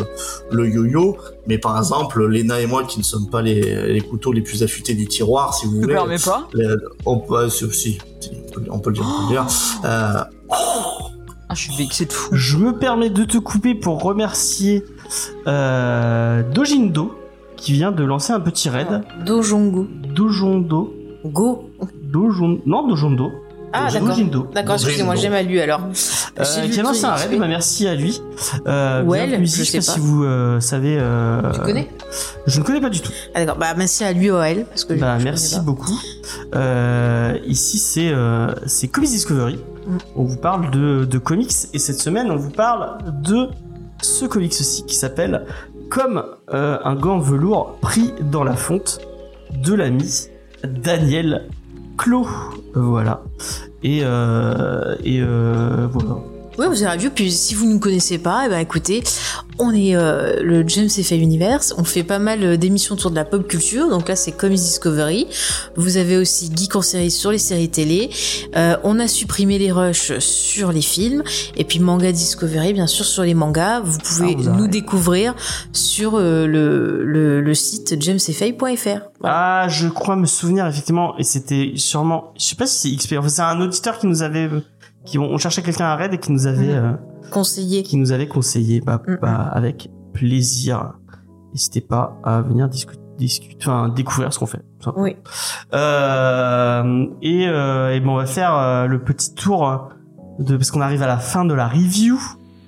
le 0.51 0.67
yo-yo. 0.69 1.17
Mais 1.47 1.57
par 1.57 1.77
exemple, 1.77 2.23
Lena 2.25 2.59
et 2.59 2.67
moi, 2.67 2.83
qui 2.83 2.97
ne 2.99 3.03
sommes 3.03 3.29
pas 3.29 3.41
les, 3.41 3.93
les 3.93 4.01
couteaux 4.01 4.31
les 4.31 4.41
plus 4.41 4.63
affûtés 4.63 4.93
du 4.95 5.07
tiroir, 5.07 5.53
si 5.53 5.65
vous 5.67 5.73
Je 5.73 5.77
me 5.77 5.81
voulez, 5.83 5.93
permets 5.93 6.17
pas? 6.17 6.47
euh, 6.55 6.75
on 7.05 7.19
peut, 7.19 7.49
si, 7.49 7.65
si, 7.71 7.97
si, 8.19 8.31
on 8.69 8.79
peut- 8.79 8.89
le 8.89 8.95
dire, 8.95 9.05
on 9.05 9.17
peut 9.17 9.23
le 9.23 9.29
dire. 9.29 9.45
Euh, 9.85 10.23
Ah, 11.47 11.53
je 11.53 11.61
suis 11.61 11.75
vexé 11.77 12.05
de 12.05 12.13
fou. 12.13 12.29
Je 12.35 12.57
me 12.57 12.77
permets 12.77 13.11
de 13.11 13.23
te 13.23 13.37
couper 13.37 13.75
pour 13.75 14.01
remercier 14.01 14.83
euh, 15.47 16.41
Dojindo 16.51 17.13
qui 17.55 17.73
vient 17.73 17.91
de 17.91 18.03
lancer 18.03 18.33
un 18.33 18.39
petit 18.39 18.69
raid. 18.69 19.03
Dojongo. 19.25 19.85
Dojondo. 20.15 20.93
Go. 21.25 21.69
Dojon... 22.11 22.59
Non, 22.65 22.87
Dojondo. 22.87 23.31
Ah, 23.77 23.91
d'accord. 23.91 24.17
D'accord, 24.53 24.75
excusez-moi, 24.75 25.15
j'ai 25.15 25.29
mal 25.29 25.45
lu 25.45 25.59
alors. 25.59 25.81
Euh, 26.39 26.43
qui 26.69 26.79
a 26.79 26.83
lancé 26.83 27.05
un 27.05 27.13
raid, 27.13 27.39
bah, 27.39 27.47
merci 27.47 27.87
à 27.87 27.95
lui. 27.95 28.21
Euh, 28.67 29.03
ici, 29.41 29.59
je 29.59 29.63
je 29.63 29.71
sais 29.71 29.77
pas 29.77 29.83
si 29.83 29.99
vous 29.99 30.23
euh, 30.23 30.59
savez. 30.59 30.97
euh, 30.99 31.51
Tu 31.53 31.59
connais? 31.61 31.89
Je 32.47 32.59
ne 32.59 32.65
connais 32.65 32.81
pas 32.81 32.89
du 32.89 33.01
tout. 33.01 33.11
Ah 33.33 33.39
d'accord, 33.39 33.57
bah 33.57 33.73
merci 33.77 34.03
à 34.03 34.11
lui 34.13 34.29
OL 34.31 34.65
parce 34.69 34.85
que 34.85 34.95
je- 34.95 35.01
Bah, 35.01 35.17
je 35.19 35.23
merci 35.23 35.59
beaucoup. 35.61 35.99
Euh, 36.55 37.37
ici, 37.45 37.77
c'est 37.79 38.09
euh, 38.11 38.47
c'est 38.65 38.87
Comics 38.87 39.09
Discovery. 39.09 39.55
Mm. 39.87 39.97
On 40.15 40.23
vous 40.23 40.37
parle 40.37 40.71
de, 40.71 41.05
de 41.05 41.17
comics 41.17 41.51
et 41.73 41.79
cette 41.79 41.99
semaine, 41.99 42.31
on 42.31 42.35
vous 42.37 42.49
parle 42.51 42.97
de 43.21 43.49
ce 44.01 44.25
comics-ci 44.25 44.85
qui 44.85 44.95
s'appelle 44.95 45.45
Comme 45.89 46.23
euh, 46.53 46.77
un 46.83 46.95
gant 46.95 47.19
velours 47.19 47.77
pris 47.81 48.13
dans 48.19 48.43
la 48.43 48.55
fonte 48.55 48.99
de 49.53 49.73
l'ami 49.73 50.27
Daniel 50.63 51.47
Clos. 51.97 52.27
Voilà. 52.73 53.23
Et, 53.83 54.01
euh, 54.03 54.95
et 55.03 55.19
euh, 55.21 55.87
voilà. 55.91 56.17
Ouais, 56.57 56.67
vous 56.67 56.83
avez 56.83 56.97
vu. 56.97 57.09
Puis 57.09 57.31
si 57.31 57.53
vous 57.53 57.65
ne 57.65 57.77
connaissez 57.79 58.17
pas, 58.17 58.43
eh 58.45 58.49
ben 58.49 58.59
écoutez, 58.59 59.03
on 59.59 59.73
est 59.73 59.95
euh, 59.95 60.41
le 60.41 60.67
James 60.67 60.89
F. 60.89 61.11
Universe, 61.11 61.73
on 61.77 61.83
fait 61.83 62.03
pas 62.03 62.19
mal 62.19 62.43
euh, 62.43 62.57
d'émissions 62.57 62.95
autour 62.95 63.11
de 63.11 63.15
la 63.15 63.25
pop 63.25 63.47
culture, 63.47 63.89
donc 63.89 64.07
là 64.07 64.15
c'est 64.15 64.31
Comics 64.31 64.59
Discovery. 64.59 65.27
Vous 65.75 65.97
avez 65.97 66.17
aussi 66.17 66.49
Geek 66.55 66.75
en 66.75 66.81
série 66.81 67.11
sur 67.11 67.31
les 67.31 67.37
séries 67.37 67.69
télé. 67.69 68.09
Euh, 68.55 68.77
on 68.83 68.99
a 68.99 69.07
supprimé 69.07 69.57
les 69.57 69.71
rushs 69.71 70.17
sur 70.19 70.71
les 70.71 70.81
films 70.81 71.23
et 71.55 71.63
puis 71.63 71.79
Manga 71.79 72.11
Discovery 72.11 72.73
bien 72.73 72.87
sûr 72.87 73.05
sur 73.05 73.23
les 73.23 73.33
mangas. 73.33 73.81
Vous 73.81 73.97
pouvez 73.99 74.35
Ah, 74.37 74.41
vous 74.41 74.49
nous 74.51 74.67
découvrir 74.67 75.35
sur 75.73 76.15
euh, 76.15 76.47
le, 76.47 77.03
le, 77.03 77.41
le 77.41 77.53
site. 77.53 77.93
Voilà. 79.19 79.63
Ah, 79.63 79.67
je 79.69 79.87
crois 79.87 80.15
me 80.15 80.25
souvenir 80.25 80.67
effectivement, 80.67 81.17
et 81.17 81.23
c'était 81.23 81.73
sûrement, 81.75 82.33
je 82.37 82.45
sais 82.45 82.55
pas 82.55 82.67
si 82.67 82.89
c'est 82.91 82.95
XP, 82.95 83.15
enfin, 83.17 83.29
c'est 83.29 83.41
un 83.41 83.59
auditeur 83.61 83.99
qui 83.99 84.07
nous 84.07 84.21
avait, 84.21 84.49
qui 85.05 85.19
on 85.19 85.37
cherchait 85.37 85.61
quelqu'un 85.61 85.85
à 85.85 85.95
Red 85.95 86.13
et 86.13 86.17
qui 86.17 86.31
nous 86.31 86.47
avait, 86.47 86.73
euh, 86.73 86.93
Conseiller. 87.31 87.83
qui 87.83 87.97
nous 87.97 88.11
avait 88.11 88.27
conseillé, 88.27 88.81
bah, 88.81 89.01
Mhm. 89.07 89.17
bah, 89.21 89.49
avec 89.53 89.89
plaisir. 90.13 90.93
N'hésitez 91.53 91.81
pas 91.81 92.17
à 92.23 92.41
venir 92.41 92.67
discuter, 92.67 93.01
discuter, 93.17 93.57
enfin 93.61 93.89
découvrir 93.89 94.33
ce 94.33 94.39
qu'on 94.39 94.45
fait. 94.45 94.61
Oui. 94.97 95.15
Euh, 95.73 97.05
et, 97.21 97.47
euh, 97.47 97.93
et 97.93 97.99
bon, 97.99 98.13
on 98.13 98.17
va 98.17 98.25
faire 98.25 98.55
euh, 98.55 98.87
le 98.87 98.99
petit 98.99 99.33
tour 99.35 99.89
de 100.39 100.57
parce 100.57 100.71
qu'on 100.71 100.81
arrive 100.81 101.01
à 101.03 101.07
la 101.07 101.17
fin 101.17 101.45
de 101.45 101.53
la 101.53 101.67
review. 101.67 102.19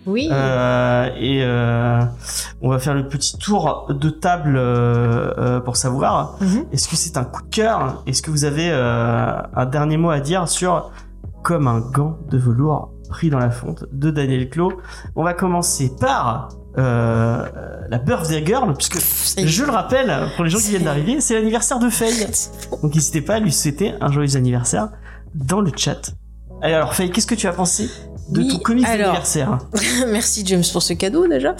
Oui. 0.06 0.30
Euh, 0.32 1.10
et 1.20 1.42
euh, 1.44 2.00
on 2.62 2.70
va 2.70 2.80
faire 2.80 2.94
le 2.94 3.10
petit 3.10 3.38
tour 3.38 3.88
de 3.90 4.10
table 4.10 4.58
pour 5.66 5.76
savoir 5.76 6.38
Mhm. 6.40 6.66
est-ce 6.72 6.88
que 6.88 6.96
c'est 6.96 7.18
un 7.18 7.26
coup 7.26 7.42
de 7.44 7.50
cœur? 7.50 8.04
Est-ce 8.08 8.22
que 8.22 8.32
vous 8.32 8.46
avez 8.46 8.70
euh, 8.72 9.34
un 9.54 9.66
dernier 9.66 9.98
mot 9.98 10.10
à 10.10 10.22
dire 10.22 10.48
sur 10.48 10.92
comme 11.48 11.70
un 11.70 11.80
gant 11.80 12.20
de 12.30 12.38
velours 12.38 12.92
pris 13.10 13.30
dans 13.30 13.40
la 13.40 13.50
fonte 13.50 13.86
de 13.94 14.12
Daniel 14.12 14.50
Clos 14.50 14.74
On 15.16 15.24
va 15.24 15.34
commencer 15.34 15.90
par 15.98 16.50
euh, 16.78 17.46
la 17.90 17.98
Birthday 18.00 18.46
Girl, 18.46 18.74
puisque 18.74 19.00
je 19.42 19.64
le 19.64 19.72
rappelle 19.72 20.14
pour 20.36 20.44
les 20.44 20.50
gens 20.50 20.58
qui 20.58 20.72
viennent 20.72 20.84
d'arriver, 20.84 21.22
c'est 21.22 21.36
l'anniversaire 21.36 21.80
de 21.80 21.90
Faye. 21.90 22.28
Donc 22.84 22.94
n'hésitez 22.94 23.22
pas 23.22 23.36
à 23.36 23.40
lui 23.40 23.54
souhaiter 23.54 23.94
un 24.02 24.12
joyeux 24.12 24.36
anniversaire 24.36 24.90
dans 25.36 25.62
le 25.62 25.72
chat. 25.74 26.12
Allez 26.62 26.74
alors 26.74 26.94
Faye, 26.94 27.12
qu'est-ce 27.12 27.28
que 27.28 27.36
tu 27.36 27.48
as 27.48 27.54
pensé? 27.54 27.90
De 28.30 28.42
Oui, 28.42 28.48
ton 28.48 28.60
comics 28.60 28.86
alors, 28.86 29.24
Merci 30.08 30.44
James 30.46 30.64
pour 30.72 30.84
ce 30.84 30.94
cadeau 30.94 31.28
déjà. 31.28 31.56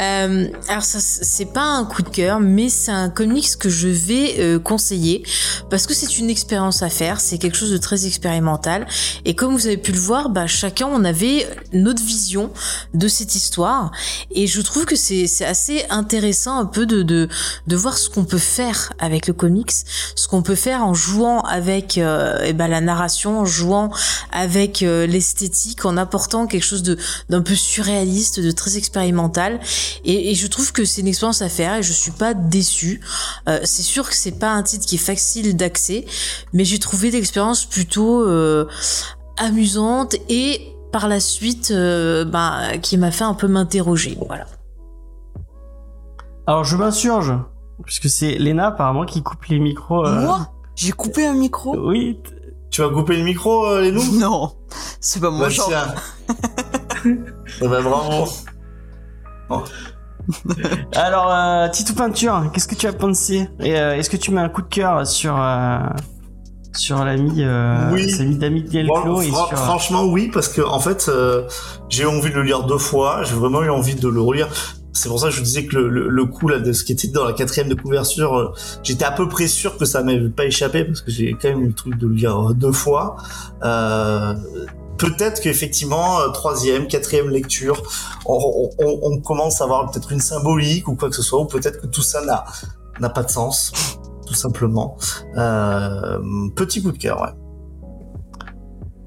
Euh, 0.00 0.48
alors 0.68 0.82
ça 0.82 0.98
c'est 1.00 1.52
pas 1.52 1.62
un 1.62 1.84
coup 1.84 2.02
de 2.02 2.08
cœur, 2.08 2.40
mais 2.40 2.68
c'est 2.68 2.90
un 2.90 3.08
comics 3.08 3.56
que 3.58 3.68
je 3.68 3.88
vais 3.88 4.36
euh, 4.38 4.58
conseiller 4.58 5.24
parce 5.70 5.86
que 5.86 5.94
c'est 5.94 6.18
une 6.18 6.30
expérience 6.30 6.82
à 6.82 6.88
faire, 6.88 7.20
c'est 7.20 7.38
quelque 7.38 7.56
chose 7.56 7.70
de 7.70 7.78
très 7.78 8.06
expérimental. 8.06 8.86
Et 9.24 9.34
comme 9.34 9.52
vous 9.52 9.66
avez 9.66 9.76
pu 9.76 9.92
le 9.92 9.98
voir, 9.98 10.30
bah 10.30 10.46
chacun 10.46 10.86
on 10.86 11.04
avait 11.04 11.46
notre 11.72 12.02
vision 12.02 12.50
de 12.94 13.08
cette 13.08 13.34
histoire. 13.34 13.92
Et 14.30 14.46
je 14.46 14.60
trouve 14.60 14.84
que 14.84 14.96
c'est 14.96 15.26
c'est 15.26 15.46
assez 15.46 15.84
intéressant 15.90 16.58
un 16.58 16.66
peu 16.66 16.86
de 16.86 17.02
de 17.02 17.28
de 17.66 17.76
voir 17.76 17.96
ce 17.96 18.10
qu'on 18.10 18.24
peut 18.24 18.38
faire 18.38 18.92
avec 18.98 19.26
le 19.26 19.32
comics, 19.32 19.72
ce 20.14 20.28
qu'on 20.28 20.42
peut 20.42 20.54
faire 20.54 20.84
en 20.84 20.94
jouant 20.94 21.40
avec 21.40 21.98
euh, 21.98 22.38
eh 22.44 22.52
ben 22.52 22.68
la 22.68 22.80
narration, 22.80 23.40
en 23.40 23.44
jouant 23.44 23.90
avec 24.32 24.82
euh, 24.82 25.06
l'esthétique, 25.06 25.84
en 25.84 25.96
apportant 26.08 26.46
quelque 26.46 26.64
chose 26.64 26.82
de 26.82 26.96
d'un 27.28 27.42
peu 27.42 27.54
surréaliste, 27.54 28.40
de 28.40 28.50
très 28.50 28.76
expérimental. 28.76 29.60
Et, 30.04 30.30
et 30.30 30.34
je 30.34 30.46
trouve 30.46 30.72
que 30.72 30.84
c'est 30.84 31.02
une 31.02 31.08
expérience 31.08 31.42
à 31.42 31.50
faire 31.50 31.74
et 31.74 31.82
je 31.82 31.92
suis 31.92 32.12
pas 32.24 32.32
déçue. 32.34 33.00
Euh, 33.48 33.60
c'est 33.64 33.82
sûr 33.82 34.08
que 34.08 34.16
c'est 34.16 34.38
pas 34.38 34.52
un 34.52 34.62
titre 34.62 34.86
qui 34.86 34.94
est 34.94 35.06
facile 35.12 35.56
d'accès, 35.56 36.06
mais 36.54 36.64
j'ai 36.64 36.78
trouvé 36.78 37.10
l'expérience 37.10 37.66
plutôt 37.66 38.22
euh, 38.22 38.66
amusante 39.36 40.16
et 40.28 40.74
par 40.92 41.08
la 41.08 41.20
suite, 41.20 41.70
euh, 41.70 42.24
bah, 42.24 42.78
qui 42.80 42.96
m'a 42.96 43.10
fait 43.10 43.24
un 43.24 43.34
peu 43.34 43.46
m'interroger. 43.46 44.16
Voilà. 44.26 44.46
Alors 46.46 46.64
je 46.64 46.76
m'insurge, 46.76 47.34
puisque 47.84 48.08
c'est 48.08 48.38
Lena 48.38 48.68
apparemment 48.68 49.04
qui 49.04 49.22
coupe 49.22 49.44
les 49.50 49.58
micros. 49.58 50.06
euh, 50.06 50.22
Moi? 50.22 50.50
J'ai 50.74 50.92
coupé 50.92 51.26
un 51.26 51.34
micro? 51.34 51.76
Oui. 51.76 52.18
Tu 52.70 52.82
vas 52.82 52.90
couper 52.90 53.16
le 53.16 53.24
micro, 53.24 53.66
euh, 53.66 53.80
les 53.80 53.90
loups 53.90 54.02
Non, 54.18 54.52
c'est 55.00 55.20
pas 55.20 55.30
mon 55.30 55.40
Bah, 55.40 55.48
genre. 55.48 55.68
tiens. 55.68 55.94
Eh 57.62 57.66
ben, 57.68 57.82
bravo. 57.82 58.28
Alors 60.94 61.32
euh, 61.32 61.68
Titou 61.68 61.94
Peinture, 61.94 62.50
qu'est-ce 62.52 62.68
que 62.68 62.74
tu 62.74 62.86
as 62.86 62.92
pensé 62.92 63.48
Et 63.60 63.78
euh, 63.78 63.96
est-ce 63.96 64.10
que 64.10 64.16
tu 64.18 64.30
mets 64.30 64.40
un 64.42 64.48
coup 64.50 64.60
de 64.62 64.66
cœur 64.68 65.06
sur 65.06 65.34
euh, 65.40 65.78
sur 66.74 67.02
l'ami 67.04 67.42
euh, 67.42 67.90
Oui. 67.92 68.36
d'ami 68.36 68.62
Bon, 68.86 69.20
et 69.22 69.26
sur 69.30 69.48
Franchement, 69.56 70.04
oui, 70.04 70.28
parce 70.32 70.48
que 70.48 70.60
en 70.60 70.80
fait, 70.80 71.06
euh, 71.08 71.48
j'ai 71.88 72.02
eu 72.02 72.06
envie 72.06 72.28
de 72.30 72.34
le 72.34 72.42
lire 72.42 72.64
deux 72.64 72.76
fois. 72.78 73.22
J'ai 73.22 73.34
vraiment 73.34 73.62
eu 73.62 73.70
envie 73.70 73.94
de 73.94 74.08
le 74.08 74.20
relire. 74.20 74.48
C'est 74.98 75.08
pour 75.08 75.20
ça 75.20 75.26
que 75.26 75.32
je 75.34 75.38
vous 75.38 75.44
disais 75.44 75.64
que 75.66 75.76
le, 75.76 75.88
le, 75.88 76.08
le 76.08 76.24
coup 76.26 76.48
là 76.48 76.58
de 76.58 76.72
ce 76.72 76.82
qui 76.82 76.90
était 76.92 77.06
dans 77.08 77.24
la 77.24 77.32
quatrième 77.32 77.68
de 77.68 77.74
couverture, 77.74 78.34
euh, 78.36 78.48
j'étais 78.82 79.04
à 79.04 79.12
peu 79.12 79.28
près 79.28 79.46
sûr 79.46 79.76
que 79.78 79.84
ça 79.84 80.02
m'avait 80.02 80.28
pas 80.28 80.44
échappé 80.46 80.84
parce 80.84 81.02
que 81.02 81.10
j'ai 81.12 81.32
quand 81.40 81.48
même 81.50 81.60
eu 81.62 81.68
le 81.68 81.72
truc 81.72 81.96
de 81.96 82.06
le 82.08 82.14
lire 82.14 82.50
euh, 82.50 82.52
deux 82.54 82.72
fois. 82.72 83.16
Euh, 83.62 84.34
Peut-être 84.98 85.40
qu'effectivement, 85.40 86.18
euh, 86.18 86.30
troisième, 86.30 86.88
quatrième 86.88 87.28
lecture, 87.28 87.80
on, 88.26 88.68
on, 88.80 88.98
on 89.04 89.20
commence 89.20 89.60
à 89.60 89.64
avoir 89.64 89.88
peut-être 89.88 90.10
une 90.10 90.18
symbolique 90.18 90.88
ou 90.88 90.96
quoi 90.96 91.08
que 91.08 91.14
ce 91.14 91.22
soit, 91.22 91.40
ou 91.40 91.44
peut-être 91.44 91.80
que 91.80 91.86
tout 91.86 92.02
ça 92.02 92.24
n'a 92.24 92.44
n'a 92.98 93.08
pas 93.08 93.22
de 93.22 93.30
sens, 93.30 93.72
tout 94.26 94.34
simplement. 94.34 94.96
Euh, 95.36 96.18
petit 96.56 96.82
coup 96.82 96.90
de 96.90 96.98
cœur, 96.98 97.20
ouais. 97.22 97.28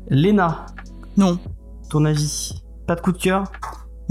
Lena, 0.10 0.66
Non. 1.18 1.38
ton 1.90 2.06
avis? 2.06 2.64
Pas 2.88 2.96
de 2.96 3.02
coup 3.02 3.12
de 3.12 3.18
cœur? 3.18 3.44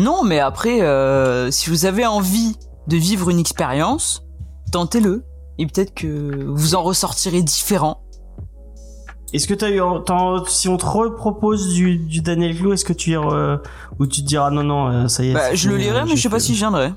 Non, 0.01 0.23
mais 0.25 0.39
après, 0.41 0.81
euh, 0.81 1.51
si 1.51 1.69
vous 1.71 1.85
avez 1.85 2.07
envie 2.07 2.57
de 2.87 2.97
vivre 2.97 3.29
une 3.31 3.39
expérience, 3.39 4.25
tentez-le. 4.73 5.25
Et 5.59 5.67
peut-être 5.67 5.93
que 5.95 6.45
vous 6.47 6.75
en 6.75 6.83
ressortirez 6.83 7.43
différent. 7.43 8.03
Est-ce 9.33 9.47
que 9.47 9.53
t'as 9.55 9.71
eu 9.71 9.81
si 10.49 10.69
on 10.69 10.77
te 10.77 10.87
repropose 10.87 11.75
du, 11.75 11.99
du 11.99 12.21
Daniel 12.23 12.57
Clos, 12.57 12.73
est-ce 12.73 12.85
que 12.85 12.93
tu 12.95 13.11
re- 13.13 13.61
ou 13.99 14.07
tu 14.07 14.23
te 14.23 14.27
diras 14.27 14.51
non 14.51 14.65
non 14.65 14.89
euh, 14.89 15.07
ça 15.09 15.23
y 15.23 15.31
est 15.31 15.35
Bah, 15.35 15.55
je 15.55 15.69
le 15.69 15.77
lirai, 15.77 16.01
euh, 16.01 16.05
mais 16.09 16.17
je 16.17 16.23
sais 16.23 16.29
pas 16.31 16.41
si 16.41 16.55
je 16.55 16.61
viendrai. 16.61 16.93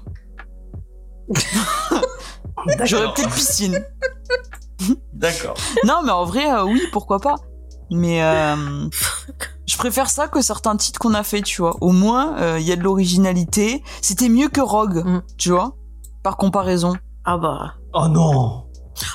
J'aurais 2.85 3.13
peut-être 3.13 3.33
piscine. 3.35 3.83
D'accord. 5.13 5.55
Non, 5.85 6.01
mais 6.03 6.11
en 6.11 6.23
vrai, 6.25 6.49
euh, 6.51 6.63
oui, 6.63 6.81
pourquoi 6.91 7.19
pas. 7.19 7.35
Mais 7.91 8.23
euh, 8.23 8.55
je 9.67 9.77
préfère 9.77 10.09
ça 10.09 10.27
que 10.27 10.41
certains 10.41 10.75
titres 10.75 10.99
qu'on 10.99 11.13
a 11.13 11.23
fait, 11.23 11.41
tu 11.41 11.61
vois. 11.61 11.75
Au 11.81 11.91
moins, 11.91 12.37
euh, 12.37 12.59
il 12.59 12.65
y 12.67 12.71
a 12.71 12.75
de 12.75 12.81
l'originalité. 12.83 13.83
C'était 14.01 14.29
mieux 14.29 14.49
que 14.49 14.61
Rogue, 14.61 15.03
Mm. 15.05 15.21
tu 15.37 15.49
vois, 15.51 15.75
par 16.23 16.37
comparaison. 16.37 16.93
Ah 17.25 17.37
bah, 17.37 17.75
Oh 17.93 18.07
non 18.07 18.59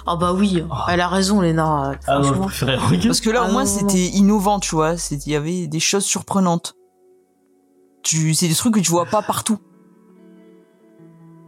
ah 0.06 0.16
bah 0.16 0.32
oui, 0.32 0.64
elle 0.88 1.00
a 1.00 1.06
raison, 1.08 1.40
Léna. 1.40 1.92
Ah 2.08 2.18
non, 2.18 2.48
je 2.48 2.64
regarder. 2.64 2.98
Parce 3.06 3.20
que 3.20 3.30
là, 3.30 3.42
Ah 3.44 3.48
au 3.48 3.52
moins, 3.52 3.64
non, 3.64 3.70
non. 3.70 3.78
c'était 3.88 4.06
innovant, 4.08 4.58
tu 4.58 4.74
vois. 4.74 4.94
Il 5.12 5.28
y 5.28 5.36
avait 5.36 5.68
des 5.68 5.78
choses 5.80 6.04
surprenantes. 6.04 6.74
Tu, 8.02 8.34
c'est 8.34 8.48
des 8.48 8.54
trucs 8.56 8.74
que 8.74 8.80
tu 8.80 8.90
vois 8.90 9.06
pas 9.06 9.22
partout. 9.22 9.58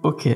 Ok, 0.05 0.29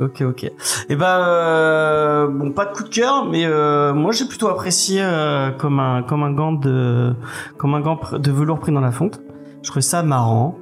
ok, 0.00 0.22
ok. 0.22 0.50
Et 0.88 0.96
bah 0.96 1.26
euh, 1.28 2.28
bon, 2.28 2.52
pas 2.52 2.66
de 2.66 2.72
coup 2.72 2.84
de 2.84 2.88
cœur, 2.88 3.26
mais 3.26 3.44
euh, 3.44 3.94
moi 3.94 4.12
j'ai 4.12 4.26
plutôt 4.26 4.48
apprécié 4.48 5.00
euh, 5.02 5.50
comme 5.50 5.80
un 5.80 6.02
comme 6.02 6.22
un 6.22 6.32
gant 6.32 6.52
de 6.52 7.14
comme 7.56 7.74
un 7.74 7.80
gant 7.80 7.98
de 8.12 8.30
velours 8.30 8.58
pris 8.58 8.72
dans 8.72 8.80
la 8.80 8.92
fonte. 8.92 9.20
Je 9.62 9.70
trouvais 9.70 9.82
ça 9.82 10.02
marrant, 10.02 10.58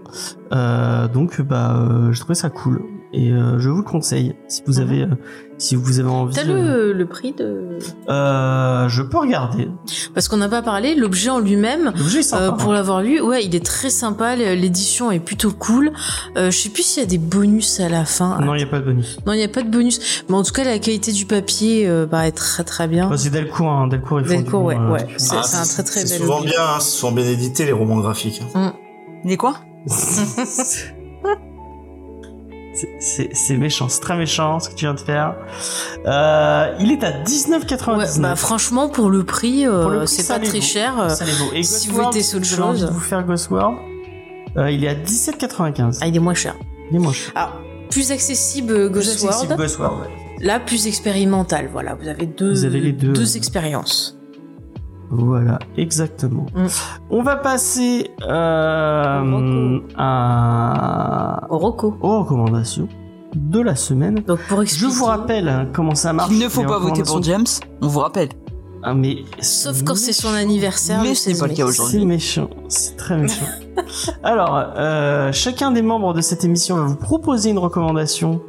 donc 0.53 1.41
bah 1.41 1.75
je 2.13 2.21
trouvais 2.21 2.37
ça 2.37 2.51
cool 2.51 2.92
et 3.13 3.31
euh, 3.31 3.59
je 3.59 3.69
vous 3.69 3.79
le 3.79 3.83
conseille 3.83 4.35
si 4.49 4.63
vous 4.67 4.75
Mhm. 4.81 4.83
avez 4.83 5.03
euh, 5.03 5.09
si 5.59 5.77
vous 5.77 6.01
avez 6.01 6.09
envie. 6.09 6.35
T'as 6.35 6.43
de- 6.45 6.53
le, 6.53 6.93
le 6.93 7.07
prix 7.07 7.33
de... 7.35 7.79
Euh, 8.09 8.89
je 8.89 9.01
peux 9.03 9.19
regarder. 9.19 9.69
Parce 10.13 10.27
qu'on 10.27 10.39
n'a 10.39 10.49
pas 10.49 10.61
parlé, 10.63 10.97
l'objet 10.97 11.31
en 11.31 11.39
lui-même, 11.39 11.93
L'objet 11.97 12.19
est 12.21 12.23
sympa. 12.25 12.45
euh, 12.47 12.51
pour 12.53 12.73
l'avoir 12.73 13.01
lu, 13.01 13.21
ouais, 13.21 13.45
il 13.45 13.55
est 13.55 13.65
très 13.65 13.91
sympa, 13.91 14.35
l'édition 14.35 15.13
est 15.13 15.21
plutôt 15.21 15.53
cool. 15.53 15.93
Euh, 16.37 16.51
je 16.51 16.59
sais 16.59 16.69
plus 16.69 16.83
s'il 16.83 17.03
y 17.03 17.07
a 17.07 17.09
des 17.09 17.19
bonus 17.19 17.79
à 17.79 17.89
la 17.89 18.05
fin. 18.05 18.41
Non, 18.41 18.57
il 18.57 18.61
y 18.61 18.65
a 18.65 18.67
pas 18.67 18.81
de 18.81 18.87
bonus. 18.87 19.19
Non, 19.25 19.35
il 19.35 19.37
n'y 19.37 19.45
a 19.45 19.49
pas 19.49 19.63
de 19.63 19.69
bonus. 19.71 20.25
Mais 20.29 20.35
en 20.35 20.43
tout 20.43 20.53
cas, 20.53 20.65
la 20.65 20.81
qualité 20.81 21.13
du 21.13 21.27
papier 21.27 21.89
euh, 21.89 22.07
bah, 22.07 22.27
est 22.27 22.33
très 22.33 22.65
très 22.65 22.89
bien. 22.89 23.09
Bah, 23.09 23.17
c'est 23.17 23.31
Delcourt, 23.31 23.71
hein. 23.71 23.87
Delcourt, 23.87 24.21
ils 24.21 24.27
font 24.27 24.35
du 24.39 24.43
Delcourt, 24.43 24.65
ouais, 24.65 24.77
euh, 24.77 24.99
C'est- 25.17 25.37
c'est 25.45 25.57
un 25.59 25.65
très, 25.65 25.83
très 25.85 26.01
c'est 26.01 26.09
bel 26.19 26.27
souvent 26.27 26.39
objet. 26.41 26.51
bien, 26.55 26.61
hein, 26.65 26.81
c'est 26.81 26.91
souvent 26.99 27.13
bien 27.13 27.27
édité 27.27 27.67
les 27.67 27.73
romans 27.73 27.99
graphiques. 28.01 28.43
Il 29.25 29.31
est 29.31 29.37
quoi? 29.37 29.55
C'est- 32.75 33.57
méchant, 33.57 33.89
c'est 33.89 34.01
très 34.01 34.17
méchant 34.17 34.59
ce 34.59 34.71
que 34.71 34.75
tu 34.75 34.87
viens 34.87 34.95
de 34.95 35.01
faire. 35.01 35.35
Euh, 36.07 36.75
il 36.81 36.91
est 36.91 37.05
à 37.05 37.13
19,99. 37.13 38.17
Ouais, 38.17 38.23
bah 38.23 38.35
franchement, 38.37 38.89
pour 38.89 39.11
le 39.11 39.25
prix, 39.25 39.67
euh, 39.67 40.07
c'est 40.07 40.27
pas 40.27 40.39
très 40.39 40.61
cher. 40.61 40.99
euh, 40.99 41.09
Ça 41.11 41.25
les 41.25 41.33
vaut. 41.33 41.51
Et 41.53 41.63
si 41.63 41.89
vous 41.89 42.01
sur 42.23 42.39
autre 42.39 42.47
chose. 42.47 42.91
vous 42.91 43.01
faire 43.01 43.25
Ghostworld, 43.25 43.77
euh, 44.57 44.71
il 44.71 44.85
est 44.85 44.89
à 44.89 44.95
17,95. 44.95 45.99
Ah, 46.01 46.07
il 46.07 46.17
est 46.17 46.21
moins 46.21 46.35
cher. 46.35 46.55
Il 46.91 46.97
est 46.97 47.01
moche. 47.01 47.31
Alors, 47.35 47.61
plus 47.91 48.11
accessible 48.11 48.91
Plus 48.91 49.01
accessible, 49.11 49.55
Ghostworld, 49.57 49.57
Ghostworld, 49.57 50.01
ouais. 50.01 50.47
là 50.47 50.59
plus 50.61 50.87
expérimental. 50.87 51.69
Voilà, 51.71 51.95
vous 51.95 52.09
avez 52.09 52.27
deux, 52.27 52.51
Vous 52.53 52.65
avez 52.65 52.81
les 52.81 52.93
deux. 52.93 53.37
expériences. 53.37 54.19
Voilà, 55.15 55.59
exactement. 55.77 56.47
Mm. 56.55 56.67
On 57.11 57.23
va 57.23 57.37
passer 57.37 58.11
euh, 58.23 59.79
à... 59.97 61.47
Au 61.51 61.59
Rocco. 61.59 61.95
aux 62.01 62.21
recommandations 62.21 62.89
de 63.35 63.61
la 63.61 63.77
semaine. 63.77 64.21
Donc 64.27 64.41
pour 64.49 64.65
Je 64.65 64.87
vous 64.87 65.05
rappelle 65.05 65.49
hein, 65.49 65.69
comment 65.73 65.95
ça 65.95 66.15
marche. 66.15 66.31
Il 66.33 66.39
ne 66.39 66.49
faut 66.49 66.65
pas 66.65 66.79
voter 66.79 67.03
pour. 67.03 67.23
James, 67.23 67.45
on 67.83 67.89
vous 67.89 68.01
rappelle. 68.01 68.31
Ah, 68.83 68.95
mais 68.95 69.19
Sauf 69.41 69.85
quand 69.85 69.95
c'est 69.95 70.15
son 70.15 70.33
anniversaire. 70.35 71.03
Mais 71.03 71.11
le 71.11 71.15
ce 71.15 71.29
n'est 71.29 71.35
16 71.35 71.41
pas 71.41 71.47
le 71.47 71.55
cas 71.55 71.65
aujourd'hui. 71.67 72.01
C'est 72.01 72.07
méchant, 72.07 72.51
c'est 72.69 72.97
très 72.97 73.17
méchant. 73.19 73.47
Alors, 74.23 74.59
euh, 74.77 75.31
chacun 75.31 75.71
des 75.71 75.83
membres 75.83 76.15
de 76.15 76.21
cette 76.23 76.43
émission 76.45 76.77
va 76.77 76.85
vous 76.85 76.97
proposer 76.97 77.51
une 77.51 77.59
recommandation 77.59 78.41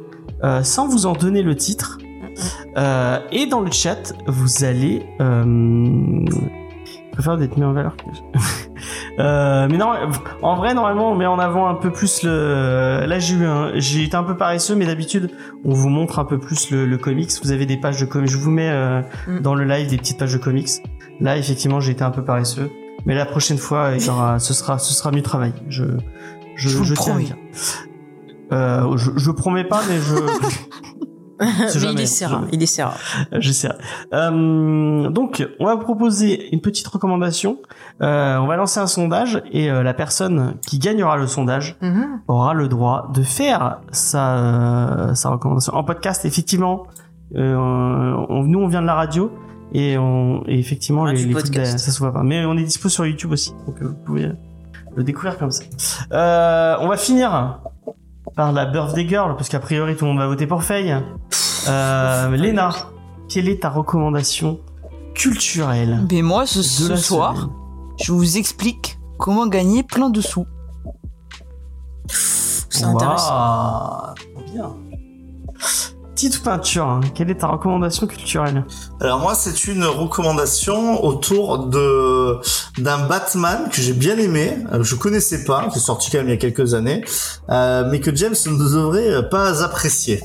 euh, 0.42 0.62
sans 0.62 0.88
vous 0.88 1.06
en 1.06 1.12
donner 1.12 1.42
le 1.42 1.54
titre. 1.54 1.98
Euh, 2.76 3.18
et 3.32 3.46
dans 3.46 3.60
le 3.60 3.70
chat, 3.70 4.12
vous 4.26 4.64
allez... 4.64 5.06
Euh, 5.20 5.44
je 6.84 7.10
préfère 7.12 7.36
d'être 7.36 7.56
mis 7.56 7.64
en 7.64 7.72
valeur 7.72 7.96
que 7.96 8.04
je- 8.12 8.40
Euh, 9.20 9.68
mais 9.70 9.76
non, 9.78 9.92
en 10.42 10.56
vrai, 10.56 10.74
normalement, 10.74 11.12
on 11.12 11.14
met 11.14 11.24
en 11.26 11.38
avant 11.38 11.68
un 11.68 11.76
peu 11.76 11.92
plus 11.92 12.24
le. 12.24 13.04
Là, 13.06 13.20
j'ai 13.20 13.36
eu 13.36 13.44
un, 13.46 13.70
j'ai 13.76 14.02
été 14.02 14.16
un 14.16 14.24
peu 14.24 14.36
paresseux, 14.36 14.74
mais 14.74 14.86
d'habitude, 14.86 15.30
on 15.64 15.72
vous 15.72 15.88
montre 15.88 16.18
un 16.18 16.24
peu 16.24 16.36
plus 16.38 16.72
le, 16.72 16.84
le 16.84 16.98
comics. 16.98 17.30
Vous 17.44 17.52
avez 17.52 17.64
des 17.64 17.76
pages 17.76 18.00
de 18.00 18.06
comics. 18.06 18.28
Je 18.28 18.36
vous 18.36 18.50
mets 18.50 18.68
euh, 18.70 19.02
Mm. 19.28 19.38
dans 19.38 19.54
le 19.54 19.62
live 19.64 19.86
des 19.88 19.98
petites 19.98 20.18
pages 20.18 20.32
de 20.32 20.38
comics. 20.38 20.68
Là, 21.20 21.36
effectivement, 21.36 21.78
j'ai 21.78 21.92
été 21.92 22.02
un 22.02 22.10
peu 22.10 22.24
paresseux, 22.24 22.70
mais 23.06 23.14
la 23.14 23.24
prochaine 23.24 23.56
fois, 23.58 23.90
il 23.96 24.04
y 24.04 24.10
aura, 24.10 24.40
ce 24.40 24.52
sera, 24.52 24.78
ce 24.80 24.92
sera 24.92 25.12
mieux 25.12 25.22
travaillé. 25.22 25.54
Je, 25.68 25.84
je, 26.56 26.68
Je 26.68 26.90
le 26.90 26.96
tiens. 26.96 27.18
Euh, 28.52 28.96
je, 28.96 29.12
je 29.16 29.30
promets 29.30 29.64
pas, 29.64 29.80
mais 29.88 29.98
je. 29.98 30.14
Mais 31.40 31.92
il 31.92 32.00
essaiera. 32.00 32.42
Il 32.52 32.62
essaiera. 32.62 32.94
J'essaierai. 33.32 33.74
Euh, 34.12 35.08
donc, 35.10 35.46
on 35.60 35.66
va 35.66 35.74
vous 35.74 35.82
proposer 35.82 36.52
une 36.54 36.60
petite 36.60 36.86
recommandation. 36.86 37.58
Euh, 38.02 38.36
on 38.38 38.46
va 38.46 38.56
lancer 38.56 38.80
un 38.80 38.86
sondage 38.86 39.42
et 39.52 39.70
euh, 39.70 39.82
la 39.82 39.94
personne 39.94 40.54
qui 40.66 40.78
gagnera 40.78 41.16
le 41.16 41.26
sondage 41.26 41.76
Mhm. 41.82 42.20
aura 42.28 42.54
le 42.54 42.68
droit 42.68 43.10
de 43.14 43.22
faire 43.22 43.78
sa, 43.90 44.36
euh, 44.38 45.14
sa 45.14 45.30
recommandation 45.30 45.74
en 45.74 45.84
podcast. 45.84 46.24
Effectivement, 46.24 46.84
euh, 47.36 47.54
on- 48.28 48.44
nous 48.44 48.60
on 48.60 48.68
vient 48.68 48.82
de 48.82 48.86
la 48.86 48.94
radio 48.94 49.32
et, 49.72 49.98
on, 49.98 50.44
et 50.46 50.58
effectivement 50.58 51.04
Ah, 51.06 51.12
les, 51.12 51.24
les 51.24 51.32
podcast. 51.32 51.78
ça 51.78 51.90
se 51.90 51.98
voit 51.98 52.12
pas. 52.12 52.22
Mais 52.22 52.44
on 52.44 52.56
est 52.56 52.62
dispo 52.64 52.88
sur 52.88 53.06
YouTube 53.06 53.32
aussi, 53.32 53.52
donc 53.66 53.76
euh, 53.82 53.88
vous 53.88 54.04
pouvez 54.04 54.30
le 54.96 55.02
découvrir 55.02 55.36
comme 55.38 55.50
ça. 55.50 55.64
Euh, 56.12 56.76
on 56.80 56.86
va 56.88 56.96
finir 56.96 57.58
par 58.36 58.52
la 58.52 58.66
birthday 58.66 59.08
girl 59.08 59.36
parce 59.36 59.48
qu'a 59.48 59.60
priori 59.60 59.96
tout 59.96 60.04
le 60.04 60.10
monde 60.10 60.20
va 60.20 60.26
voter 60.26 60.46
pour 60.46 60.62
Faye. 60.62 60.96
Euh, 61.68 62.36
Léna, 62.36 62.70
quelle 63.28 63.48
est 63.48 63.62
ta 63.62 63.70
recommandation 63.70 64.60
culturelle 65.14 66.06
Mais 66.10 66.22
moi, 66.22 66.46
ce, 66.46 66.62
soir, 66.96 67.36
semaine 67.36 67.50
je 68.00 68.12
vous 68.12 68.36
explique 68.38 68.98
comment 69.18 69.46
gagner 69.46 69.82
plein 69.82 70.10
de 70.10 70.20
sous. 70.20 70.46
C'est 72.08 72.84
intéressant. 72.84 74.14
Trop 74.34 74.52
bien. 74.52 74.76
Petite 76.14 76.44
peinture, 76.44 76.86
hein. 76.86 77.00
quelle 77.14 77.28
est 77.30 77.40
ta 77.40 77.48
recommandation 77.48 78.06
culturelle 78.06 78.64
Alors 79.00 79.18
moi, 79.18 79.34
c'est 79.34 79.64
une 79.66 79.84
recommandation 79.84 81.02
autour 81.04 81.66
de 81.66 82.38
d'un 82.78 83.06
Batman 83.08 83.68
que 83.68 83.82
j'ai 83.82 83.94
bien 83.94 84.16
aimé, 84.18 84.58
euh, 84.72 84.84
je 84.84 84.94
connaissais 84.94 85.42
pas, 85.44 85.66
qui 85.70 85.78
est 85.78 85.82
sorti 85.82 86.10
quand 86.12 86.18
même 86.18 86.28
il 86.28 86.30
y 86.30 86.34
a 86.34 86.36
quelques 86.36 86.74
années, 86.74 87.04
euh, 87.50 87.88
mais 87.90 87.98
que 87.98 88.14
James 88.14 88.34
ne 88.46 88.56
devrait 88.56 89.28
pas 89.28 89.64
apprécier. 89.64 90.22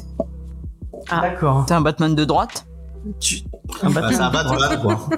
Ah. 1.09 1.21
D'accord. 1.21 1.65
T'es 1.65 1.73
un 1.73 1.81
Batman 1.81 2.13
de 2.13 2.23
droite 2.23 2.67
Tu... 3.19 3.39
Un 3.81 3.89
Bah, 3.89 4.01
Batman 4.01 4.13
c'est 4.13 4.21
un 4.21 4.29
Batman, 4.29 4.79
quoi. 4.81 5.09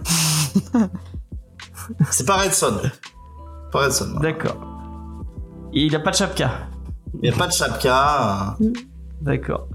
c'est 2.11 2.25
pas 2.25 2.37
Redson. 2.37 2.79
Pas 3.73 3.85
Redson. 3.87 4.19
D'accord. 4.21 4.55
Et 5.73 5.81
il 5.85 5.95
a 5.97 5.99
pas 5.99 6.11
de 6.11 6.15
chapka. 6.15 6.49
Il 7.21 7.29
n'y 7.29 7.35
a 7.35 7.37
pas 7.37 7.47
de 7.47 7.51
chapka. 7.51 8.55
euh, 8.61 8.71
D'accord. 9.21 9.67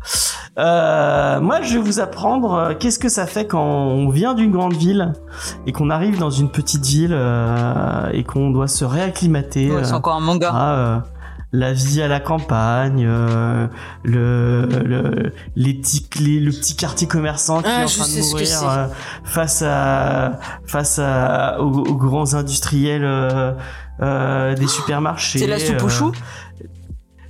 Euh, 0.59 1.41
moi, 1.41 1.61
je 1.63 1.75
vais 1.75 1.81
vous 1.85 2.01
apprendre 2.01 2.55
euh, 2.55 2.75
qu'est-ce 2.79 2.99
que 2.99 3.09
ça 3.11 3.27
fait 3.27 3.47
quand 3.47 3.63
on 3.63 4.09
vient 4.09 4.35
d'une 4.35 4.51
grande 4.51 4.73
ville 4.75 5.13
et 5.67 5.73
qu'on 5.73 5.91
arrive 5.91 6.19
dans 6.19 6.31
une 6.31 6.51
petite 6.51 6.85
ville 6.87 7.13
euh, 7.13 8.09
et 8.13 8.25
qu'on 8.25 8.51
doit 8.51 8.67
se 8.69 8.85
réacclimater. 8.85 9.71
Ouais, 9.71 9.85
C'est 9.85 9.93
euh, 9.93 9.97
encore 9.97 10.17
un 10.17 10.21
manga. 10.21 10.51
à, 10.51 10.73
euh, 10.75 10.99
la 11.53 11.73
vie 11.73 12.03
à 12.03 12.09
la 12.09 12.21
campagne, 12.21 13.05
euh, 13.07 13.67
le, 14.03 14.67
le, 14.85 15.33
les 15.57 15.75
petits, 15.75 16.07
les- 16.21 16.41
le 16.41 16.51
petit 16.51 16.75
quartier 16.75 17.07
commerçant 17.07 17.61
qui 17.63 17.69
Ah, 17.71 17.83
est 17.83 17.85
en 17.85 17.89
train 17.89 18.09
de 18.09 18.31
mourir 18.31 18.47
c'est. 18.47 19.31
face 19.31 19.63
à 19.63 20.33
face 20.67 20.99
à 20.99 21.61
aux, 21.61 21.71
aux 21.87 21.95
grands 21.97 22.35
industriels 22.35 23.07
des 24.01 24.67
supermarchés. 24.67 25.39
C'est 25.39 25.47
la 25.47 25.59
soupe 25.59 25.83
aux 25.83 25.89
choux 25.89 26.13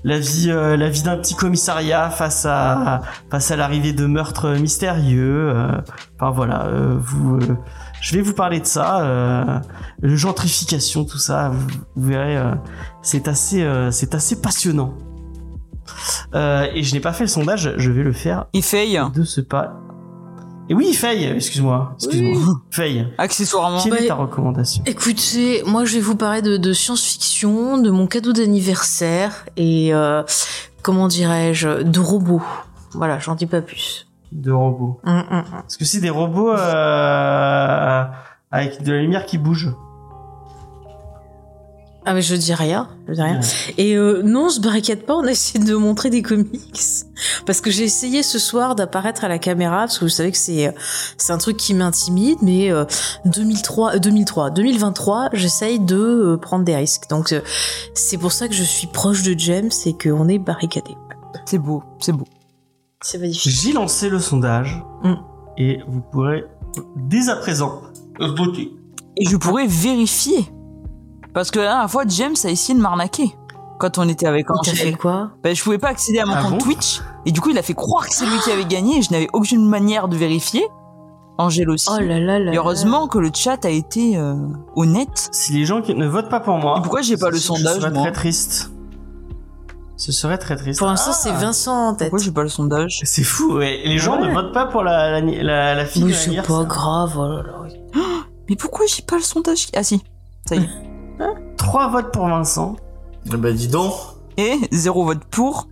la 0.06 0.20
vie, 0.20 0.50
euh, 0.50 0.76
la 0.76 0.88
vie 0.88 1.02
d'un 1.02 1.16
petit 1.16 1.34
commissariat 1.34 2.10
face 2.10 2.46
à 2.46 3.02
face 3.28 3.50
à 3.50 3.56
l'arrivée 3.56 3.92
de 3.92 4.06
meurtres 4.06 4.50
mystérieux. 4.50 5.50
euh, 5.50 5.72
enfin 6.14 6.30
voilà, 6.30 6.66
euh, 6.66 6.96
vous, 6.96 7.38
euh, 7.38 7.56
je 8.00 8.14
vais 8.14 8.22
vous 8.22 8.32
parler 8.32 8.60
de 8.60 8.66
ça, 8.66 9.00
euh, 9.00 9.58
le 10.00 10.14
gentrification, 10.14 11.04
tout 11.04 11.18
ça. 11.18 11.48
Vous, 11.48 11.66
vous 11.96 12.08
verrez, 12.08 12.36
euh, 12.36 12.54
c'est 13.02 13.26
assez, 13.26 13.64
euh, 13.64 13.90
c'est 13.90 14.14
assez 14.14 14.40
passionnant. 14.40 14.94
Euh, 16.34 16.68
et 16.72 16.84
je 16.84 16.94
n'ai 16.94 17.00
pas 17.00 17.12
fait 17.12 17.24
le 17.24 17.28
sondage, 17.28 17.74
je 17.76 17.90
vais 17.90 18.04
le 18.04 18.12
faire 18.12 18.46
Il 18.52 18.62
de 19.10 19.24
ce 19.24 19.40
pas. 19.40 19.85
Et 20.68 20.74
oui, 20.74 20.92
Faye, 20.94 21.24
excuse-moi, 21.26 21.92
excuse-moi, 21.96 22.54
Faye. 22.70 23.06
accessoirement. 23.18 23.80
Quelle 23.82 23.92
Bah, 23.92 23.98
est 24.00 24.06
ta 24.08 24.14
recommandation? 24.16 24.82
Écoutez, 24.86 25.62
moi 25.64 25.84
je 25.84 25.94
vais 25.94 26.00
vous 26.00 26.16
parler 26.16 26.42
de, 26.42 26.56
de 26.56 26.72
science-fiction, 26.72 27.78
de 27.78 27.90
mon 27.90 28.06
cadeau 28.08 28.32
d'anniversaire 28.32 29.46
et 29.56 29.94
euh, 29.94 30.22
comment 30.82 31.06
dirais-je, 31.06 31.82
de 31.84 32.00
robots. 32.00 32.42
Voilà, 32.94 33.18
j'en 33.20 33.36
dis 33.36 33.46
pas 33.46 33.60
plus. 33.62 34.08
de 34.32 34.50
robots 34.50 34.98
Hum, 35.04 35.18
hum, 35.30 35.38
hum. 35.38 35.44
Parce 35.62 35.76
que 35.76 35.84
c'est 35.84 36.00
des 36.00 36.10
robots 36.10 36.50
euh, 36.50 38.04
avec 38.50 38.82
de 38.82 38.92
la 38.92 39.00
lumière 39.02 39.24
qui 39.26 39.38
bouge. 39.38 39.70
Ah 42.08 42.14
mais 42.14 42.22
je 42.22 42.36
dis 42.36 42.54
rien, 42.54 42.88
je 43.08 43.14
dis 43.14 43.20
rien. 43.22 43.40
Et 43.78 43.96
euh, 43.96 44.22
non, 44.22 44.46
on 44.46 44.48
se 44.48 44.60
barricade 44.60 45.00
pas, 45.00 45.16
on 45.16 45.24
a 45.26 45.32
essayé 45.32 45.62
de 45.64 45.74
montrer 45.74 46.08
des 46.08 46.22
comics. 46.22 46.80
Parce 47.46 47.60
que 47.60 47.70
j'ai 47.70 47.82
essayé 47.82 48.22
ce 48.22 48.38
soir 48.38 48.76
d'apparaître 48.76 49.24
à 49.24 49.28
la 49.28 49.38
caméra, 49.40 49.78
parce 49.80 49.98
que 49.98 50.04
vous 50.04 50.08
savez 50.10 50.30
que 50.30 50.38
c'est 50.38 50.68
euh, 50.68 50.72
c'est 51.18 51.32
un 51.32 51.38
truc 51.38 51.56
qui 51.56 51.74
m'intimide, 51.74 52.38
mais 52.42 52.70
euh, 52.70 52.84
2003, 53.24 53.96
euh, 53.96 53.98
2003, 53.98 54.50
2023, 54.50 55.30
j'essaye 55.32 55.80
de 55.80 55.96
euh, 55.96 56.36
prendre 56.36 56.64
des 56.64 56.76
risques. 56.76 57.08
Donc 57.10 57.32
euh, 57.32 57.40
c'est 57.94 58.18
pour 58.18 58.30
ça 58.30 58.46
que 58.46 58.54
je 58.54 58.62
suis 58.62 58.86
proche 58.86 59.22
de 59.24 59.34
James 59.38 59.70
et 59.84 59.92
qu'on 59.98 60.28
est 60.28 60.38
barricadé. 60.38 60.92
C'est 61.44 61.58
beau, 61.58 61.82
c'est 61.98 62.12
beau. 62.12 62.26
C'est 63.02 63.18
magnifique. 63.18 63.52
J'ai 63.52 63.72
lancé 63.72 64.08
le 64.08 64.20
sondage 64.20 64.80
Mm. 65.02 65.14
et 65.58 65.78
vous 65.88 66.00
pourrez 66.00 66.44
dès 66.96 67.28
à 67.28 67.36
présent 67.36 67.82
voter. 68.20 68.72
Et 69.16 69.24
je 69.24 69.36
pourrais 69.36 69.66
vérifier. 69.66 70.46
Parce 71.36 71.50
que 71.50 71.58
la 71.58 71.66
dernière 71.66 71.90
fois, 71.90 72.04
James 72.08 72.34
a 72.44 72.48
essayé 72.48 72.74
de 72.74 72.82
m'arnaquer. 72.82 73.36
Quand 73.78 73.98
on 73.98 74.08
était 74.08 74.24
avec 74.26 74.46
T'as 74.46 74.54
fait 74.64 74.70
Angèle. 74.70 74.96
quoi 74.96 75.32
Ben, 75.44 75.54
je 75.54 75.62
pouvais 75.62 75.76
pas 75.76 75.88
accéder 75.88 76.18
à 76.18 76.24
mon 76.24 76.32
Ah 76.34 76.40
compte 76.44 76.52
bon 76.52 76.58
Twitch. 76.60 77.02
Et 77.26 77.30
du 77.30 77.42
coup, 77.42 77.50
il 77.50 77.58
a 77.58 77.62
fait 77.62 77.74
croire 77.74 78.06
que 78.08 78.14
c'est 78.14 78.24
lui 78.24 78.38
qui 78.42 78.50
avait 78.50 78.64
gagné 78.64 78.96
et 79.00 79.02
je 79.02 79.10
n'avais 79.12 79.28
aucune 79.34 79.68
manière 79.68 80.08
de 80.08 80.16
vérifier. 80.16 80.66
Angèle 81.36 81.68
aussi. 81.68 81.90
Oh 81.92 82.00
là 82.00 82.18
là 82.18 82.38
là. 82.38 82.54
et 82.54 82.56
heureusement 82.56 83.06
que 83.06 83.18
le 83.18 83.28
chat 83.34 83.62
a 83.66 83.68
été 83.68 84.16
euh, 84.16 84.34
honnête. 84.76 85.28
Si 85.30 85.52
les 85.52 85.66
gens 85.66 85.82
qui 85.82 85.94
ne 85.94 86.06
votent 86.06 86.30
pas 86.30 86.40
pour 86.40 86.56
moi, 86.56 86.76
Et 86.78 86.80
pourquoi 86.80 87.02
j'ai 87.02 87.18
pas 87.18 87.28
le 87.28 87.36
sondage, 87.36 87.80
serais 87.82 87.90
moi 87.90 88.04
très 88.04 88.12
triste. 88.12 88.70
Ce 89.98 90.12
serait 90.12 90.38
très 90.38 90.56
triste. 90.56 90.78
Pour 90.78 90.88
l'instant, 90.88 91.10
Ah, 91.12 91.18
c'est 91.22 91.32
Vincent 91.32 91.88
en 91.88 91.94
tête. 91.94 92.08
Pourquoi 92.08 92.24
j'ai 92.24 92.32
pas 92.32 92.44
le 92.44 92.48
sondage 92.48 93.00
C'est 93.04 93.22
fou, 93.24 93.56
ouais. 93.56 93.82
Les 93.84 93.98
gens 93.98 94.18
Ouais. 94.22 94.28
ne 94.28 94.32
votent 94.32 94.54
pas 94.54 94.64
pour 94.64 94.82
la, 94.84 95.20
la, 95.20 95.42
la, 95.42 95.74
la 95.74 95.84
fille 95.84 96.04
Mais 96.04 96.14
c'est 96.14 96.40
pas 96.40 96.64
grave, 96.64 97.12
oh 97.18 97.28
là 97.28 97.42
là. 97.42 97.52
Mais 98.48 98.56
pourquoi 98.56 98.86
j'ai 98.86 99.02
pas 99.02 99.16
le 99.16 99.22
sondage? 99.22 99.66
Ah 99.76 99.82
si, 99.82 100.02
ça 100.48 100.56
y 100.56 100.60
est. 100.60 100.68
Trois 101.56 101.88
votes 101.88 102.12
pour 102.12 102.26
Vincent. 102.28 102.76
Eh 103.32 103.36
ben 103.36 103.54
dis 103.54 103.68
donc. 103.68 103.92
Et 104.36 104.56
zéro 104.70 105.04
vote 105.04 105.24
pour. 105.30 105.68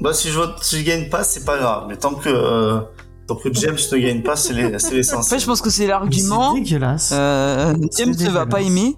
Bah 0.00 0.12
si 0.12 0.30
je 0.30 0.38
vote, 0.38 0.56
si 0.62 0.80
je 0.80 0.84
gagne 0.86 1.08
pas, 1.08 1.22
c'est 1.24 1.44
pas 1.44 1.58
grave. 1.58 1.84
Mais 1.88 1.96
tant 1.96 2.14
que 2.14 2.28
euh, 2.28 2.80
tant 3.26 3.36
que 3.36 3.52
James 3.54 3.76
ne 3.92 3.98
gagne 3.98 4.22
pas, 4.22 4.36
c'est 4.36 4.52
les- 4.52 4.78
c'est 4.78 4.88
En 4.88 4.90
l'essentiel. 4.96 5.38
fait, 5.38 5.42
je 5.42 5.46
pense 5.48 5.60
que 5.62 5.70
c'est 5.70 5.86
l'argument. 5.86 6.54
C'est 6.54 6.60
dégueulasse. 6.62 7.10
Euh, 7.14 7.74
James 7.96 8.14
ne 8.18 8.30
va 8.30 8.46
pas 8.46 8.60
aimer. 8.62 8.96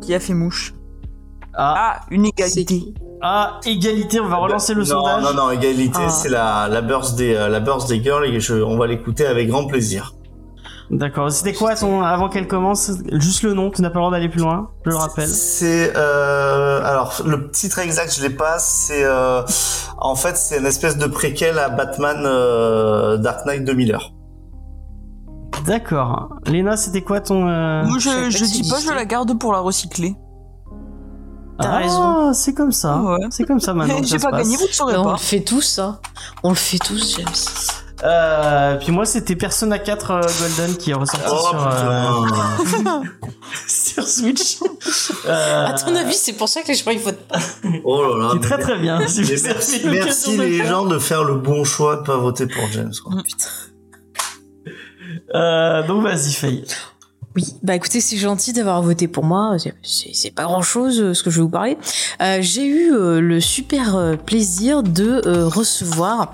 Qui 0.00 0.14
a 0.14 0.20
fait 0.20 0.34
mouche 0.34 0.74
Ah, 1.54 1.74
Ah, 2.00 2.00
une 2.10 2.26
égalité. 2.26 2.92
ah, 3.20 3.60
égalité, 3.64 4.18
on 4.18 4.28
va 4.28 4.36
relancer 4.36 4.74
le 4.74 4.80
non, 4.80 4.86
sondage. 4.86 5.22
Non, 5.22 5.34
non, 5.34 5.50
égalité, 5.52 6.00
Ah. 6.06 6.10
c'est 6.10 6.28
la 6.28 6.66
la 6.68 6.82
birthday 6.82 7.36
euh, 7.36 7.48
la 7.48 7.60
birthday 7.60 8.02
girl 8.02 8.24
et 8.24 8.40
je, 8.40 8.54
on 8.54 8.76
va 8.76 8.86
l'écouter 8.88 9.26
avec 9.26 9.48
grand 9.48 9.66
plaisir. 9.66 10.14
D'accord. 10.90 11.30
C'était 11.30 11.52
quoi 11.54 11.74
ton 11.74 12.02
avant 12.02 12.28
qu'elle 12.28 12.48
commence 12.48 12.90
Juste 13.12 13.42
le 13.42 13.54
nom. 13.54 13.70
Tu 13.70 13.82
n'as 13.82 13.90
pas 13.90 13.98
le 13.98 14.00
droit 14.00 14.10
d'aller 14.10 14.28
plus 14.28 14.40
loin. 14.40 14.70
Je 14.84 14.90
le 14.90 14.96
rappelle. 14.96 15.28
C'est 15.28 15.92
euh, 15.96 16.84
alors 16.84 17.22
le 17.24 17.50
titre 17.50 17.78
exact, 17.78 18.14
je 18.14 18.22
l'ai 18.22 18.30
pas. 18.30 18.58
C'est 18.58 19.04
euh, 19.04 19.42
en 19.98 20.14
fait 20.16 20.36
c'est 20.36 20.58
une 20.58 20.66
espèce 20.66 20.98
de 20.98 21.06
préquel 21.06 21.58
à 21.58 21.68
Batman 21.68 22.22
euh, 22.24 23.16
Dark 23.16 23.46
Knight 23.46 23.64
de 23.64 23.72
Miller. 23.72 24.12
D'accord. 25.66 26.34
Léna, 26.46 26.76
c'était 26.76 27.02
quoi 27.02 27.20
ton... 27.20 27.46
euh, 27.46 27.84
Moi, 27.84 27.98
je 27.98 28.44
dis 28.44 28.68
pas, 28.68 28.80
je 28.80 28.90
la 28.92 29.04
garde 29.04 29.38
pour 29.38 29.52
la 29.52 29.60
recycler. 29.60 30.16
T'as 31.60 31.68
ah, 31.68 31.76
raison. 31.76 32.32
c'est 32.32 32.54
comme 32.54 32.72
ça. 32.72 32.96
Ouais. 33.00 33.18
C'est 33.30 33.44
comme 33.44 33.60
ça 33.60 33.74
maintenant. 33.74 33.98
J'ai 34.02 34.18
pas 34.18 34.32
gagné, 34.32 34.56
vous 34.56 34.66
ne 34.66 34.72
saurez 34.72 34.96
on 34.96 35.04
pas. 35.04 35.12
le 35.12 35.18
fait 35.18 35.40
tous, 35.40 35.60
ça. 35.60 36.00
On 36.42 36.48
le 36.48 36.56
fait 36.56 36.78
tous, 36.78 37.16
James. 37.16 37.81
Euh, 38.04 38.76
puis 38.78 38.90
moi, 38.90 39.04
c'était 39.06 39.36
Persona 39.36 39.78
4 39.78 40.10
euh, 40.10 40.20
Golden 40.40 40.76
qui 40.76 40.90
est 40.90 40.94
ressorti 40.94 41.26
Oh 41.30 41.48
sur, 41.50 41.66
euh, 41.68 43.02
sur 43.68 44.08
Switch. 44.08 44.56
Euh, 45.26 45.66
À 45.66 45.72
ton 45.74 45.94
avis, 45.94 46.14
c'est 46.14 46.32
pour 46.32 46.48
ça 46.48 46.62
que 46.62 46.68
les 46.68 46.74
gens 46.74 46.90
ils 46.90 46.98
votent 46.98 47.26
pas. 47.28 47.38
Oh 47.84 48.02
là 48.02 48.24
là. 48.24 48.30
Qui 48.32 48.36
est 48.38 48.40
très 48.40 48.58
très 48.58 48.78
bien. 48.78 49.06
Si 49.06 49.20
merci, 49.44 49.80
merci 49.84 50.36
les 50.36 50.58
faire. 50.58 50.66
gens 50.68 50.86
de 50.86 50.98
faire 50.98 51.22
le 51.24 51.34
bon 51.36 51.62
choix 51.64 51.96
de 51.96 52.02
pas 52.02 52.16
voter 52.16 52.46
pour 52.46 52.66
James. 52.72 52.92
Quoi. 53.04 53.22
Putain. 53.22 53.48
Euh, 55.34 55.86
donc 55.86 56.02
vas-y, 56.02 56.32
Faye. 56.32 56.64
Oui, 57.34 57.44
bah 57.62 57.74
écoutez, 57.74 58.00
c'est 58.02 58.18
gentil 58.18 58.52
d'avoir 58.52 58.82
voté 58.82 59.08
pour 59.08 59.24
moi. 59.24 59.56
C'est- 59.58 59.72
C'est 59.82 60.10
c'est 60.12 60.30
pas 60.32 60.42
grand-chose 60.44 61.00
euh, 61.00 61.14
ce 61.14 61.22
que 61.22 61.30
je 61.30 61.36
vais 61.36 61.42
vous 61.42 61.48
parler. 61.48 61.78
Euh, 62.20 62.38
J'ai 62.42 62.66
eu 62.66 62.92
euh, 62.92 63.20
le 63.20 63.40
super 63.40 63.96
euh, 63.96 64.16
plaisir 64.16 64.82
de 64.82 65.22
euh, 65.26 65.46
recevoir 65.48 66.30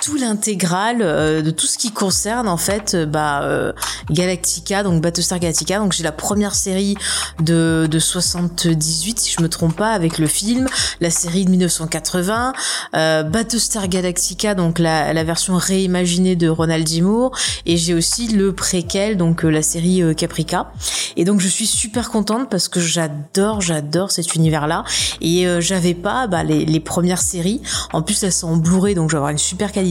tout 0.00 0.16
l'intégral 0.16 0.98
euh, 1.00 1.42
de 1.42 1.50
tout 1.50 1.66
ce 1.66 1.78
qui 1.78 1.90
concerne 1.90 2.48
en 2.48 2.56
fait 2.56 2.94
euh, 2.94 3.06
bah 3.06 3.42
euh, 3.42 3.72
Galactica 4.10 4.82
donc 4.82 5.02
Battlestar 5.02 5.38
Galactica. 5.38 5.78
Donc 5.78 5.92
j'ai 5.92 6.02
la 6.02 6.12
première 6.12 6.54
série 6.54 6.96
de 7.40 7.86
de 7.90 7.98
78 7.98 9.18
si 9.18 9.34
je 9.36 9.42
me 9.42 9.48
trompe 9.48 9.76
pas 9.76 9.92
avec 9.92 10.18
le 10.18 10.26
film. 10.26 10.66
La 11.00 11.10
série 11.10 11.44
de 11.44 11.50
1980 11.50 12.52
euh, 12.94 13.22
Battlestar 13.22 13.88
Galactica 13.88 14.54
donc 14.54 14.78
la, 14.78 15.12
la 15.12 15.24
version 15.24 15.56
réimaginée 15.56 16.36
de 16.36 16.48
Ronald 16.48 16.86
D. 16.88 17.02
Moore. 17.02 17.36
Et 17.66 17.76
j'ai 17.76 17.94
aussi 17.94 18.28
le 18.28 18.54
préquel 18.54 19.16
donc 19.16 19.42
la 19.42 19.62
série 19.62 20.02
Caprica. 20.16 20.72
Et 21.16 21.24
donc 21.24 21.40
je 21.40 21.48
suis 21.48 21.66
super 21.66 22.10
contente 22.10 22.48
parce 22.50 22.68
que 22.68 22.80
j'adore 22.80 23.60
j'adore 23.60 24.10
cet 24.10 24.34
univers 24.34 24.66
là 24.66 24.84
et 25.20 25.46
euh, 25.46 25.60
j'avais 25.60 25.94
pas 25.94 26.26
bah, 26.26 26.42
les, 26.42 26.64
les 26.64 26.80
premières 26.80 27.20
séries. 27.20 27.60
En 27.92 28.02
plus 28.02 28.22
elles 28.22 28.32
sont 28.32 28.48
en 28.48 28.56
Blu-ray 28.56 28.94
donc 28.94 29.10
je 29.10 29.14
vais 29.14 29.18
avoir 29.18 29.30
une 29.30 29.38
super 29.38 29.72
qualité 29.72 29.89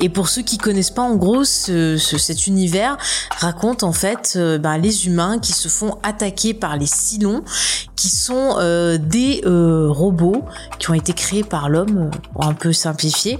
et 0.00 0.08
pour 0.08 0.28
ceux 0.28 0.42
qui 0.42 0.58
connaissent 0.58 0.90
pas 0.90 1.02
en 1.02 1.16
gros 1.16 1.44
ce, 1.44 1.96
ce- 1.96 2.18
cet 2.18 2.46
univers 2.46 2.96
raconte 3.38 3.82
en 3.82 3.92
fait 3.92 4.34
euh, 4.36 4.58
bah, 4.58 4.78
les 4.78 5.06
humains 5.06 5.38
qui 5.38 5.52
se 5.52 5.68
font 5.68 5.96
attaquer 6.02 6.54
par 6.54 6.76
les 6.76 6.86
Cylons 6.86 7.42
qui 7.96 8.08
sont 8.08 8.56
euh, 8.58 8.98
des 8.98 9.42
euh, 9.46 9.86
robots 9.88 10.44
qui 10.78 10.90
ont 10.90 10.94
été 10.94 11.12
créés 11.12 11.44
par 11.44 11.68
l'homme 11.68 12.10
un 12.40 12.52
peu 12.54 12.72
simplifier 12.72 13.38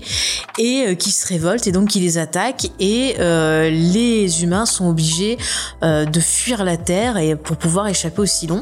et 0.59 0.97
qui 0.97 1.11
se 1.11 1.27
révoltent 1.27 1.67
et 1.67 1.73
donc 1.73 1.89
qui 1.89 2.01
les 2.01 2.17
attaquent 2.19 2.71
et 2.79 3.17
les 3.19 4.43
humains 4.43 4.67
sont 4.67 4.89
obligés 4.89 5.37
de 5.83 6.21
fuir 6.21 6.63
la 6.65 6.77
Terre 6.77 7.17
et 7.17 7.35
pour 7.35 7.57
pouvoir 7.57 7.89
échapper 7.89 8.23
aux 8.23 8.27
Cylons. 8.27 8.61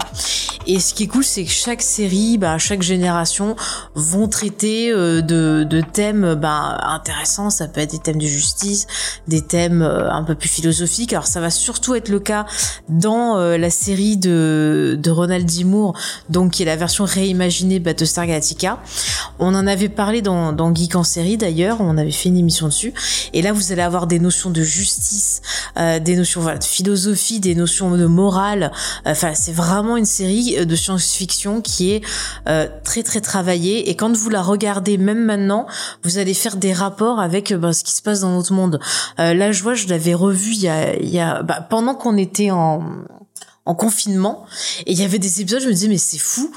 Et 0.66 0.78
ce 0.80 0.94
qui 0.94 1.02
est 1.04 1.06
cool, 1.08 1.24
c'est 1.24 1.44
que 1.44 1.50
chaque 1.50 1.82
série, 1.82 2.38
bah, 2.38 2.56
chaque 2.56 2.82
génération 2.82 3.56
vont 3.94 4.28
traiter 4.28 4.90
de, 4.92 5.20
de 5.68 5.80
thèmes 5.80 6.34
bah, 6.34 6.78
intéressants. 7.03 7.50
Ça 7.50 7.66
peut 7.66 7.80
être 7.80 7.90
des 7.90 7.98
thèmes 7.98 8.18
de 8.18 8.26
justice, 8.26 8.86
des 9.26 9.42
thèmes 9.42 9.82
euh, 9.82 10.11
un 10.11 10.22
peu 10.22 10.34
plus 10.34 10.48
philosophiques. 10.48 11.12
Alors 11.12 11.26
ça 11.26 11.40
va 11.40 11.50
surtout 11.50 11.94
être 11.94 12.09
le 12.09 12.20
cas 12.20 12.46
dans 12.88 13.38
euh, 13.38 13.59
la 13.59 13.70
série 13.70 14.16
de, 14.16 14.96
de 15.00 15.11
Ronald 15.11 15.44
D. 15.44 15.64
Moore, 15.64 15.94
donc 16.30 16.53
qui 16.53 16.62
est 16.62 16.66
la 16.66 16.76
version 16.76 17.05
réimaginée 17.05 17.80
de 17.80 17.84
Battlestar 17.84 18.26
Galactica. 18.26 18.78
On 19.40 19.55
en 19.55 19.66
avait 19.66 19.88
parlé 19.88 20.22
dans, 20.22 20.53
dans 20.53 20.72
Geek 20.72 20.94
en 20.94 21.03
série 21.03 21.36
d'ailleurs, 21.36 21.80
on 21.80 21.98
avait 21.98 22.12
fait 22.12 22.28
une 22.28 22.36
émission 22.36 22.68
dessus. 22.68 22.94
Et 23.32 23.42
là, 23.42 23.53
vous 23.53 23.72
allez 23.72 23.82
avoir 23.82 24.07
des 24.07 24.20
notions 24.20 24.50
de 24.50 24.62
justice, 24.62 25.42
euh, 25.78 25.98
des 25.98 26.14
notions 26.14 26.40
voilà, 26.40 26.59
de 26.59 26.64
philosophie, 26.64 27.40
des 27.40 27.57
notions 27.57 27.90
de 27.96 28.07
morale. 28.07 28.70
Enfin, 29.05 29.32
c'est 29.34 29.53
vraiment 29.53 29.96
une 29.96 30.05
série 30.05 30.64
de 30.64 30.76
science-fiction 30.76 31.61
qui 31.62 31.92
est 31.92 32.03
très 32.84 33.03
très 33.03 33.20
travaillée. 33.20 33.90
Et 33.90 33.96
quand 33.96 34.14
vous 34.16 34.28
la 34.28 34.42
regardez, 34.42 34.98
même 34.98 35.24
maintenant, 35.24 35.66
vous 36.03 36.18
allez 36.18 36.34
faire 36.34 36.57
des 36.57 36.72
rapports 36.72 36.91
avec 37.18 37.53
euh, 37.53 37.59
ben, 37.59 37.72
ce 37.72 37.84
qui 37.84 37.93
se 37.93 38.03
passe 38.03 38.20
dans 38.20 38.30
notre 38.30 38.53
monde. 38.53 38.80
Euh, 39.18 39.34
là, 39.34 39.53
je 39.53 39.62
vois, 39.62 39.74
je 39.74 39.88
l'avais 39.88 40.14
revu 40.14 40.53
il 40.53 40.62
y 40.62 40.68
a, 40.68 40.95
il 40.97 41.09
y 41.09 41.20
a 41.20 41.43
bah, 41.43 41.66
pendant 41.68 41.95
qu'on 41.95 42.16
était 42.16 42.51
en 42.51 42.82
en 43.64 43.74
confinement. 43.76 44.44
Et 44.86 44.92
il 44.92 44.98
y 45.00 45.04
avait 45.04 45.20
des 45.20 45.40
épisodes 45.40 45.62
je 45.62 45.68
me 45.68 45.72
disais 45.72 45.86
mais 45.88 45.98
c'est 45.98 46.18
fou. 46.18 46.50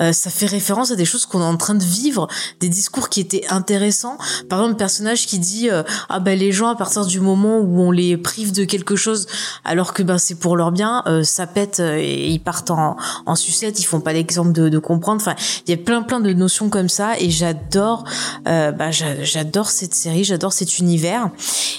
Euh, 0.00 0.12
ça 0.12 0.30
fait 0.30 0.46
référence 0.46 0.92
à 0.92 0.96
des 0.96 1.04
choses 1.04 1.26
qu'on 1.26 1.40
est 1.40 1.44
en 1.44 1.56
train 1.56 1.74
de 1.74 1.82
vivre 1.82 2.28
des 2.60 2.68
discours 2.68 3.08
qui 3.08 3.20
étaient 3.20 3.44
intéressants. 3.48 4.16
Par 4.48 4.60
exemple 4.60 4.74
un 4.74 4.76
personnage 4.76 5.26
qui 5.26 5.38
dit 5.40 5.68
euh, 5.70 5.82
ah 6.08 6.20
ben 6.20 6.38
les 6.38 6.52
gens 6.52 6.68
à 6.68 6.76
partir 6.76 7.04
du 7.04 7.18
moment 7.18 7.58
où 7.58 7.80
on 7.80 7.90
les 7.90 8.16
prive 8.16 8.52
de 8.52 8.64
quelque 8.64 8.94
chose 8.94 9.26
alors 9.64 9.92
que 9.92 10.04
ben 10.04 10.18
c'est 10.18 10.36
pour 10.36 10.56
leur 10.56 10.70
bien 10.70 11.02
euh, 11.06 11.24
ça 11.24 11.48
pète 11.48 11.80
euh, 11.80 11.96
et 11.98 12.28
ils 12.28 12.38
partent 12.40 12.70
en, 12.70 12.96
en 13.26 13.34
sucette. 13.34 13.80
Ils 13.80 13.84
font 13.84 14.00
pas 14.00 14.12
l'exemple 14.12 14.52
de, 14.52 14.68
de 14.68 14.78
comprendre. 14.78 15.20
Enfin 15.20 15.34
il 15.66 15.70
y 15.70 15.74
a 15.74 15.76
plein 15.82 16.02
plein 16.02 16.20
de 16.20 16.32
notions 16.32 16.68
comme 16.68 16.88
ça. 16.88 17.18
Et 17.18 17.30
j'adore 17.30 18.04
bah, 18.44 18.90
j'a- 18.92 19.24
j'adore 19.24 19.68
cette 19.70 19.94
série. 19.94 20.22
J'adore 20.22 20.52
cet 20.52 20.78
univers. 20.78 21.30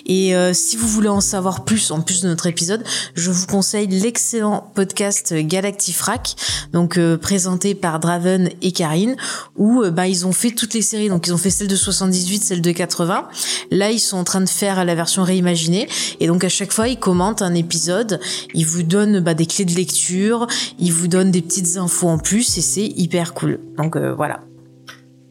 Et 0.05 0.35
euh, 0.35 0.53
si 0.53 0.75
vous 0.75 0.87
voulez 0.89 1.07
en 1.07 1.21
savoir 1.21 1.63
plus 1.63 1.91
en 1.91 2.01
plus 2.01 2.21
de 2.21 2.27
notre 2.27 2.47
épisode 2.47 2.83
je 3.15 3.31
vous 3.31 3.47
conseille 3.47 3.87
l'excellent 3.87 4.71
podcast 4.73 5.33
Galactifrac 5.33 6.35
donc 6.73 6.97
euh, 6.97 7.17
présenté 7.17 7.75
par 7.75 7.99
Draven 7.99 8.49
et 8.61 8.71
Karine 8.71 9.15
où 9.55 9.83
euh, 9.83 9.91
bah 9.91 10.07
ils 10.07 10.25
ont 10.25 10.31
fait 10.31 10.51
toutes 10.51 10.73
les 10.73 10.81
séries. 10.81 11.07
Donc 11.07 11.27
ils 11.27 11.33
ont 11.33 11.37
fait 11.37 11.51
celle 11.51 11.67
de 11.67 11.75
78 11.75 12.43
celle 12.43 12.61
de 12.61 12.71
80 12.71 13.27
là 13.71 13.91
ils 13.91 13.99
sont 13.99 14.17
en 14.17 14.23
train 14.23 14.41
de 14.41 14.49
faire 14.49 14.83
la 14.83 14.95
version 14.95 15.23
réimaginée. 15.23 15.87
Et 16.19 16.27
donc 16.27 16.43
à 16.43 16.49
chaque 16.49 16.73
fois 16.73 16.87
ils 16.87 16.99
commentent 16.99 17.41
un 17.41 17.53
épisode. 17.53 18.19
Ils 18.53 18.65
vous 18.65 18.83
donnent 18.83 19.19
bah, 19.19 19.35
des 19.35 19.45
clés 19.45 19.65
de 19.65 19.75
lecture. 19.75 20.47
Ils 20.79 20.91
vous 20.91 21.07
donnent 21.07 21.31
des 21.31 21.41
petites 21.41 21.77
infos 21.77 22.07
en 22.07 22.17
plus. 22.17 22.57
Et 22.57 22.61
c'est 22.61 22.85
hyper 22.85 23.33
cool. 23.33 23.59
Donc 23.77 23.95
euh, 23.95 24.13
voilà 24.13 24.41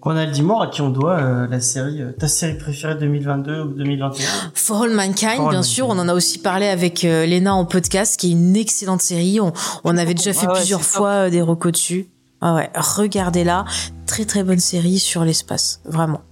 Ronald 0.03 0.35
D. 0.35 0.43
Moore, 0.43 0.63
à 0.63 0.67
qui 0.67 0.81
on 0.83 0.91
doit 0.91 1.19
euh, 1.21 1.47
la 1.49 1.61
série, 1.61 2.03
euh, 2.03 2.11
ta 2.11 2.27
série 2.27 2.59
préférée 2.59 2.97
2022 2.97 3.61
ou 3.63 3.69
2021 3.69 4.25
For 4.55 4.83
All 4.83 4.91
Mankind, 4.91 5.37
For 5.37 5.47
All 5.47 5.51
bien 5.51 5.63
sûr, 5.63 5.87
on 5.89 5.97
en 5.99 6.09
a 6.09 6.15
aussi 6.15 6.39
parlé 6.41 6.67
avec 6.67 7.05
euh, 7.05 7.25
Léna 7.25 7.55
en 7.55 7.65
podcast, 7.65 8.19
qui 8.19 8.29
est 8.29 8.33
une 8.33 8.57
excellente 8.57 9.01
série. 9.01 9.39
On, 9.41 9.53
on 9.85 9.97
avait 9.97 10.15
déjà 10.15 10.33
fait 10.33 10.49
ouais, 10.49 10.55
plusieurs 10.55 10.83
fois 10.83 11.09
euh, 11.09 11.31
des 11.31 11.41
recos 11.41 11.71
dessus. 11.73 12.09
Ah 12.41 12.55
ouais, 12.57 12.69
regardez-la, 12.75 13.65
très 14.07 14.25
très 14.25 14.43
bonne 14.43 14.59
série 14.59 14.99
sur 14.99 15.25
l'espace, 15.25 15.81
vraiment. 15.85 16.23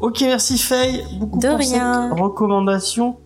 Ok, 0.00 0.20
merci 0.22 0.58
Faye. 0.58 1.04
Beaucoup 1.20 1.38
De 1.38 1.46
pour 1.48 1.58
rien. 1.58 2.08
cette 2.10 2.20
recommandation 2.20 3.16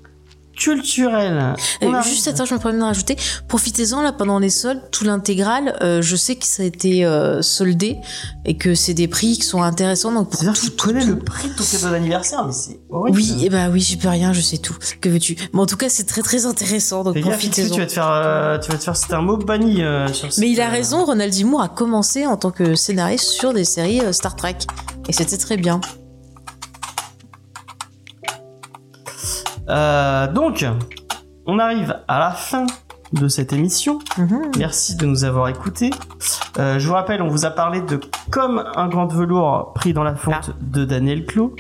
culturelle. 0.58 1.54
On 1.82 1.94
Euh, 1.94 2.02
juste 2.02 2.28
attends, 2.28 2.44
je 2.44 2.54
me 2.54 2.58
permets 2.58 2.78
de 2.78 2.82
rajouter, 2.82 3.16
profitez-en 3.48 4.02
là 4.02 4.12
pendant 4.12 4.38
les 4.38 4.50
soldes, 4.50 4.82
tout 4.90 5.04
l'intégral. 5.04 5.76
euh, 5.82 6.02
je 6.02 6.16
sais 6.16 6.36
que 6.36 6.44
ça 6.44 6.62
a 6.62 6.66
été 6.66 7.04
euh, 7.04 7.40
soldé 7.42 7.96
et 8.44 8.56
que 8.56 8.74
c'est 8.74 8.94
des 8.94 9.08
prix 9.08 9.36
qui 9.38 9.42
sont 9.44 9.62
intéressants. 9.62 10.12
Donc 10.12 10.30
pour 10.30 10.40
C'est-à-dire 10.40 10.60
que 10.60 10.66
tout, 10.66 10.70
tu 10.72 10.76
tout, 10.76 10.86
connais 10.88 11.00
tout. 11.04 11.08
le 11.10 11.18
prix 11.18 11.48
de 11.48 11.54
ton 11.54 11.64
cadeau 11.64 11.90
d'anniversaire, 11.90 12.44
mais 12.46 12.52
c'est 12.52 12.80
horrible. 12.90 13.16
Oui, 13.16 13.44
et 13.44 13.48
bah 13.50 13.68
oui, 13.70 13.80
j'y 13.80 13.96
peux 13.96 14.08
rien, 14.08 14.32
je 14.32 14.40
sais 14.40 14.58
tout. 14.58 14.76
Que 15.00 15.08
veux-tu? 15.08 15.36
Mais 15.52 15.60
en 15.60 15.66
tout 15.66 15.76
cas, 15.76 15.88
c'est 15.88 16.04
très 16.04 16.22
très 16.22 16.46
intéressant, 16.46 17.04
donc 17.04 17.20
profitez-en. 17.20 17.74
tu 17.74 17.80
vas 17.80 17.86
te 17.86 17.92
faire, 17.92 18.58
tu 18.62 18.70
vas 18.72 18.78
te 18.78 18.84
faire, 18.84 18.96
c'était 18.96 19.14
un 19.14 19.22
mot 19.22 19.36
banni 19.36 19.82
sur. 20.12 20.28
Mais 20.38 20.50
il 20.50 20.60
a 20.60 20.68
raison, 20.68 21.04
Ronald 21.04 21.32
D. 21.34 21.44
Moore 21.44 21.62
a 21.62 21.68
commencé 21.68 22.26
en 22.26 22.36
tant 22.36 22.50
que 22.50 22.74
scénariste 22.74 23.24
sur 23.28 23.52
des 23.52 23.64
séries 23.64 24.00
Star 24.12 24.36
Trek. 24.36 24.56
Et 25.08 25.12
c'était 25.12 25.38
très 25.38 25.56
bien. 25.56 25.80
Euh, 29.68 30.32
donc, 30.32 30.64
on 31.46 31.58
arrive 31.58 31.98
à 32.08 32.18
la 32.18 32.30
fin 32.30 32.66
de 33.12 33.28
cette 33.28 33.52
émission. 33.52 33.98
Mhm. 34.18 34.52
Merci 34.58 34.96
de 34.96 35.06
nous 35.06 35.24
avoir 35.24 35.48
écoutés. 35.48 35.90
Euh, 36.58 36.78
je 36.78 36.86
vous 36.86 36.94
rappelle, 36.94 37.22
on 37.22 37.28
vous 37.28 37.44
a 37.44 37.50
parlé 37.50 37.80
de 37.80 38.00
Comme 38.30 38.62
un 38.76 38.88
grand 38.88 39.06
velours 39.06 39.72
pris 39.74 39.92
dans 39.92 40.02
la 40.02 40.14
fonte 40.14 40.54
de 40.60 40.84
Daniel 40.84 41.24
Clot. 41.24 41.54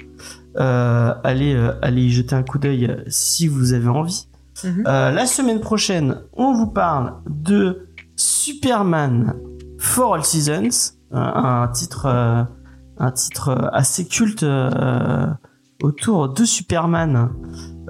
Euh, 0.58 1.14
allez, 1.24 1.54
euh, 1.54 1.72
allez 1.82 2.02
y 2.02 2.10
jeter 2.10 2.34
un 2.34 2.42
coup 2.42 2.58
d'œil 2.58 3.04
si 3.08 3.48
vous 3.48 3.72
avez 3.72 3.88
envie. 3.88 4.28
Mhm. 4.64 4.82
La 4.84 5.26
semaine 5.26 5.60
prochaine, 5.60 6.20
on 6.32 6.52
vous 6.52 6.66
parle 6.66 7.14
de 7.28 7.88
Superman 8.16 9.36
for 9.78 10.14
All 10.14 10.24
Seasons, 10.24 10.94
un, 11.12 11.68
titre, 11.68 12.06
un 12.06 13.10
titre 13.12 13.70
assez 13.72 14.04
culte 14.04 14.44
autour 15.80 16.30
de 16.30 16.44
Superman. 16.44 17.30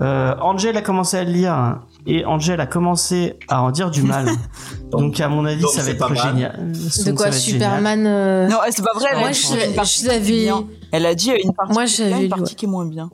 Euh, 0.01 0.35
Angel 0.41 0.77
a 0.77 0.83
commencé 0.83 1.17
à 1.17 1.25
le 1.25 1.33
lire 1.33 1.81
et 2.07 2.25
Angel 2.25 2.61
a 2.61 2.67
commencé 2.67 3.37
à 3.49 3.63
en 3.63 3.71
dire 3.73 3.91
du 3.91 4.03
mal. 4.03 4.29
donc 4.93 5.19
à 5.21 5.29
mon 5.29 5.45
avis, 5.45 5.61
donc 5.63 5.73
ça 5.73 5.83
va 5.83 5.91
être 5.91 6.15
génial. 6.15 6.71
De 7.05 7.13
quoi, 7.13 7.33
Superman 7.33 8.07
euh, 8.07 8.47
Non, 8.49 8.59
c'est 8.71 8.85
pas 8.85 8.93
vrai. 8.95 9.09
Elle 9.13 9.19
Moi, 9.19 9.29
a 9.29 9.33
je- 9.33 9.47
dit 9.47 9.65
une 9.67 9.75
partie 9.75 9.95
je 9.95 10.01
qui 10.03 10.07
est 10.07 10.47
l'avais-. 10.47 10.67
Elle 10.93 11.07
a 11.07 11.15
dit 11.15 11.31
une 11.43 11.53
partie 11.53 11.73
Moi, 11.73 11.85
qui 11.87 12.03
est 12.03 12.05
bien, 12.05 12.09
j'avais 12.11 12.17
une 12.17 12.23
lu, 12.23 12.29
partie 12.29 12.43
ouais. 12.45 12.55
qui 12.57 12.65
est 12.65 12.69
moins 12.69 12.87
bien. 12.87 13.11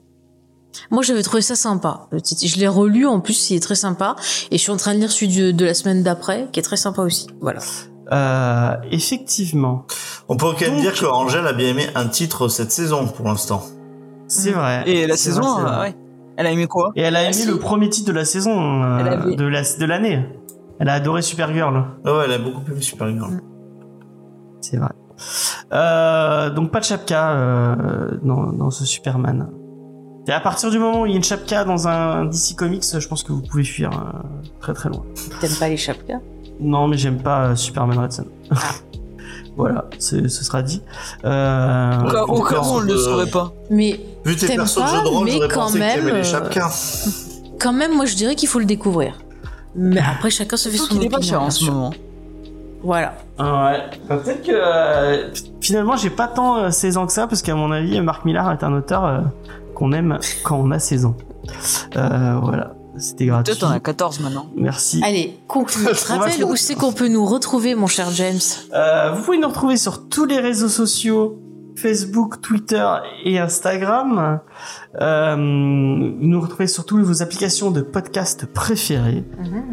Moi, 0.91 1.01
j'avais 1.03 1.23
trouvé 1.23 1.41
ça 1.41 1.55
sympa. 1.55 2.07
Le 2.11 2.21
titre. 2.21 2.45
Je 2.45 2.59
l'ai 2.59 2.67
relu 2.67 3.07
en 3.07 3.19
plus, 3.19 3.49
il 3.49 3.55
est 3.55 3.59
très 3.61 3.75
sympa. 3.75 4.15
Et 4.51 4.57
je 4.57 4.61
suis 4.61 4.71
en 4.71 4.77
train 4.77 4.93
de 4.93 4.99
lire 4.99 5.11
celui 5.11 5.33
de, 5.35 5.51
de 5.51 5.65
la 5.65 5.73
semaine 5.73 6.03
d'après, 6.03 6.49
qui 6.51 6.59
est 6.59 6.63
très 6.63 6.77
sympa 6.77 7.01
aussi. 7.01 7.27
Voilà. 7.41 7.61
Euh, 8.11 8.75
effectivement, 8.91 9.85
On 10.29 10.37
peut 10.37 10.47
quand 10.51 10.69
même 10.69 10.79
dire 10.81 10.93
que 10.93 11.05
Angèle 11.07 11.47
a 11.47 11.53
bien 11.53 11.69
aimé 11.69 11.87
un 11.95 12.07
titre 12.07 12.47
cette 12.49 12.71
saison 12.71 13.07
pour 13.07 13.25
l'instant. 13.25 13.63
c'est 14.27 14.51
vrai. 14.51 14.83
Et 14.85 15.07
la 15.07 15.17
saison, 15.17 15.41
vrai, 15.41 15.49
c'est 15.55 15.61
euh, 15.61 15.75
vrai. 15.75 15.87
ouais. 15.87 15.95
Elle 16.37 16.47
a 16.47 16.51
aimé 16.51 16.67
quoi? 16.67 16.91
Et 16.95 17.01
elle 17.01 17.15
a 17.15 17.19
Ah, 17.19 17.23
aimé 17.31 17.45
le 17.47 17.57
premier 17.57 17.89
titre 17.89 18.07
de 18.07 18.13
la 18.15 18.25
saison, 18.25 18.83
euh, 18.83 19.35
de 19.35 19.45
la 19.45 19.61
de 19.61 19.85
l'année. 19.85 20.25
Elle 20.79 20.89
a 20.89 20.93
adoré 20.93 21.21
Supergirl. 21.21 21.83
Ah 22.05 22.13
ouais, 22.17 22.23
elle 22.25 22.33
a 22.33 22.37
beaucoup 22.39 22.61
aimé 22.69 22.81
Supergirl. 22.81 23.39
C'est 24.61 24.77
vrai. 24.77 24.89
Euh, 25.73 26.49
donc 26.49 26.71
pas 26.71 26.79
de 26.79 26.85
chapka 26.85 27.31
euh, 27.31 28.17
dans, 28.23 28.51
dans 28.51 28.69
ce 28.71 28.85
Superman. 28.85 29.49
Et 30.27 30.31
à 30.31 30.39
partir 30.39 30.71
du 30.71 30.79
moment 30.79 31.01
où 31.01 31.05
il 31.05 31.11
y 31.11 31.13
a 31.13 31.17
une 31.17 31.23
chapka 31.23 31.63
dans 31.63 31.87
un 31.87 32.25
DC 32.25 32.55
Comics, 32.57 32.83
je 32.99 33.07
pense 33.07 33.23
que 33.23 33.31
vous 33.31 33.41
pouvez 33.43 33.63
fuir 33.63 33.91
euh, 33.91 34.19
très 34.59 34.73
très 34.73 34.89
loin. 34.89 35.03
T'aimes 35.39 35.51
pas 35.59 35.69
les 35.69 35.77
chapkas 35.77 36.19
Non, 36.59 36.87
mais 36.87 36.97
j'aime 36.97 37.21
pas 37.21 37.49
euh, 37.49 37.55
Superman 37.55 37.99
Red 37.99 38.11
Son. 38.11 38.25
voilà, 39.57 39.85
ce 39.99 40.27
sera 40.27 40.61
dit. 40.61 40.81
Euh, 41.23 42.01
Au 42.03 42.11
cas- 42.11 42.23
Au 42.23 42.43
cas 42.43 42.59
où 42.59 42.65
on 42.75 42.81
ne 42.81 42.85
le 42.85 42.97
saurait 42.97 43.29
pas. 43.29 43.53
Mais 43.69 43.99
Vu 44.25 44.35
tes 44.35 44.47
de 44.47 44.51
jeu 44.65 44.81
de 45.03 45.07
rôle, 45.07 45.25
mais 45.25 45.39
quand 45.47 45.61
pensé 45.61 45.79
même, 45.79 46.07
euh, 46.07 46.21
les 46.21 46.61
quand 47.59 47.73
même, 47.73 47.95
moi 47.95 48.05
je 48.05 48.15
dirais 48.15 48.35
qu'il 48.35 48.49
faut 48.49 48.59
le 48.59 48.65
découvrir. 48.65 49.13
Mais 49.75 49.99
après, 50.01 50.29
chacun 50.29 50.57
se 50.57 50.69
fait 50.69 50.77
son 50.77 50.85
qu'il 50.87 50.97
est 51.03 51.05
opinion. 51.07 51.17
pas 51.19 51.21
cher 51.25 51.41
en 51.41 51.49
ce 51.51 51.65
moment. 51.65 51.93
Voilà. 52.83 53.15
Ah 53.37 53.65
Ouais. 53.71 53.79
Bah, 54.07 54.17
Peut-être 54.17 54.43
que 54.43 54.51
euh, 54.53 55.29
finalement 55.59 55.97
j'ai 55.97 56.09
pas 56.11 56.27
tant 56.27 56.57
euh, 56.57 56.69
16 56.69 56.97
ans 56.97 57.05
que 57.07 57.13
ça 57.13 57.27
parce 57.27 57.41
qu'à 57.41 57.55
mon 57.55 57.71
avis 57.71 57.99
Marc 58.01 58.25
Millar 58.25 58.51
est 58.51 58.63
un 58.63 58.73
auteur 58.73 59.03
euh, 59.05 59.19
qu'on 59.73 59.91
aime 59.91 60.19
quand 60.43 60.57
on 60.57 60.69
a 60.71 60.79
16 60.79 61.05
ans. 61.05 61.15
Euh, 61.97 62.35
voilà, 62.41 62.73
c'était 62.97 63.25
gratuit. 63.25 63.53
Peut-être 63.53 63.67
on 63.67 63.71
a 63.71 63.79
14 63.79 64.19
maintenant. 64.21 64.47
Merci. 64.55 65.01
Allez, 65.03 65.37
conclue. 65.47 65.85
Rappelle 66.07 66.43
où 66.43 66.55
c'est 66.55 66.75
qu'on 66.75 66.93
peut 66.93 67.07
nous 67.07 67.25
retrouver, 67.25 67.75
mon 67.75 67.87
cher 67.87 68.09
James. 68.11 68.39
Euh, 68.73 69.11
vous 69.11 69.23
pouvez 69.23 69.37
nous 69.37 69.47
retrouver 69.47 69.77
sur 69.77 70.07
tous 70.07 70.25
les 70.25 70.39
réseaux 70.39 70.69
sociaux 70.69 71.39
Facebook, 71.75 72.41
Twitter 72.41 72.87
et 73.25 73.37
Instagram. 73.37 74.39
Euh, 75.01 75.35
nous 75.37 76.39
retrouver 76.39 76.67
sur 76.67 76.85
toutes 76.85 77.01
vos 77.03 77.21
applications 77.21 77.71
de 77.71 77.81
podcast 77.81 78.45
préférées. 78.45 79.25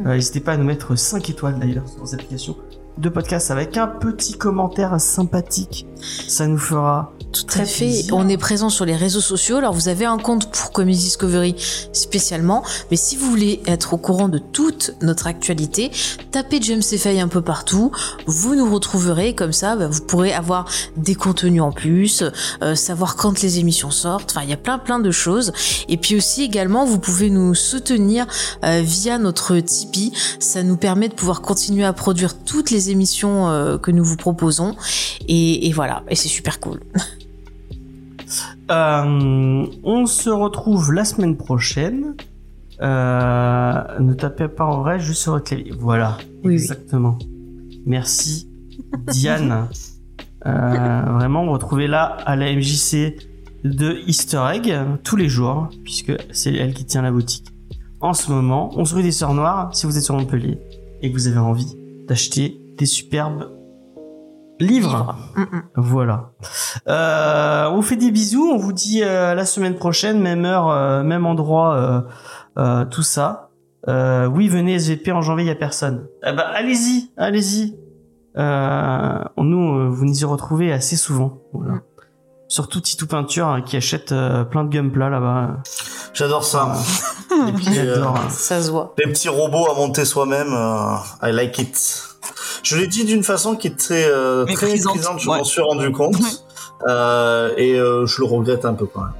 Euh, 0.07 0.15
N'hésitez 0.15 0.41
pas 0.41 0.53
à 0.53 0.57
nous 0.57 0.65
mettre 0.65 0.97
5 0.97 1.31
étoiles 1.31 1.59
d'ailleurs 1.59 1.89
sur 1.89 2.01
vos 2.01 2.15
applications 2.15 2.57
de 2.99 3.09
podcast 3.09 3.51
avec 3.51 3.77
un 3.77 3.87
petit 3.87 4.35
commentaire 4.35 5.01
sympathique. 5.01 5.87
Ça 6.29 6.47
nous 6.47 6.59
fera 6.59 7.13
Tout 7.33 7.45
Très 7.45 7.61
à 7.63 7.65
fait. 7.65 7.85
plaisir. 7.87 8.15
On 8.17 8.29
est 8.29 8.37
présent 8.37 8.69
sur 8.69 8.85
les 8.85 8.97
réseaux 8.97 9.21
sociaux. 9.21 9.57
Alors, 9.57 9.73
vous 9.73 9.89
avez 9.89 10.05
un 10.05 10.19
compte 10.19 10.51
pour 10.51 10.73
Comics 10.73 10.99
Discovery 10.99 11.55
spécialement. 11.93 12.63
Mais 12.91 12.97
si 12.97 13.17
vous 13.17 13.31
voulez 13.31 13.63
être 13.67 13.95
au 13.95 13.99
courant 13.99 14.29
de 14.29 14.39
toute 14.39 14.95
notre 15.01 15.27
actualité, 15.29 15.91
tapez 16.33 16.61
James 16.61 16.83
Fay 16.83 17.21
un 17.21 17.29
peu 17.29 17.41
partout. 17.41 17.93
Vous 18.27 18.55
nous 18.57 18.71
retrouverez. 18.73 19.35
Comme 19.35 19.53
ça, 19.53 19.77
bah, 19.77 19.87
vous 19.89 20.03
pourrez 20.03 20.33
avoir 20.33 20.69
des 20.97 21.15
contenus 21.15 21.63
en 21.63 21.73
plus, 21.73 22.25
euh, 22.63 22.75
savoir 22.75 23.17
quand 23.17 23.41
les 23.43 23.59
émissions 23.61 23.91
sortent. 23.91 24.33
Enfin, 24.33 24.43
il 24.43 24.51
y 24.51 24.55
a 24.55 24.59
plein, 24.59 24.79
plein 24.79 24.99
de 24.99 25.11
choses. 25.11 25.53
Et 25.89 25.97
puis 25.97 26.17
aussi, 26.17 26.43
également, 26.43 26.85
vous 26.85 26.99
pouvez 26.99 27.31
nous 27.31 27.55
soutenir 27.55 28.27
euh, 28.65 28.83
via 28.85 29.19
notre 29.19 29.57
Tipeee. 29.59 30.13
Ça 30.41 30.63
nous 30.65 30.77
permet 30.77 31.09
de 31.09 31.15
pouvoir 31.15 31.41
continuer 31.43 31.85
à 31.85 31.93
produire 31.93 32.37
toutes 32.45 32.71
les 32.71 32.82
émissions 32.91 33.49
euh, 33.49 33.79
que 33.79 33.91
nous 33.91 34.05
vous 34.05 34.17
proposons. 34.17 34.75
Et, 35.29 35.69
et 35.69 35.73
voilà. 35.73 36.03
Et 36.09 36.15
c'est 36.17 36.29
super 36.29 36.61
cool. 36.61 36.81
Euh, 38.71 39.67
on 39.85 40.07
se 40.07 40.31
retrouve 40.31 40.93
la 40.93 41.05
semaine 41.05 41.37
prochaine. 41.37 42.15
Euh, 42.81 43.83
ne 44.01 44.15
tapez 44.15 44.49
pas 44.49 44.65
en 44.65 44.81
vrai, 44.81 44.99
juste 44.99 45.23
sur 45.23 45.33
votre 45.33 45.45
clavier. 45.45 45.73
Voilà, 45.79 46.17
Oui, 46.43 46.49
oui. 46.51 46.55
exactement. 46.55 47.19
Merci, 47.87 48.49
Diane. 49.09 49.69
Euh, 50.47 51.03
vraiment, 51.19 51.51
retrouvez-la 51.53 52.03
à 52.03 52.35
la 52.37 52.53
MJC 52.55 53.17
de 53.65 53.99
Easter 54.09 54.43
Egg 54.55 54.75
tous 55.05 55.17
les 55.17 55.29
jours, 55.29 55.69
puisque 55.85 56.13
c'est 56.33 56.55
elle 56.55 56.75
qui 56.75 56.85
tient 56.85 57.03
la 57.03 57.13
boutique. 57.13 57.47
En 58.01 58.15
ce 58.15 58.33
moment, 58.33 58.71
on 58.77 58.85
se 58.85 58.95
rue 58.95 59.03
des 59.03 59.13
Sœurs 59.13 59.35
Noires, 59.35 59.71
si 59.75 59.87
vous 59.87 59.97
êtes 59.97 60.03
sur 60.03 60.17
Montpellier 60.17 60.59
et 61.03 61.11
que 61.11 61.15
vous 61.15 61.29
avez 61.29 61.39
envie 61.39 61.77
d'acheter 62.09 62.61
des 62.83 62.87
superbes 62.87 63.49
livres. 64.59 65.15
Mm, 65.37 65.41
mm. 65.43 65.63
Voilà. 65.77 66.31
Euh, 66.89 67.69
on 67.71 67.77
vous 67.77 67.83
fait 67.83 67.95
des 67.97 68.11
bisous. 68.11 68.51
On 68.53 68.57
vous 68.59 68.73
dit 68.73 69.03
euh, 69.05 69.35
la 69.35 69.47
semaine 69.47 69.77
prochaine, 69.77 70.21
même 70.21 70.45
heure, 70.45 70.69
euh, 70.69 71.05
même 71.05 71.25
endroit, 71.27 71.77
euh, 71.77 72.01
euh, 72.59 72.85
tout 72.85 73.05
ça. 73.05 73.51
Euh, 73.89 74.27
oui, 74.27 74.49
venez 74.49 74.75
SVP 74.75 75.13
en 75.13 75.23
janvier, 75.23 75.45
il 75.45 75.49
y 75.49 75.53
a 75.53 75.55
personne. 75.55 76.07
Eh 76.27 76.33
ben, 76.33 76.45
allez-y, 76.55 77.13
allez-y. 77.17 77.77
Euh, 78.37 79.19
nous, 79.37 79.79
euh, 79.79 79.89
vous 79.89 80.05
nous 80.05 80.21
y 80.21 80.25
retrouvez 80.25 80.73
assez 80.73 80.97
souvent. 80.97 81.39
Voilà. 81.53 81.75
Mm. 81.75 81.83
Surtout 82.49 82.81
Titou 82.81 83.07
Peinture 83.07 83.47
hein, 83.47 83.63
qui 83.63 83.77
achète 83.77 84.11
euh, 84.13 84.43
plein 84.45 84.65
de 84.65 84.69
gunpla 84.71 85.09
là-bas. 85.09 85.59
J'adore 86.15 86.43
ça. 86.45 86.75
Les 87.47 87.53
petits, 87.53 87.75
J'adore. 87.75 88.17
hein. 88.17 88.29
Ça 88.29 88.61
se 88.61 88.71
voit. 88.73 88.93
les 88.99 89.07
petits 89.11 89.29
robots 89.31 89.71
à 89.71 89.75
monter 89.77 90.05
soi-même, 90.05 90.53
euh, 90.53 90.97
I 91.23 91.33
like 91.33 91.59
it. 91.61 92.09
Je 92.63 92.77
l'ai 92.77 92.87
dit 92.87 93.05
d'une 93.05 93.23
façon 93.25 93.57
qui 93.57 93.67
était 93.67 94.07
euh, 94.09 94.45
très 94.45 94.53
Méprisante, 94.67 94.95
méprisante, 94.95 95.21
je 95.21 95.29
ouais. 95.29 95.39
m'en 95.39 95.45
suis 95.45 95.63
rendu 95.63 95.91
compte. 95.93 96.17
Euh, 96.89 97.53
et 97.57 97.79
euh, 97.79 98.07
je 98.07 98.21
le 98.21 98.27
regrette 98.27 98.65
un 98.65 98.75
peu 98.75 98.87
quand 98.87 99.03
même. 99.03 99.13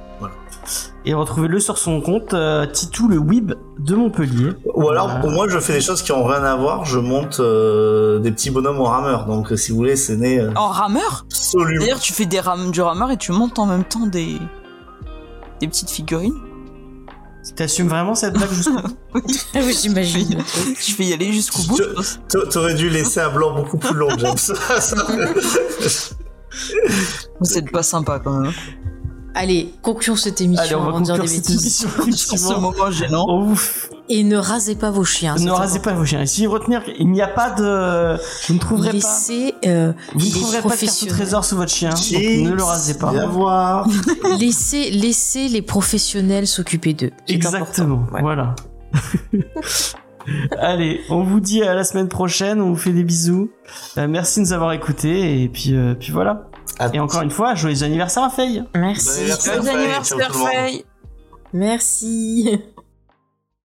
Et 1.05 1.13
retrouvez-le 1.13 1.59
sur 1.59 1.77
son 1.77 1.99
compte 1.99 2.33
euh, 2.33 2.65
Titou 2.65 3.09
le 3.09 3.17
Web 3.17 3.53
de 3.79 3.95
Montpellier. 3.95 4.51
Ou 4.73 4.87
alors, 4.89 5.19
pour 5.19 5.31
moi, 5.31 5.49
je 5.49 5.59
fais 5.59 5.73
des 5.73 5.81
choses 5.81 6.01
qui 6.01 6.13
ont 6.13 6.23
rien 6.23 6.43
à 6.43 6.55
voir. 6.55 6.85
Je 6.85 6.97
monte 6.97 7.41
euh, 7.41 8.19
des 8.19 8.31
petits 8.31 8.51
bonhommes 8.51 8.79
au 8.79 8.85
rameur. 8.85 9.25
Donc, 9.25 9.51
euh, 9.51 9.57
si 9.57 9.71
vous 9.71 9.77
voulez, 9.77 9.97
c'est 9.97 10.15
né 10.15 10.39
euh, 10.39 10.51
En 10.55 10.69
rameur? 10.69 11.25
absolument. 11.27 11.81
D'ailleurs, 11.81 11.99
tu 11.99 12.13
fais 12.13 12.25
des 12.25 12.39
du 12.71 12.81
rameur 12.81 13.11
et 13.11 13.17
tu 13.17 13.33
montes 13.33 13.59
en 13.59 13.65
même 13.65 13.83
temps 13.83 14.05
des 14.07 14.37
des 15.59 15.67
petites 15.67 15.89
figurines. 15.89 16.39
T'assumes 17.55 17.87
vraiment 17.87 18.15
cette 18.15 18.33
blague 18.33 18.51
jusqu'au 18.51 18.73
bout 18.81 18.97
Oui, 19.55 19.77
j'imagine. 19.81 20.43
Je 20.79 20.95
vais 20.95 21.05
y 21.05 21.13
aller 21.13 21.31
jusqu'au 21.31 21.61
bout. 21.63 21.79
T'aurais 22.51 22.73
dû 22.73 22.89
laisser 22.89 23.19
un 23.19 23.29
blanc 23.29 23.53
beaucoup 23.55 23.77
plus 23.77 23.93
long, 23.95 24.09
James. 24.17 24.37
Ça- 24.79 24.95
Vous 27.39 27.57
êtes 27.57 27.71
pas 27.71 27.83
sympa 27.83 28.19
quand 28.23 28.39
même. 28.39 28.53
Allez, 29.35 29.73
concluons 29.81 30.15
cette 30.15 30.41
émission 30.41 30.63
Allez, 30.63 30.75
on 30.75 30.81
va 30.83 30.87
avant 30.89 30.99
de 30.99 31.05
dire 31.05 31.17
des 31.19 31.27
cette 31.27 31.47
bêtises. 31.47 31.85
émission. 31.85 31.89
Sur 32.15 32.37
ce 32.39 32.53
moment 32.59 32.91
gênant. 32.91 33.25
On 33.27 33.45
vous 33.45 33.55
f- 33.55 33.89
Et 34.09 34.23
ne 34.23 34.37
rasez 34.37 34.75
pas 34.75 34.91
vos 34.91 35.03
chiens. 35.03 35.35
ne 35.35 35.49
rasez 35.49 35.77
important. 35.77 35.91
pas 35.91 35.97
vos 35.97 36.05
chiens. 36.05 36.21
Et 36.21 36.27
si 36.27 36.45
retenir, 36.45 36.81
il 36.99 37.09
n'y 37.09 37.21
a 37.21 37.27
pas 37.27 37.49
de, 37.49 38.17
vous 38.47 38.53
ne 38.53 38.59
trouverez 38.59 38.89
pas, 38.89 38.93
Laissez, 38.95 39.55
euh, 39.65 39.91
vous 40.13 40.25
ne 40.25 40.31
trouverez 40.31 40.61
pas 40.61 40.75
de 40.75 40.81
carte 40.85 41.03
au 41.03 41.05
trésor 41.07 41.45
sous 41.45 41.55
votre 41.57 41.71
chien. 41.71 41.89
Ne 41.91 42.51
le 42.51 42.63
rasez 42.63 42.93
pas. 42.95 43.11
Voir. 43.27 43.87
laissez, 44.39 44.91
laissez 44.91 45.47
les 45.47 45.61
professionnels 45.63 46.45
s'occuper 46.47 46.93
d'eux. 46.93 47.11
Exactement. 47.27 47.95
important. 48.03 48.13
Ouais. 48.13 48.21
Voilà. 48.21 48.55
Allez, 50.59 51.01
on 51.09 51.23
vous 51.23 51.39
dit 51.39 51.63
à 51.63 51.73
la 51.73 51.83
semaine 51.83 52.07
prochaine. 52.07 52.61
On 52.61 52.69
vous 52.69 52.75
fait 52.75 52.91
des 52.91 53.03
bisous. 53.03 53.51
Euh, 53.97 54.07
merci 54.07 54.39
de 54.39 54.45
nous 54.45 54.53
avoir 54.53 54.71
écoutés. 54.73 55.43
Et 55.43 55.49
puis, 55.49 55.75
euh, 55.75 55.93
puis 55.95 56.11
voilà. 56.11 56.49
À- 56.79 56.89
Et 56.93 56.99
encore 56.99 57.21
une 57.21 57.31
fois, 57.31 57.55
joyeux 57.55 57.83
anniversaire 57.83 58.23
à 58.23 58.29
Faye. 58.29 58.63
Merci. 58.75 59.27
ciao 59.39 59.59
anniversaire. 59.67 60.33
Faye 60.35 60.85
Merci. 61.53 62.59